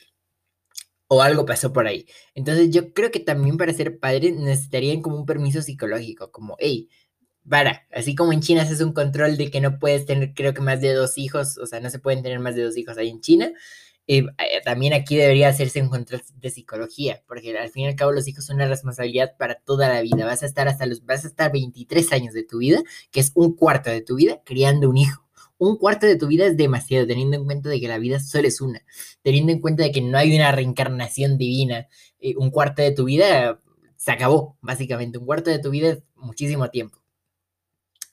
o 1.08 1.20
algo 1.20 1.44
pasó 1.44 1.72
por 1.72 1.86
ahí. 1.86 2.06
Entonces 2.34 2.70
yo 2.70 2.94
creo 2.94 3.10
que 3.10 3.20
también 3.20 3.58
para 3.58 3.74
ser 3.74 3.98
padres 3.98 4.34
necesitarían 4.34 5.02
como 5.02 5.16
un 5.16 5.26
permiso 5.26 5.60
psicológico, 5.60 6.30
como, 6.32 6.56
hey, 6.58 6.88
para, 7.48 7.86
así 7.92 8.14
como 8.14 8.32
en 8.32 8.40
China 8.40 8.64
se 8.64 8.74
hace 8.74 8.84
un 8.84 8.92
control 8.92 9.36
de 9.36 9.50
que 9.50 9.60
no 9.60 9.78
puedes 9.78 10.06
tener, 10.06 10.34
creo 10.34 10.54
que 10.54 10.60
más 10.60 10.80
de 10.80 10.92
dos 10.92 11.18
hijos, 11.18 11.58
o 11.58 11.66
sea, 11.66 11.80
no 11.80 11.90
se 11.90 11.98
pueden 11.98 12.22
tener 12.22 12.38
más 12.38 12.54
de 12.54 12.62
dos 12.62 12.76
hijos 12.76 12.98
ahí 12.98 13.08
en 13.08 13.20
China, 13.20 13.52
eh, 14.08 14.24
eh, 14.38 14.60
también 14.64 14.94
aquí 14.94 15.16
debería 15.16 15.48
hacerse 15.48 15.80
un 15.80 15.88
control 15.88 16.22
de 16.36 16.50
psicología, 16.50 17.22
porque 17.28 17.56
al 17.56 17.70
fin 17.70 17.84
y 17.84 17.86
al 17.88 17.94
cabo 17.94 18.12
los 18.12 18.26
hijos 18.26 18.44
son 18.44 18.56
una 18.56 18.66
responsabilidad 18.66 19.36
para 19.38 19.54
toda 19.54 19.88
la 19.88 20.00
vida. 20.02 20.26
Vas 20.26 20.42
a 20.42 20.46
estar 20.46 20.68
hasta 20.68 20.86
los, 20.86 21.04
vas 21.04 21.24
a 21.24 21.28
estar 21.28 21.52
23 21.52 22.12
años 22.12 22.34
de 22.34 22.42
tu 22.42 22.58
vida, 22.58 22.82
que 23.10 23.20
es 23.20 23.32
un 23.34 23.54
cuarto 23.54 23.90
de 23.90 24.02
tu 24.02 24.16
vida, 24.16 24.42
criando 24.44 24.88
un 24.90 24.96
hijo. 24.96 25.22
Un 25.58 25.76
cuarto 25.76 26.06
de 26.06 26.16
tu 26.16 26.26
vida 26.26 26.46
es 26.46 26.56
demasiado, 26.56 27.06
teniendo 27.06 27.36
en 27.36 27.44
cuenta 27.44 27.68
de 27.68 27.80
que 27.80 27.86
la 27.88 27.98
vida 27.98 28.18
solo 28.18 28.48
es 28.48 28.60
una, 28.60 28.82
teniendo 29.22 29.52
en 29.52 29.60
cuenta 29.60 29.84
de 29.84 29.92
que 29.92 30.02
no 30.02 30.18
hay 30.18 30.34
una 30.34 30.50
reencarnación 30.52 31.38
divina. 31.38 31.88
Eh, 32.20 32.34
un 32.36 32.50
cuarto 32.50 32.82
de 32.82 32.92
tu 32.92 33.04
vida 33.04 33.60
se 33.96 34.10
acabó, 34.10 34.58
básicamente. 34.60 35.18
Un 35.18 35.26
cuarto 35.26 35.50
de 35.50 35.60
tu 35.60 35.70
vida 35.70 35.90
es 35.90 36.02
muchísimo 36.16 36.68
tiempo. 36.70 37.01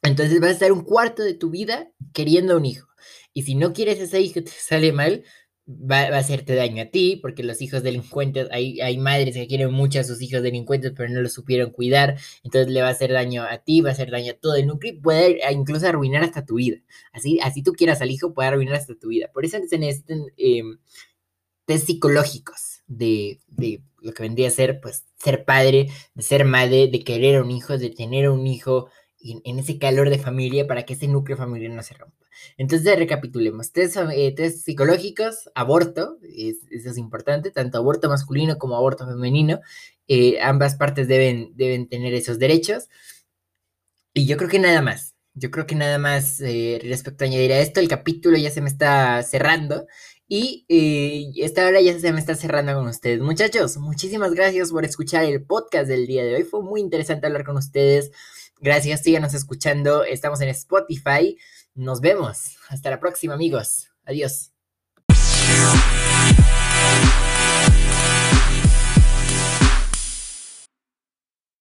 Entonces 0.02 0.40
vas 0.40 0.50
a 0.50 0.54
estar 0.54 0.72
un 0.72 0.84
cuarto 0.84 1.24
de 1.24 1.34
tu 1.34 1.50
vida 1.50 1.92
queriendo 2.14 2.58
un 2.58 2.66
hijo. 2.66 2.88
Y 3.34 3.44
si 3.44 3.56
no 3.56 3.74
quieres 3.74 4.00
ese 4.00 4.22
hijo, 4.22 4.44
te 4.44 4.52
sale 4.52 4.92
mal, 4.92 5.24
va, 5.70 6.00
a 6.02 6.18
hacerte 6.18 6.56
daño 6.56 6.84
a 6.84 6.86
ti, 6.88 7.20
porque 7.22 7.44
los 7.44 7.62
hijos 7.62 7.84
delincuentes, 7.84 8.48
hay, 8.52 8.82
hay 8.82 8.98
madres 8.98 9.36
que 9.36 9.48
quieren 9.48 9.72
mucho 9.72 10.00
a 10.00 10.04
sus 10.04 10.22
hijos 10.22 10.42
delincuentes, 10.42 10.94
pero 10.96 11.10
no 11.10 11.22
los 11.22 11.34
supieron 11.34 11.72
cuidar, 11.72 12.18
entonces 12.44 12.72
le 12.72 12.82
va 12.82 12.88
a 12.88 12.92
hacer 12.92 13.12
daño 13.14 13.44
a 13.44 13.60
ti, 13.60 13.82
va 13.82 13.90
a 13.90 13.94
hacer 13.94 14.12
daño 14.12 14.34
a 14.34 14.36
todo 14.36 14.56
el 14.56 14.68
núcleo, 14.68 15.00
puede 15.02 15.40
incluso 15.52 15.88
arruinar 15.88 16.24
hasta 16.24 16.46
tu 16.46 16.56
vida. 16.56 16.78
Así, 17.12 17.40
así 17.42 17.64
tú 17.64 17.74
quieras 17.74 18.02
al 18.02 18.12
hijo, 18.12 18.34
puede 18.34 18.50
arruinar 18.50 18.76
hasta 18.76 18.96
tu 18.96 19.10
vida. 19.10 19.30
Por 19.34 19.46
eso 19.46 19.58
se 19.70 19.78
necesitan 19.78 20.26
em, 20.38 20.80
test 21.66 21.86
psicológicos 21.88 22.82
de, 22.88 23.40
de 23.48 23.84
lo 24.02 24.14
que 24.14 24.24
vendría 24.24 24.48
a 24.48 24.52
ser, 24.52 24.80
pues, 24.82 25.06
ser 25.18 25.46
padre, 25.46 25.90
de 26.16 26.24
ser 26.24 26.46
madre, 26.46 26.88
de 26.88 27.04
querer 27.04 27.38
a 27.38 27.44
un 27.44 27.52
hijo, 27.52 27.78
de 27.78 27.90
tener 27.90 28.30
un 28.30 28.48
hijo, 28.48 28.90
en, 29.22 29.60
ese 29.60 29.78
calor 29.78 30.10
de 30.10 30.20
familia 30.20 30.68
para 30.68 30.84
que 30.84 30.94
ese 30.94 31.08
núcleo 31.08 31.38
familiar 31.38 31.72
no 31.72 31.84
se 31.84 31.94
rompa. 31.94 32.26
Entonces, 32.58 32.98
recapitulemos. 32.98 33.72
Test, 33.72 33.98
eh, 34.14 34.50
psicológicos, 34.50 35.50
aborto, 35.56 36.18
eso 36.24 36.90
es 36.90 36.98
importante, 36.98 37.52
tanto 37.52 37.78
aborto 37.78 38.10
masculino 38.10 38.58
como 38.58 38.76
aborto 38.76 39.06
femenino. 39.06 39.60
Eh, 40.08 40.40
ambas 40.42 40.76
partes 40.76 41.08
deben, 41.08 41.52
deben 41.56 41.88
tener 41.88 42.14
esos 42.14 42.40
derechos. 42.40 42.88
Y 44.14 44.26
yo 44.26 44.38
creo 44.38 44.50
que 44.50 44.60
nada 44.60 44.82
más. 44.82 45.16
Yo 45.34 45.52
creo 45.52 45.66
que 45.66 45.76
nada 45.76 45.98
más 46.00 46.42
eh, 46.42 46.80
respecto 46.84 47.24
a 47.24 47.28
añadir 47.28 47.54
a 47.54 47.60
esto, 47.60 47.80
el 47.80 47.88
capítulo 47.88 48.38
ya 48.38 48.52
se 48.52 48.62
me 48.62 48.70
está 48.70 49.22
cerrando 49.24 49.88
y 50.28 50.66
esta 51.42 51.66
hora 51.66 51.82
ya 51.82 51.98
se 52.00 52.12
me 52.12 52.20
está 52.20 52.36
cerrando 52.36 52.74
con 52.76 52.88
ustedes. 52.88 53.20
Muchachos, 53.20 53.78
muchísimas 53.78 54.34
gracias 54.34 54.72
por 54.72 54.86
escuchar 54.86 55.26
el 55.26 55.44
podcast 55.44 55.88
del 55.88 56.08
día 56.08 56.24
de 56.24 56.36
hoy. 56.36 56.44
Fue 56.44 56.62
muy 56.62 56.82
interesante 56.82 57.28
hablar 57.28 57.46
con 57.46 57.58
ustedes. 57.58 58.12
Gracias, 58.60 59.02
síganos 59.04 59.34
escuchando. 59.34 60.04
Estamos 60.04 60.42
en 60.42 60.50
Spotify. 60.50 61.38
Nos 61.76 62.02
vemos. 62.02 62.58
Hasta 62.68 62.90
la 62.90 63.00
próxima, 63.00 63.34
amigos. 63.34 63.90
Adiós. 64.06 64.52